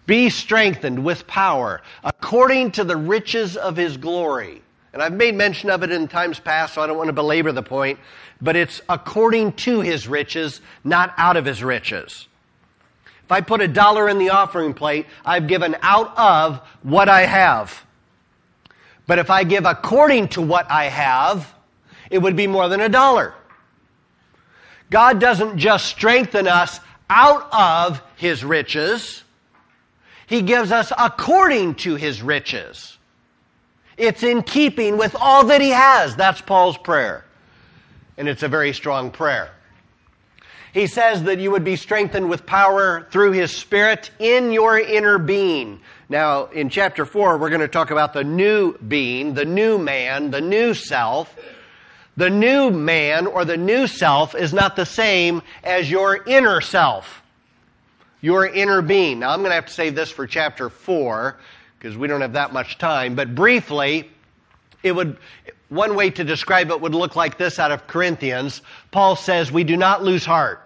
Be 0.06 0.30
strengthened 0.30 1.04
with 1.04 1.26
power 1.26 1.82
according 2.04 2.72
to 2.72 2.84
the 2.84 2.96
riches 2.96 3.56
of 3.56 3.76
his 3.76 3.96
glory. 3.96 4.62
And 4.92 5.02
I've 5.02 5.14
made 5.14 5.34
mention 5.34 5.70
of 5.70 5.82
it 5.82 5.90
in 5.90 6.06
times 6.06 6.38
past, 6.38 6.74
so 6.74 6.82
I 6.82 6.86
don't 6.86 6.96
want 6.96 7.08
to 7.08 7.14
belabor 7.14 7.50
the 7.52 7.62
point, 7.62 7.98
but 8.40 8.56
it's 8.56 8.80
according 8.88 9.52
to 9.52 9.80
his 9.80 10.06
riches, 10.06 10.60
not 10.84 11.14
out 11.16 11.36
of 11.36 11.44
his 11.44 11.62
riches. 11.62 12.28
If 13.24 13.32
I 13.32 13.40
put 13.40 13.60
a 13.62 13.68
dollar 13.68 14.08
in 14.08 14.18
the 14.18 14.30
offering 14.30 14.74
plate, 14.74 15.06
I've 15.24 15.46
given 15.46 15.76
out 15.80 16.16
of 16.18 16.60
what 16.82 17.08
I 17.08 17.22
have. 17.22 17.84
But 19.06 19.18
if 19.18 19.30
I 19.30 19.44
give 19.44 19.64
according 19.64 20.28
to 20.28 20.42
what 20.42 20.70
I 20.70 20.84
have, 20.84 21.52
it 22.12 22.18
would 22.18 22.36
be 22.36 22.46
more 22.46 22.68
than 22.68 22.80
a 22.80 22.88
dollar. 22.88 23.34
God 24.90 25.18
doesn't 25.18 25.58
just 25.58 25.86
strengthen 25.86 26.46
us 26.46 26.78
out 27.08 27.48
of 27.52 28.02
His 28.16 28.44
riches, 28.44 29.24
He 30.26 30.42
gives 30.42 30.70
us 30.70 30.92
according 30.96 31.76
to 31.76 31.96
His 31.96 32.22
riches. 32.22 32.96
It's 33.96 34.22
in 34.22 34.42
keeping 34.42 34.96
with 34.96 35.16
all 35.18 35.44
that 35.46 35.60
He 35.60 35.70
has. 35.70 36.16
That's 36.16 36.40
Paul's 36.40 36.78
prayer. 36.78 37.24
And 38.16 38.28
it's 38.28 38.42
a 38.42 38.48
very 38.48 38.72
strong 38.72 39.10
prayer. 39.10 39.50
He 40.72 40.86
says 40.86 41.24
that 41.24 41.38
you 41.38 41.50
would 41.50 41.64
be 41.64 41.76
strengthened 41.76 42.30
with 42.30 42.46
power 42.46 43.06
through 43.10 43.32
His 43.32 43.54
Spirit 43.54 44.10
in 44.18 44.52
your 44.52 44.78
inner 44.78 45.18
being. 45.18 45.80
Now, 46.08 46.46
in 46.46 46.70
chapter 46.70 47.04
4, 47.04 47.38
we're 47.38 47.50
going 47.50 47.60
to 47.60 47.68
talk 47.68 47.90
about 47.90 48.14
the 48.14 48.24
new 48.24 48.76
being, 48.78 49.34
the 49.34 49.44
new 49.44 49.78
man, 49.78 50.30
the 50.30 50.40
new 50.40 50.72
self. 50.72 51.34
The 52.16 52.30
new 52.30 52.70
man 52.70 53.26
or 53.26 53.44
the 53.44 53.56
new 53.56 53.86
self 53.86 54.34
is 54.34 54.52
not 54.52 54.76
the 54.76 54.84
same 54.84 55.42
as 55.64 55.90
your 55.90 56.22
inner 56.24 56.60
self, 56.60 57.22
your 58.20 58.46
inner 58.46 58.82
being. 58.82 59.20
Now, 59.20 59.30
I'm 59.30 59.38
going 59.38 59.50
to 59.50 59.54
have 59.54 59.66
to 59.66 59.72
save 59.72 59.94
this 59.94 60.10
for 60.10 60.26
chapter 60.26 60.68
4 60.68 61.36
because 61.78 61.96
we 61.96 62.08
don't 62.08 62.20
have 62.20 62.34
that 62.34 62.52
much 62.52 62.78
time, 62.78 63.14
but 63.14 63.34
briefly, 63.34 64.10
it 64.82 64.92
would, 64.92 65.16
one 65.68 65.96
way 65.96 66.10
to 66.10 66.22
describe 66.22 66.70
it 66.70 66.80
would 66.80 66.94
look 66.94 67.16
like 67.16 67.38
this 67.38 67.58
out 67.58 67.72
of 67.72 67.86
Corinthians. 67.86 68.60
Paul 68.90 69.16
says, 69.16 69.50
We 69.50 69.64
do 69.64 69.76
not 69.76 70.02
lose 70.02 70.24
heart. 70.24 70.60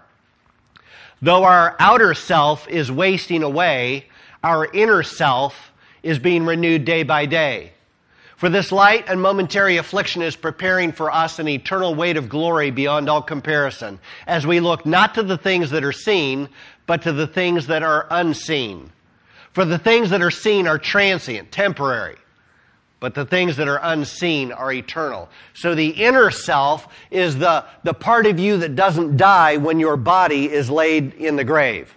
Though 1.23 1.45
our 1.45 1.77
outer 1.79 2.13
self 2.15 2.69
is 2.69 2.91
wasting 2.91 3.43
away, 3.43 4.07
our 4.43 4.67
inner 4.67 5.03
self 5.03 5.73
is 6.03 6.19
being 6.19 6.45
renewed 6.45 6.85
day 6.85 7.03
by 7.03 7.27
day. 7.27 7.73
For 8.37 8.51
this 8.51 8.71
light 8.71 9.07
and 9.09 9.21
momentary 9.21 9.79
affliction 9.79 10.21
is 10.21 10.37
preparing 10.37 10.93
for 10.93 11.11
us 11.11 11.39
an 11.39 11.49
eternal 11.49 11.95
weight 11.95 12.19
of 12.19 12.29
glory 12.29 12.71
beyond 12.71 13.09
all 13.09 13.23
comparison, 13.23 13.99
as 14.27 14.47
we 14.47 14.61
look 14.61 14.85
not 14.85 15.15
to 15.15 15.23
the 15.23 15.39
things 15.39 15.71
that 15.71 15.85
are 15.85 15.93
seen, 15.93 16.51
but 16.87 17.03
to 17.03 17.13
the 17.13 17.27
things 17.27 17.67
that 17.69 17.83
are 17.83 18.07
unseen. 18.11 18.93
For 19.55 19.65
the 19.65 19.79
things 19.79 20.11
that 20.11 20.21
are 20.21 20.31
seen 20.31 20.67
are 20.67 20.79
transient, 20.79 21.51
temporary, 21.51 22.19
but 23.01 23.15
the 23.15 23.25
things 23.25 23.57
that 23.57 23.69
are 23.69 23.81
unseen 23.83 24.53
are 24.53 24.71
eternal. 24.71 25.31
So 25.55 25.75
the 25.75 25.89
inner 25.89 26.31
self 26.31 26.89
is 27.11 27.39
the, 27.39 27.65
the 27.85 27.95
part 27.95 28.27
of 28.27 28.39
you 28.39 28.59
that 28.59 28.77
doesn't 28.77 29.17
die 29.17 29.57
when 29.57 29.81
your 29.81 29.97
body 29.97 30.53
is 30.53 30.69
laid 30.69 31.15
in 31.15 31.37
the 31.37 31.45
grave. 31.45 31.95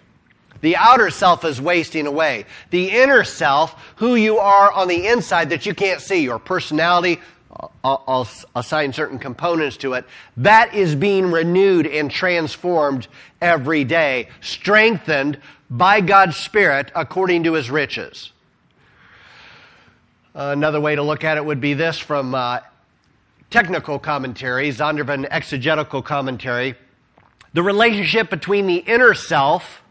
The 0.60 0.76
outer 0.76 1.10
self 1.10 1.44
is 1.44 1.60
wasting 1.60 2.06
away. 2.06 2.44
The 2.70 2.90
inner 2.90 3.24
self, 3.24 3.74
who 3.96 4.14
you 4.14 4.38
are 4.38 4.70
on 4.70 4.88
the 4.88 5.06
inside 5.06 5.50
that 5.50 5.66
you 5.66 5.74
can't 5.74 6.00
see, 6.00 6.22
your 6.22 6.38
personality, 6.38 7.20
I'll, 7.82 8.04
I'll, 8.06 8.28
assign 8.54 8.92
certain 8.92 9.18
components 9.18 9.76
to 9.78 9.94
it, 9.94 10.04
that 10.38 10.74
is 10.74 10.94
being 10.94 11.30
renewed 11.30 11.86
and 11.86 12.10
transformed 12.10 13.08
every 13.40 13.84
day, 13.84 14.28
strengthened 14.40 15.38
by 15.70 16.00
God's 16.00 16.36
Spirit 16.36 16.90
according 16.94 17.44
to 17.44 17.54
his 17.54 17.70
riches. 17.70 18.32
Another 20.34 20.80
way 20.80 20.94
to 20.94 21.02
look 21.02 21.24
at 21.24 21.36
it 21.36 21.44
would 21.44 21.60
be 21.60 21.74
this 21.74 21.98
from 21.98 22.34
uh, 22.34 22.60
technical 23.50 23.98
commentary, 23.98 24.68
Zondervan 24.70 25.26
exegetical 25.30 26.02
commentary. 26.02 26.76
The 27.52 27.62
relationship 27.62 28.30
between 28.30 28.66
the 28.66 28.76
inner 28.76 29.14
self 29.14 29.82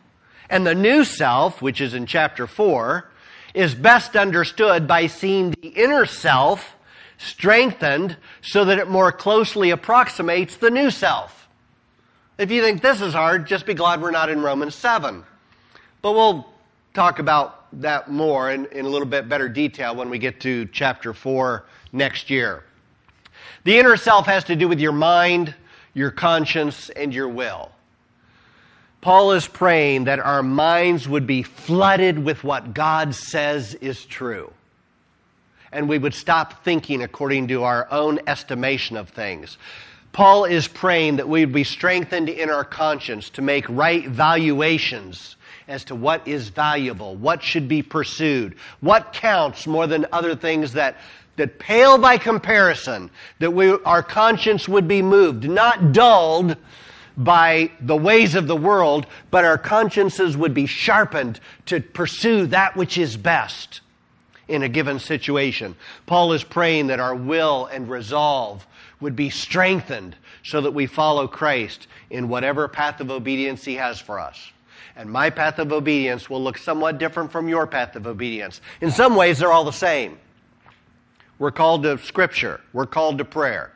and 0.50 0.66
the 0.66 0.76
new 0.76 1.04
self, 1.04 1.62
which 1.62 1.80
is 1.80 1.94
in 1.94 2.06
chapter 2.06 2.48
4, 2.48 3.10
is 3.54 3.76
best 3.76 4.16
understood 4.16 4.88
by 4.88 5.08
seeing 5.08 5.52
the 5.52 5.68
inner 5.70 6.06
self 6.06 6.76
strengthened 7.18 8.18
so 8.42 8.66
that 8.66 8.80
it 8.80 8.90
more 8.90 9.12
closely 9.12 9.72
approximates 9.72 10.56
the 10.58 10.70
new 10.70 10.90
self. 10.90 11.48
If 12.38 12.52
you 12.52 12.62
think 12.62 12.82
this 12.82 13.02
is 13.02 13.14
hard, 13.14 13.48
just 13.48 13.66
be 13.66 13.74
glad 13.74 14.02
we're 14.02 14.12
not 14.12 14.30
in 14.30 14.42
Romans 14.42 14.74
7. 14.76 15.24
But 16.02 16.14
we'll 16.14 16.48
talk 16.94 17.20
about 17.20 17.68
that 17.82 18.10
more 18.10 18.50
in, 18.50 18.66
in 18.68 18.86
a 18.86 18.90
little 18.90 19.08
bit 19.08 19.28
better 19.28 19.50
detail 19.50 19.96
when 19.96 20.10
we 20.10 20.18
get 20.18 20.40
to 20.42 20.66
chapter 20.68 21.14
4 21.14 21.66
next 21.92 22.30
year. 22.30 22.64
The 23.66 23.78
inner 23.78 23.98
self 23.98 24.26
has 24.28 24.46
to 24.46 24.56
do 24.56 24.68
with 24.68 24.80
your 24.80 24.94
mind, 24.94 25.54
your 25.94 26.12
conscience, 26.12 26.90
and 26.90 27.14
your 27.14 27.28
will. 27.28 27.72
Paul 29.02 29.32
is 29.32 29.48
praying 29.48 30.06
that 30.06 30.20
our 30.20 30.44
minds 30.44 31.08
would 31.08 31.26
be 31.26 31.44
flooded 31.44 32.20
with 32.20 32.44
what 32.44 32.74
God 32.74 33.16
says 33.16 33.74
is 33.76 34.06
true. 34.06 34.52
And 35.72 35.88
we 35.88 35.98
would 35.98 36.14
stop 36.14 36.64
thinking 36.66 37.02
according 37.02 37.48
to 37.50 37.64
our 37.64 37.88
own 37.92 38.20
estimation 38.28 38.98
of 38.98 39.10
things. 39.10 39.58
Paul 40.12 40.46
is 40.46 40.68
praying 40.68 41.18
that 41.18 41.30
we 41.30 41.46
would 41.46 41.54
be 41.54 41.64
strengthened 41.64 42.30
in 42.30 42.50
our 42.50 42.64
conscience 42.66 43.30
to 43.32 43.42
make 43.42 43.66
right 43.70 44.06
valuations 44.08 45.38
as 45.68 45.84
to 45.86 45.96
what 45.96 46.28
is 46.28 46.50
valuable, 46.50 47.16
what 47.16 47.44
should 47.44 47.68
be 47.68 47.84
pursued, 47.84 48.56
what 48.82 49.14
counts 49.14 49.68
more 49.68 49.86
than 49.86 50.08
other 50.12 50.36
things 50.36 50.74
that, 50.74 50.98
that 51.36 51.60
pale 51.60 52.00
by 52.00 52.18
comparison, 52.18 53.12
that 53.38 53.52
we, 53.52 53.72
our 53.84 54.02
conscience 54.02 54.68
would 54.68 54.88
be 54.88 55.04
moved, 55.04 55.48
not 55.48 55.92
dulled 55.94 56.58
by 57.20 57.70
the 57.82 57.98
ways 57.98 58.34
of 58.34 58.48
the 58.48 58.56
world, 58.56 59.06
but 59.30 59.44
our 59.44 59.58
consciences 59.58 60.38
would 60.38 60.54
be 60.54 60.66
sharpened 60.66 61.40
to 61.66 61.82
pursue 61.82 62.48
that 62.48 62.78
which 62.78 62.98
is 62.98 63.18
best 63.18 63.82
in 64.48 64.64
a 64.64 64.70
given 64.70 65.00
situation. 65.00 65.76
Paul 66.06 66.32
is 66.32 66.44
praying 66.44 66.88
that 66.88 67.02
our 67.02 67.14
will 67.14 67.66
and 67.68 67.90
resolve 67.90 68.66
would 69.02 69.18
be 69.18 69.30
strengthened 69.30 70.16
so 70.44 70.62
that 70.62 70.72
we 70.72 70.88
follow 70.88 71.28
Christ 71.28 71.88
in 72.10 72.30
whatever 72.30 72.68
path 72.70 73.02
of 73.02 73.12
obedience 73.12 73.66
he 73.66 73.76
has 73.76 74.00
for 74.00 74.18
us. 74.18 74.52
And 74.96 75.12
my 75.12 75.30
path 75.30 75.60
of 75.60 75.72
obedience 75.74 76.30
will 76.30 76.42
look 76.42 76.58
somewhat 76.58 76.98
different 76.98 77.32
from 77.32 77.50
your 77.50 77.68
path 77.68 77.96
of 77.96 78.08
obedience. 78.08 78.62
In 78.80 78.92
some 78.92 79.16
ways, 79.16 79.40
they're 79.40 79.52
all 79.52 79.66
the 79.66 79.72
same. 79.72 80.18
We're 81.38 81.52
called 81.52 81.84
to 81.84 81.98
Scripture. 82.00 82.62
We're 82.74 82.86
called 82.86 83.18
to 83.20 83.26
prayer. 83.26 83.72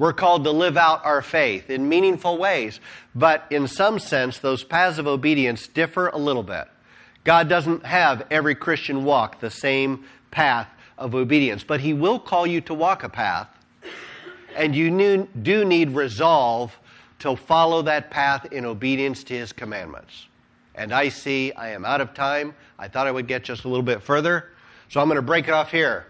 We're 0.00 0.14
called 0.14 0.44
to 0.44 0.50
live 0.50 0.78
out 0.78 1.04
our 1.04 1.20
faith 1.20 1.68
in 1.68 1.86
meaningful 1.86 2.38
ways. 2.38 2.80
But 3.14 3.44
in 3.50 3.66
some 3.66 3.98
sense, 3.98 4.38
those 4.38 4.64
paths 4.64 4.96
of 4.96 5.06
obedience 5.06 5.66
differ 5.66 6.08
a 6.08 6.16
little 6.16 6.42
bit. 6.42 6.68
God 7.22 7.50
doesn't 7.50 7.84
have 7.84 8.26
every 8.30 8.54
Christian 8.54 9.04
walk 9.04 9.40
the 9.40 9.50
same 9.50 10.06
path 10.30 10.68
of 10.96 11.14
obedience, 11.14 11.64
but 11.64 11.80
He 11.80 11.92
will 11.92 12.18
call 12.18 12.46
you 12.46 12.62
to 12.62 12.72
walk 12.72 13.04
a 13.04 13.10
path. 13.10 13.48
And 14.56 14.74
you 14.74 15.28
do 15.42 15.66
need 15.66 15.90
resolve 15.90 16.78
to 17.18 17.36
follow 17.36 17.82
that 17.82 18.10
path 18.10 18.50
in 18.50 18.64
obedience 18.64 19.22
to 19.24 19.34
His 19.34 19.52
commandments. 19.52 20.28
And 20.74 20.94
I 20.94 21.10
see 21.10 21.52
I 21.52 21.72
am 21.72 21.84
out 21.84 22.00
of 22.00 22.14
time. 22.14 22.54
I 22.78 22.88
thought 22.88 23.06
I 23.06 23.10
would 23.10 23.26
get 23.26 23.44
just 23.44 23.64
a 23.64 23.68
little 23.68 23.82
bit 23.82 24.00
further. 24.00 24.48
So 24.88 24.98
I'm 24.98 25.08
going 25.08 25.16
to 25.16 25.22
break 25.22 25.46
it 25.46 25.52
off 25.52 25.70
here. 25.70 26.06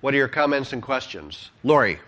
What 0.00 0.14
are 0.14 0.16
your 0.16 0.28
comments 0.28 0.72
and 0.72 0.80
questions? 0.80 1.50
Lori. 1.62 2.00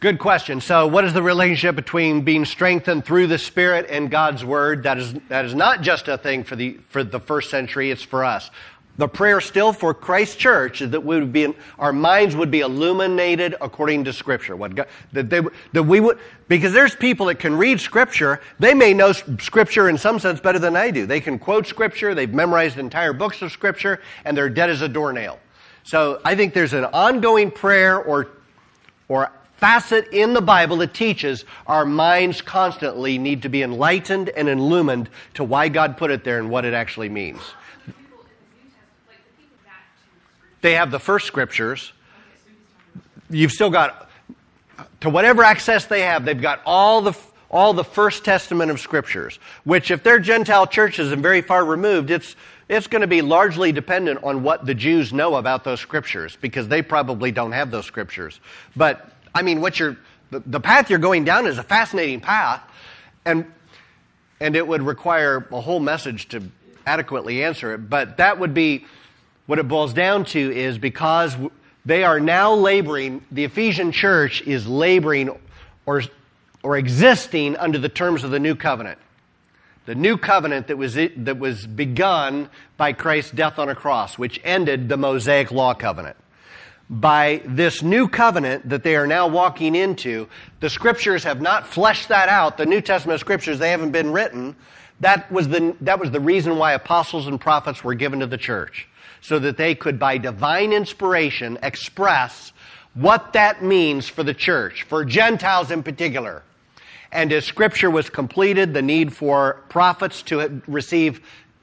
Good 0.00 0.18
question. 0.18 0.62
So, 0.62 0.86
what 0.86 1.04
is 1.04 1.12
the 1.12 1.22
relationship 1.22 1.76
between 1.76 2.22
being 2.22 2.46
strengthened 2.46 3.04
through 3.04 3.26
the 3.26 3.36
Spirit 3.36 3.84
and 3.90 4.10
God's 4.10 4.42
Word? 4.42 4.84
That 4.84 4.96
is, 4.96 5.12
that 5.28 5.44
is 5.44 5.54
not 5.54 5.82
just 5.82 6.08
a 6.08 6.16
thing 6.16 6.42
for 6.42 6.56
the, 6.56 6.78
for 6.88 7.04
the 7.04 7.20
first 7.20 7.50
century, 7.50 7.90
it's 7.90 8.02
for 8.02 8.24
us. 8.24 8.50
the 8.96 9.06
prayer 9.06 9.42
still 9.42 9.74
for 9.74 9.92
Christ's 9.92 10.36
church 10.36 10.80
is 10.80 10.90
that 10.92 11.04
we 11.04 11.20
would 11.20 11.34
be, 11.34 11.54
our 11.78 11.92
minds 11.92 12.34
would 12.34 12.50
be 12.50 12.60
illuminated 12.60 13.56
according 13.60 14.04
to 14.04 14.12
Scripture. 14.14 14.56
What 14.56 14.74
God, 14.74 14.86
that, 15.12 15.28
they, 15.28 15.42
that 15.74 15.82
we 15.82 16.00
would, 16.00 16.18
because 16.48 16.72
there's 16.72 16.96
people 16.96 17.26
that 17.26 17.38
can 17.38 17.54
read 17.54 17.78
Scripture. 17.78 18.40
They 18.58 18.72
may 18.72 18.94
know 18.94 19.12
Scripture 19.12 19.90
in 19.90 19.98
some 19.98 20.18
sense 20.18 20.40
better 20.40 20.58
than 20.58 20.76
I 20.76 20.90
do. 20.90 21.04
They 21.04 21.20
can 21.20 21.38
quote 21.38 21.66
Scripture. 21.66 22.14
They've 22.14 22.32
memorized 22.32 22.78
entire 22.78 23.12
books 23.12 23.42
of 23.42 23.52
Scripture, 23.52 24.00
and 24.24 24.34
they're 24.34 24.48
dead 24.48 24.70
as 24.70 24.80
a 24.80 24.88
doornail. 24.88 25.38
So 25.82 26.22
I 26.24 26.36
think 26.36 26.54
there's 26.54 26.72
an 26.72 26.86
ongoing 26.86 27.50
prayer 27.50 28.02
or, 28.02 28.28
or 29.06 29.30
facet 29.60 30.08
in 30.08 30.32
the 30.32 30.40
Bible 30.40 30.78
that 30.78 30.94
teaches 30.94 31.44
our 31.66 31.84
minds 31.84 32.40
constantly 32.40 33.18
need 33.18 33.42
to 33.42 33.48
be 33.48 33.62
enlightened 33.62 34.30
and 34.30 34.48
illumined 34.48 35.08
to 35.34 35.44
why 35.44 35.68
God 35.68 35.96
put 35.98 36.10
it 36.10 36.24
there 36.24 36.38
and 36.38 36.50
what 36.50 36.64
it 36.64 36.74
actually 36.74 37.10
means. 37.10 37.40
They 40.62 40.74
have 40.74 40.90
the 40.90 40.98
first 40.98 41.26
scriptures. 41.26 41.92
You've 43.30 43.52
still 43.52 43.70
got, 43.70 44.10
to 45.00 45.10
whatever 45.10 45.42
access 45.42 45.86
they 45.86 46.02
have, 46.02 46.24
they've 46.24 46.40
got 46.40 46.60
all 46.66 47.00
the, 47.02 47.16
all 47.50 47.72
the 47.72 47.84
First 47.84 48.24
Testament 48.24 48.70
of 48.70 48.80
scriptures, 48.80 49.38
which 49.64 49.90
if 49.90 50.02
they're 50.02 50.18
Gentile 50.18 50.66
churches 50.66 51.12
and 51.12 51.22
very 51.22 51.40
far 51.40 51.64
removed, 51.64 52.10
it's, 52.10 52.36
it's 52.68 52.86
going 52.86 53.00
to 53.00 53.08
be 53.08 53.22
largely 53.22 53.72
dependent 53.72 54.22
on 54.22 54.42
what 54.42 54.66
the 54.66 54.74
Jews 54.74 55.12
know 55.12 55.36
about 55.36 55.64
those 55.64 55.80
scriptures 55.80 56.36
because 56.40 56.68
they 56.68 56.82
probably 56.82 57.30
don't 57.30 57.52
have 57.52 57.70
those 57.70 57.86
scriptures. 57.86 58.40
But, 58.76 59.10
I 59.34 59.42
mean, 59.42 59.60
what 59.60 59.78
you're, 59.78 59.96
the, 60.30 60.40
the 60.40 60.60
path 60.60 60.90
you're 60.90 60.98
going 60.98 61.24
down 61.24 61.46
is 61.46 61.58
a 61.58 61.62
fascinating 61.62 62.20
path, 62.20 62.62
and, 63.24 63.46
and 64.40 64.56
it 64.56 64.66
would 64.66 64.82
require 64.82 65.46
a 65.50 65.60
whole 65.60 65.80
message 65.80 66.28
to 66.28 66.42
adequately 66.86 67.44
answer 67.44 67.74
it, 67.74 67.90
but 67.90 68.16
that 68.16 68.38
would 68.38 68.54
be 68.54 68.84
what 69.46 69.58
it 69.58 69.68
boils 69.68 69.92
down 69.92 70.24
to 70.24 70.38
is 70.38 70.78
because 70.78 71.36
they 71.84 72.04
are 72.04 72.20
now 72.20 72.54
laboring, 72.54 73.24
the 73.30 73.44
Ephesian 73.44 73.92
church 73.92 74.42
is 74.42 74.66
laboring 74.66 75.30
or, 75.86 76.02
or 76.62 76.76
existing 76.76 77.56
under 77.56 77.78
the 77.78 77.88
terms 77.88 78.24
of 78.24 78.30
the 78.30 78.38
new 78.38 78.54
covenant. 78.54 78.98
The 79.86 79.94
new 79.94 80.16
covenant 80.18 80.68
that 80.68 80.76
was, 80.76 80.94
that 80.94 81.38
was 81.38 81.66
begun 81.66 82.48
by 82.76 82.92
Christ's 82.92 83.32
death 83.32 83.58
on 83.58 83.68
a 83.68 83.74
cross, 83.74 84.18
which 84.18 84.40
ended 84.44 84.88
the 84.88 84.96
Mosaic 84.96 85.50
law 85.50 85.74
covenant. 85.74 86.16
By 86.90 87.40
this 87.46 87.82
new 87.82 88.08
covenant 88.08 88.68
that 88.68 88.82
they 88.82 88.96
are 88.96 89.06
now 89.06 89.28
walking 89.28 89.76
into, 89.76 90.28
the 90.58 90.68
scriptures 90.68 91.22
have 91.22 91.40
not 91.40 91.64
fleshed 91.64 92.08
that 92.08 92.28
out. 92.28 92.56
The 92.56 92.66
New 92.66 92.80
Testament 92.80 93.20
scriptures, 93.20 93.60
they 93.60 93.70
haven't 93.70 93.92
been 93.92 94.12
written. 94.12 94.56
That 94.98 95.30
was 95.30 95.48
the, 95.48 95.76
that 95.82 96.00
was 96.00 96.10
the 96.10 96.18
reason 96.18 96.56
why 96.56 96.72
apostles 96.72 97.28
and 97.28 97.40
prophets 97.40 97.84
were 97.84 97.94
given 97.94 98.18
to 98.20 98.26
the 98.26 98.36
church 98.36 98.88
so 99.20 99.38
that 99.38 99.56
they 99.56 99.74
could, 99.74 100.00
by 100.00 100.18
divine 100.18 100.72
inspiration, 100.72 101.58
express 101.62 102.52
what 102.94 103.34
that 103.34 103.62
means 103.62 104.08
for 104.08 104.24
the 104.24 104.34
church, 104.34 104.82
for 104.82 105.04
Gentiles 105.04 105.70
in 105.70 105.84
particular. 105.84 106.42
And 107.12 107.32
as 107.32 107.44
Scripture 107.44 107.90
was 107.90 108.10
completed, 108.10 108.74
the 108.74 108.82
need 108.82 109.12
for 109.12 109.62
prophets 109.68 110.22
to 110.24 110.60
receive 110.66 111.20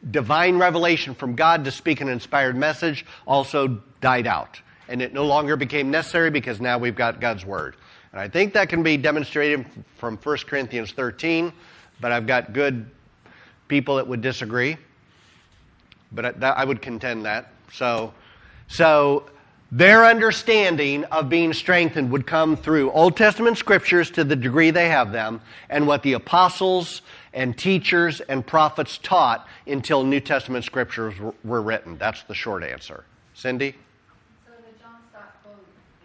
divine 0.09 0.57
revelation 0.57 1.15
from 1.15 1.35
God 1.35 1.65
to 1.65 1.71
speak 1.71 1.99
an 2.01 2.09
inspired 2.09 2.55
message 2.55 3.05
also 3.25 3.81
died 3.99 4.27
out. 4.27 4.61
And 4.89 5.01
it 5.01 5.13
no 5.13 5.25
longer 5.25 5.55
became 5.55 5.91
necessary 5.91 6.29
because 6.29 6.61
now 6.61 6.77
we've 6.77 6.95
got 6.95 7.19
God's 7.19 7.45
Word. 7.45 7.75
And 8.11 8.21
I 8.21 8.27
think 8.27 8.53
that 8.53 8.69
can 8.69 8.83
be 8.83 8.97
demonstrated 8.97 9.65
from 9.97 10.17
1 10.17 10.37
Corinthians 10.47 10.91
13, 10.91 11.51
but 11.99 12.11
I've 12.11 12.27
got 12.27 12.53
good 12.53 12.89
people 13.67 13.97
that 13.97 14.07
would 14.07 14.21
disagree. 14.21 14.77
But 16.11 16.41
I 16.41 16.63
would 16.63 16.81
contend 16.81 17.25
that. 17.25 17.51
So, 17.73 18.13
so 18.69 19.29
their 19.71 20.05
understanding 20.05 21.03
of 21.05 21.27
being 21.27 21.51
strengthened 21.51 22.11
would 22.11 22.25
come 22.25 22.55
through 22.55 22.91
Old 22.91 23.17
Testament 23.17 23.57
scriptures 23.57 24.09
to 24.11 24.23
the 24.23 24.37
degree 24.37 24.71
they 24.71 24.87
have 24.87 25.11
them, 25.11 25.41
and 25.69 25.85
what 25.85 26.03
the 26.03 26.13
apostles 26.13 27.01
and 27.33 27.57
teachers 27.57 28.21
and 28.21 28.47
prophets 28.47 28.97
taught 28.97 29.45
until 29.67 30.05
New 30.05 30.21
Testament 30.21 30.63
scriptures 30.63 31.13
were 31.43 31.61
written. 31.61 31.97
That's 31.97 32.23
the 32.23 32.33
short 32.33 32.63
answer. 32.63 33.03
Cindy? 33.33 33.75
So 34.45 34.53
the 34.53 34.81
John 34.81 35.01
Stott 35.11 35.35
quote, 35.43 35.57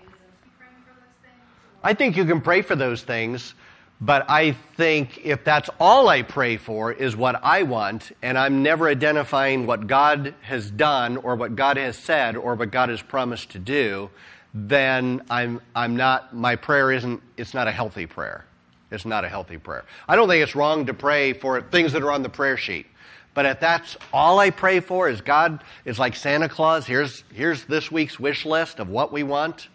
is 0.03 0.11
praying 0.59 0.75
for 0.85 0.95
those 0.99 1.15
things? 1.23 1.47
I 1.83 1.95
think 1.95 2.17
you 2.17 2.25
can 2.25 2.41
pray 2.41 2.63
for 2.63 2.77
those 2.77 3.03
things. 3.03 3.55
But 4.03 4.29
I 4.29 4.57
think 4.77 5.25
if 5.25 5.45
that's 5.45 5.71
all 5.79 6.09
I 6.09 6.23
pray 6.23 6.57
for 6.57 6.91
is 6.91 7.15
what 7.15 7.39
I 7.45 7.63
want, 7.63 8.11
and 8.21 8.37
I'm 8.37 8.65
never 8.65 8.89
identifying 8.89 9.65
what 9.65 9.87
God 9.87 10.35
has 10.41 10.69
done 10.69 11.19
or 11.19 11.37
what 11.37 11.55
God 11.55 11.77
has 11.77 11.97
said 11.97 12.37
or 12.37 12.57
what 12.57 12.73
God 12.73 12.89
has 12.89 13.01
promised 13.01 13.51
to 13.51 13.61
do, 13.61 14.11
then 14.53 15.23
I'm, 15.31 15.61
I'm 15.73 15.97
not, 15.97 16.35
my 16.35 16.57
prayer 16.57 16.91
isn't, 16.91 17.23
it's 17.37 17.55
not 17.55 17.69
a 17.69 17.71
healthy 17.71 18.07
prayer. 18.07 18.45
It's 18.91 19.07
not 19.07 19.25
a 19.25 19.29
healthy 19.29 19.57
prayer. 19.57 19.85
I 20.09 20.17
don't 20.17 20.29
think 20.29 20.43
it's 20.43 20.57
wrong 20.57 20.87
to 20.87 20.95
pray 20.95 21.33
for 21.33 21.63
things 21.63 21.93
that 21.93 22.03
are 22.03 22.11
on 22.11 22.23
the 22.23 22.29
prayer 22.29 22.57
sheet. 22.57 22.87
But 23.35 23.47
if 23.47 23.61
that's 23.61 23.97
all 24.13 24.41
I 24.41 24.51
pray 24.51 24.81
for 24.81 25.09
is 25.09 25.21
God 25.21 25.63
is 25.85 26.01
like 26.01 26.17
Santa 26.17 26.49
Claus, 26.49 26.87
here's, 26.87 27.23
here's 27.33 27.65
this 27.67 27.91
week's 27.93 28.19
wish 28.19 28.45
list 28.45 28.81
of 28.81 28.89
what 28.89 29.13
we 29.13 29.23
want. 29.23 29.69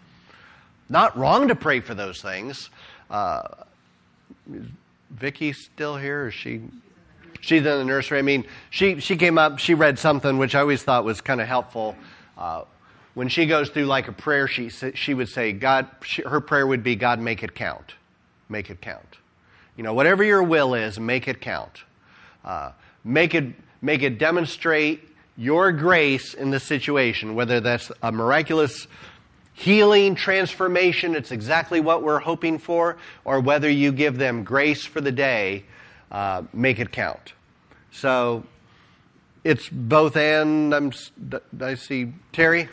Not 0.90 1.18
wrong 1.18 1.50
to 1.50 1.56
pray 1.56 1.80
for 1.80 1.94
those 1.94 2.22
things. 2.22 2.70
Uh, 3.10 3.44
is 4.54 4.66
Vicky 5.12 5.54
still 5.54 5.98
here? 5.98 6.28
Is 6.28 6.34
she? 6.34 6.62
She's 7.42 7.60
in 7.60 7.64
the 7.64 7.86
nursery. 7.86 8.20
I 8.20 8.24
mean, 8.24 8.46
she, 8.70 9.00
she 9.00 9.16
came 9.16 9.38
up, 9.38 9.60
she 9.60 9.74
read 9.74 10.00
something 10.00 10.38
which 10.38 10.56
I 10.56 10.62
always 10.62 10.84
thought 10.84 11.04
was 11.04 11.22
kind 11.22 11.40
of 11.40 11.48
helpful. 11.48 11.96
Uh, 12.38 12.64
when 13.14 13.30
she 13.30 13.46
goes 13.46 13.70
through 13.70 13.86
like 13.86 14.08
a 14.08 14.12
prayer, 14.12 14.48
she, 14.48 14.70
she 14.70 15.14
would 15.14 15.30
say, 15.30 15.52
God, 15.52 15.88
she, 16.04 16.22
her 16.24 16.42
prayer 16.42 16.66
would 16.66 16.84
be, 16.84 16.96
God, 16.96 17.20
make 17.20 17.44
it 17.44 17.56
count. 17.56 17.96
Make 18.50 18.70
it 18.70 18.82
count. 18.82 19.18
You 19.76 19.84
know, 19.84 19.94
whatever 19.94 20.24
your 20.24 20.44
will 20.44 20.74
is, 20.74 21.00
make 21.00 21.28
it 21.28 21.42
count. 21.42 21.84
Uh, 22.44 22.72
make, 23.04 23.36
it, 23.36 23.46
make 23.82 24.02
it 24.04 24.18
demonstrate 24.18 25.02
your 25.36 25.72
grace 25.72 26.34
in 26.34 26.50
the 26.50 26.60
situation, 26.60 27.36
whether 27.36 27.60
that's 27.60 27.92
a 28.02 28.12
miraculous 28.12 28.88
healing, 29.58 30.14
transformation, 30.14 31.16
it's 31.16 31.32
exactly 31.32 31.80
what 31.82 32.04
we're 32.04 32.20
hoping 32.20 32.60
for, 32.60 32.96
or 33.26 33.40
whether 33.40 33.68
you 33.68 33.92
give 33.92 34.16
them 34.16 34.44
grace 34.44 34.86
for 34.86 35.02
the 35.02 35.12
day, 35.12 35.66
uh, 36.12 36.44
make 36.54 36.78
it 36.78 36.92
count. 36.92 37.34
So 37.92 38.44
it's 39.44 39.68
both 39.68 40.16
and. 40.16 40.76
I'm, 40.76 40.92
I 41.60 41.74
see 41.74 42.14
Terry. 42.32 42.70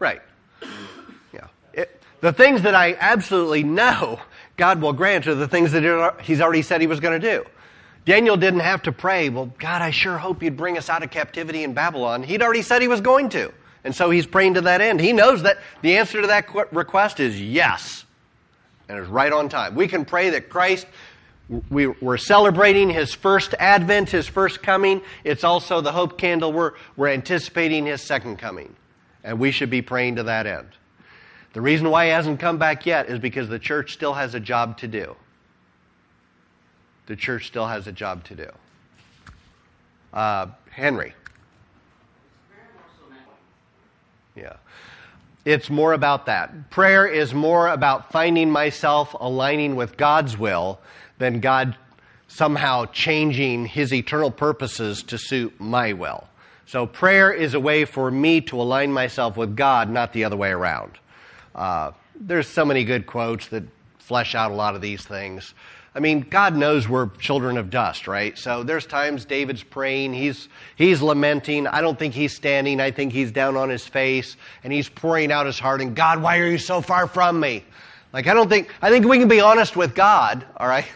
Right. 0.00 0.22
Yeah. 1.32 1.46
It, 1.72 2.02
the 2.20 2.32
things 2.32 2.62
that 2.62 2.74
I 2.74 2.96
absolutely 2.98 3.62
know 3.62 4.18
God 4.56 4.82
will 4.82 4.92
grant 4.92 5.28
are 5.28 5.36
the 5.36 5.46
things 5.46 5.70
that 5.70 6.16
He's 6.22 6.40
already 6.40 6.62
said 6.62 6.80
He 6.80 6.88
was 6.88 6.98
going 6.98 7.20
to 7.20 7.30
do. 7.30 7.44
Daniel 8.04 8.36
didn't 8.36 8.60
have 8.60 8.82
to 8.82 8.92
pray, 8.92 9.28
well, 9.28 9.50
God, 9.58 9.80
I 9.80 9.90
sure 9.90 10.18
hope 10.18 10.42
you'd 10.42 10.56
bring 10.56 10.76
us 10.76 10.88
out 10.88 11.02
of 11.02 11.10
captivity 11.10 11.62
in 11.62 11.72
Babylon. 11.72 12.22
He'd 12.22 12.42
already 12.42 12.62
said 12.62 12.82
he 12.82 12.88
was 12.88 13.00
going 13.00 13.28
to. 13.30 13.52
And 13.84 13.94
so 13.94 14.10
he's 14.10 14.26
praying 14.26 14.54
to 14.54 14.62
that 14.62 14.80
end. 14.80 15.00
He 15.00 15.12
knows 15.12 15.42
that 15.42 15.58
the 15.82 15.96
answer 15.96 16.20
to 16.20 16.26
that 16.28 16.72
request 16.72 17.20
is 17.20 17.40
yes. 17.40 18.04
And 18.88 18.98
it's 18.98 19.08
right 19.08 19.32
on 19.32 19.48
time. 19.48 19.74
We 19.74 19.88
can 19.88 20.04
pray 20.04 20.30
that 20.30 20.48
Christ, 20.48 20.86
we, 21.70 21.86
are 21.86 22.16
celebrating 22.16 22.90
his 22.90 23.14
first 23.14 23.54
advent, 23.58 24.10
his 24.10 24.26
first 24.26 24.62
coming. 24.62 25.02
It's 25.24 25.44
also 25.44 25.80
the 25.80 25.92
hope 25.92 26.18
candle. 26.18 26.52
We're, 26.52 26.72
we're 26.96 27.08
anticipating 27.08 27.86
his 27.86 28.02
second 28.02 28.38
coming. 28.38 28.74
And 29.24 29.38
we 29.38 29.52
should 29.52 29.70
be 29.70 29.82
praying 29.82 30.16
to 30.16 30.24
that 30.24 30.46
end. 30.46 30.68
The 31.52 31.60
reason 31.60 31.90
why 31.90 32.06
he 32.06 32.10
hasn't 32.10 32.40
come 32.40 32.58
back 32.58 32.86
yet 32.86 33.08
is 33.08 33.18
because 33.18 33.48
the 33.48 33.58
church 33.58 33.92
still 33.92 34.14
has 34.14 34.34
a 34.34 34.40
job 34.40 34.78
to 34.78 34.88
do 34.88 35.16
the 37.06 37.16
church 37.16 37.46
still 37.46 37.66
has 37.66 37.86
a 37.86 37.92
job 37.92 38.24
to 38.24 38.34
do. 38.34 38.48
Uh, 40.12 40.46
Henry. 40.70 41.14
Yeah. 44.34 44.56
It's 45.44 45.68
more 45.68 45.92
about 45.92 46.26
that. 46.26 46.70
Prayer 46.70 47.06
is 47.06 47.34
more 47.34 47.68
about 47.68 48.12
finding 48.12 48.50
myself 48.50 49.14
aligning 49.18 49.74
with 49.74 49.96
God's 49.96 50.38
will 50.38 50.78
than 51.18 51.40
God 51.40 51.76
somehow 52.28 52.86
changing 52.86 53.66
his 53.66 53.92
eternal 53.92 54.30
purposes 54.30 55.02
to 55.02 55.18
suit 55.18 55.60
my 55.60 55.92
will. 55.92 56.28
So 56.64 56.86
prayer 56.86 57.32
is 57.32 57.54
a 57.54 57.60
way 57.60 57.84
for 57.84 58.10
me 58.10 58.40
to 58.42 58.60
align 58.60 58.92
myself 58.92 59.36
with 59.36 59.56
God, 59.56 59.90
not 59.90 60.12
the 60.12 60.24
other 60.24 60.36
way 60.36 60.50
around. 60.50 60.92
Uh, 61.54 61.90
there's 62.14 62.46
so 62.46 62.64
many 62.64 62.84
good 62.84 63.06
quotes 63.06 63.48
that 63.48 63.64
flesh 63.98 64.34
out 64.34 64.50
a 64.50 64.54
lot 64.54 64.74
of 64.74 64.80
these 64.80 65.02
things. 65.02 65.54
I 65.94 66.00
mean, 66.00 66.20
God 66.20 66.56
knows 66.56 66.88
we're 66.88 67.08
children 67.18 67.58
of 67.58 67.68
dust, 67.68 68.08
right? 68.08 68.36
So 68.38 68.62
there's 68.62 68.86
times 68.86 69.26
David's 69.26 69.62
praying, 69.62 70.14
he's, 70.14 70.48
he's 70.76 71.02
lamenting. 71.02 71.66
I 71.66 71.82
don't 71.82 71.98
think 71.98 72.14
he's 72.14 72.34
standing. 72.34 72.80
I 72.80 72.90
think 72.90 73.12
he's 73.12 73.30
down 73.30 73.56
on 73.56 73.68
his 73.68 73.86
face 73.86 74.36
and 74.64 74.72
he's 74.72 74.88
pouring 74.88 75.30
out 75.30 75.44
his 75.44 75.58
heart 75.58 75.82
and 75.82 75.94
God, 75.94 76.22
why 76.22 76.38
are 76.38 76.46
you 76.46 76.56
so 76.56 76.80
far 76.80 77.06
from 77.06 77.38
me? 77.38 77.64
Like, 78.12 78.26
I 78.26 78.34
don't 78.34 78.48
think, 78.48 78.72
I 78.80 78.90
think 78.90 79.06
we 79.06 79.18
can 79.18 79.28
be 79.28 79.40
honest 79.40 79.76
with 79.76 79.94
God, 79.94 80.46
all 80.56 80.68
right? 80.68 80.86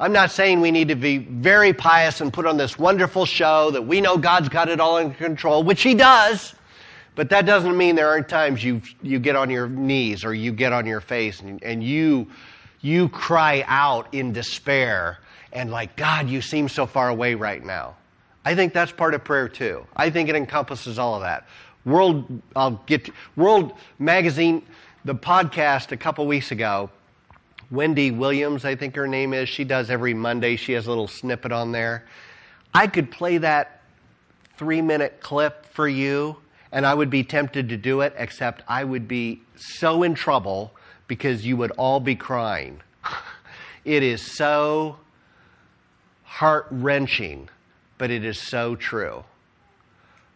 I'm 0.00 0.12
not 0.12 0.30
saying 0.30 0.60
we 0.60 0.70
need 0.70 0.88
to 0.88 0.94
be 0.94 1.18
very 1.18 1.72
pious 1.72 2.20
and 2.20 2.32
put 2.32 2.46
on 2.46 2.56
this 2.56 2.78
wonderful 2.78 3.24
show 3.24 3.70
that 3.72 3.82
we 3.82 4.00
know 4.00 4.16
God's 4.16 4.48
got 4.48 4.68
it 4.68 4.78
all 4.78 4.98
in 4.98 5.12
control, 5.12 5.64
which 5.64 5.82
He 5.82 5.94
does. 5.94 6.54
But 7.16 7.30
that 7.30 7.46
doesn't 7.46 7.76
mean 7.76 7.96
there 7.96 8.08
aren't 8.08 8.28
times 8.28 8.62
you 8.62 8.80
you 9.02 9.18
get 9.18 9.34
on 9.34 9.50
your 9.50 9.68
knees 9.68 10.24
or 10.24 10.32
you 10.32 10.52
get 10.52 10.72
on 10.72 10.86
your 10.86 11.00
face 11.00 11.40
and, 11.40 11.60
and 11.64 11.82
you 11.82 12.28
you 12.80 13.08
cry 13.08 13.64
out 13.66 14.12
in 14.14 14.32
despair 14.32 15.18
and 15.52 15.70
like 15.70 15.96
God, 15.96 16.28
you 16.28 16.40
seem 16.40 16.68
so 16.68 16.86
far 16.86 17.08
away 17.08 17.34
right 17.34 17.64
now. 17.64 17.96
I 18.44 18.54
think 18.54 18.72
that's 18.72 18.92
part 18.92 19.14
of 19.14 19.24
prayer 19.24 19.48
too. 19.48 19.86
I 19.96 20.10
think 20.10 20.28
it 20.28 20.36
encompasses 20.36 20.98
all 20.98 21.14
of 21.16 21.22
that. 21.22 21.46
World, 21.84 22.42
I'll 22.54 22.82
get 22.86 23.06
to, 23.06 23.12
World 23.36 23.72
Magazine, 23.98 24.62
the 25.04 25.14
podcast 25.14 25.92
a 25.92 25.96
couple 25.96 26.26
weeks 26.26 26.50
ago. 26.50 26.90
Wendy 27.70 28.10
Williams, 28.10 28.64
I 28.64 28.76
think 28.76 28.96
her 28.96 29.06
name 29.06 29.34
is. 29.34 29.48
She 29.48 29.64
does 29.64 29.90
every 29.90 30.14
Monday. 30.14 30.56
She 30.56 30.72
has 30.72 30.86
a 30.86 30.88
little 30.88 31.08
snippet 31.08 31.52
on 31.52 31.72
there. 31.72 32.04
I 32.72 32.86
could 32.86 33.10
play 33.10 33.38
that 33.38 33.82
three 34.56 34.82
minute 34.82 35.20
clip 35.20 35.66
for 35.66 35.86
you, 35.86 36.36
and 36.72 36.86
I 36.86 36.94
would 36.94 37.10
be 37.10 37.24
tempted 37.24 37.68
to 37.70 37.76
do 37.76 38.00
it, 38.00 38.14
except 38.16 38.62
I 38.68 38.84
would 38.84 39.06
be 39.08 39.42
so 39.56 40.02
in 40.02 40.14
trouble 40.14 40.72
because 41.08 41.44
you 41.44 41.56
would 41.56 41.72
all 41.72 41.98
be 41.98 42.14
crying. 42.14 42.80
It 43.84 44.02
is 44.02 44.36
so 44.36 44.98
heart 46.24 46.66
wrenching, 46.70 47.48
but 47.96 48.10
it 48.10 48.22
is 48.22 48.38
so 48.38 48.76
true. 48.76 49.24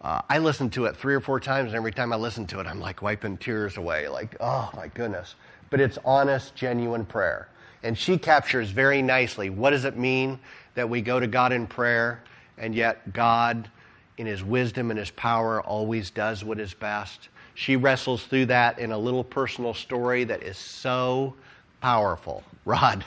Uh, 0.01 0.23
I 0.29 0.39
listened 0.39 0.73
to 0.73 0.87
it 0.87 0.97
three 0.97 1.15
or 1.15 1.21
four 1.21 1.39
times, 1.39 1.69
and 1.69 1.77
every 1.77 1.93
time 1.93 2.13
I 2.13 2.17
listen 2.17 2.47
to 2.47 2.61
it, 2.61 2.67
I'm 2.67 2.81
like 2.81 3.03
wiping 3.03 3.37
tears 3.37 3.77
away, 3.77 4.09
like, 4.09 4.37
oh 4.41 4.71
my 4.75 4.89
goodness. 4.89 5.35
But 5.69 5.81
it's 5.81 5.99
honest, 6.05 6.55
genuine 6.55 7.05
prayer. 7.05 7.49
And 7.83 7.97
she 7.97 8.17
captures 8.17 8.71
very 8.71 9.03
nicely 9.03 9.51
what 9.51 9.71
does 9.71 9.85
it 9.85 9.99
mean 9.99 10.39
that 10.75 10.89
we 10.89 11.03
go 11.03 11.21
to 11.21 11.27
God 11.27 11.53
in 11.53 11.67
prayer, 11.67 12.23
and 12.57 12.75
yet 12.75 13.13
God, 13.13 13.71
in 14.17 14.27
His 14.27 14.43
wisdom 14.43 14.91
and 14.91 14.99
His 14.99 15.11
power, 15.11 15.61
always 15.61 16.11
does 16.11 16.43
what 16.43 16.59
is 16.59 16.75
best. 16.75 17.29
She 17.55 17.77
wrestles 17.77 18.25
through 18.25 18.47
that 18.47 18.79
in 18.79 18.93
a 18.93 18.99
little 18.99 19.25
personal 19.25 19.75
story 19.75 20.25
that 20.25 20.43
is 20.43 20.57
so 20.57 21.35
powerful. 21.81 22.43
Rod. 22.65 23.05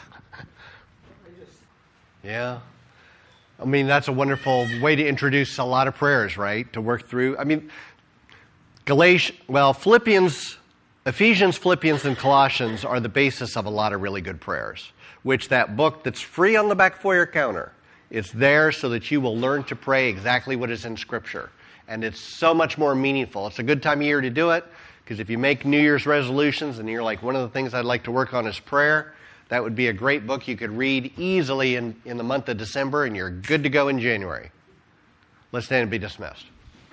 yeah. 2.24 2.60
I 3.60 3.66
mean, 3.66 3.88
that's 3.88 4.08
a 4.08 4.12
wonderful 4.12 4.68
way 4.82 4.96
to 4.96 5.08
introduce 5.08 5.58
a 5.58 5.64
lot 5.64 5.88
of 5.88 5.96
prayers, 5.96 6.38
right? 6.38 6.72
To 6.74 6.82
work 6.82 7.08
through. 7.08 7.38
I 7.38 7.46
mean, 7.46 7.72
Galatians, 8.84 9.40
well, 9.48 9.74
Philippians, 9.74 10.58
Ephesians, 11.06 11.58
Philippians, 11.58 12.06
and 12.06 12.18
Colossians 12.18 12.84
are 12.84 13.00
the 13.00 13.10
basis 13.10 13.56
of 13.56 13.66
a 13.66 13.70
lot 13.70 13.94
of 13.94 14.02
really 14.02 14.22
good 14.22 14.42
prayers, 14.42 14.92
which 15.24 15.50
that 15.50 15.78
book 15.78 16.04
that's 16.04 16.22
free 16.22 16.56
on 16.56 16.68
the 16.68 16.76
back 16.76 16.98
foyer 16.98 17.26
counter, 17.26 17.72
it's 18.10 18.32
there 18.32 18.72
so 18.72 18.90
that 18.90 19.10
you 19.10 19.22
will 19.22 19.38
learn 19.38 19.64
to 19.66 19.76
pray 19.76 20.10
exactly 20.10 20.56
what 20.56 20.70
is 20.70 20.86
in 20.86 20.98
Scripture. 20.98 21.50
And 21.88 22.04
it's 22.04 22.20
so 22.20 22.54
much 22.54 22.78
more 22.78 22.96
meaningful. 22.96 23.48
It's 23.48 23.60
a 23.60 23.64
good 23.64 23.84
time 23.84 24.00
of 24.00 24.06
year 24.06 24.22
to 24.22 24.30
do 24.30 24.52
it 24.52 24.66
because 25.04 25.20
if 25.20 25.30
you 25.30 25.38
make 25.38 25.66
New 25.66 25.80
Year's 25.80 26.06
resolutions 26.06 26.80
and 26.80 26.90
you're 26.90 27.04
like, 27.04 27.22
one 27.22 27.36
of 27.36 27.42
the 27.44 27.50
things 27.50 27.74
I'd 27.74 27.86
like 27.86 28.06
to 28.06 28.12
work 28.12 28.34
on 28.34 28.48
is 28.48 28.60
prayer, 28.60 29.14
that 29.50 29.62
would 29.62 29.76
be 29.76 29.88
a 29.88 29.94
great 29.94 30.26
book 30.26 30.48
you 30.48 30.58
could 30.58 30.72
read 30.72 31.14
easily 31.18 31.76
in, 31.76 31.96
in 32.06 32.18
the 32.18 32.24
month 32.24 32.50
of 32.50 32.58
December, 32.58 33.06
and 33.06 33.16
you're 33.16 33.30
good 33.30 33.64
to 33.64 33.70
go 33.70 33.88
in 33.88 34.00
January. 34.00 34.50
Let's 35.52 35.68
stand 35.68 35.84
and 35.84 35.92
be 35.92 36.00
dismissed. 36.00 36.46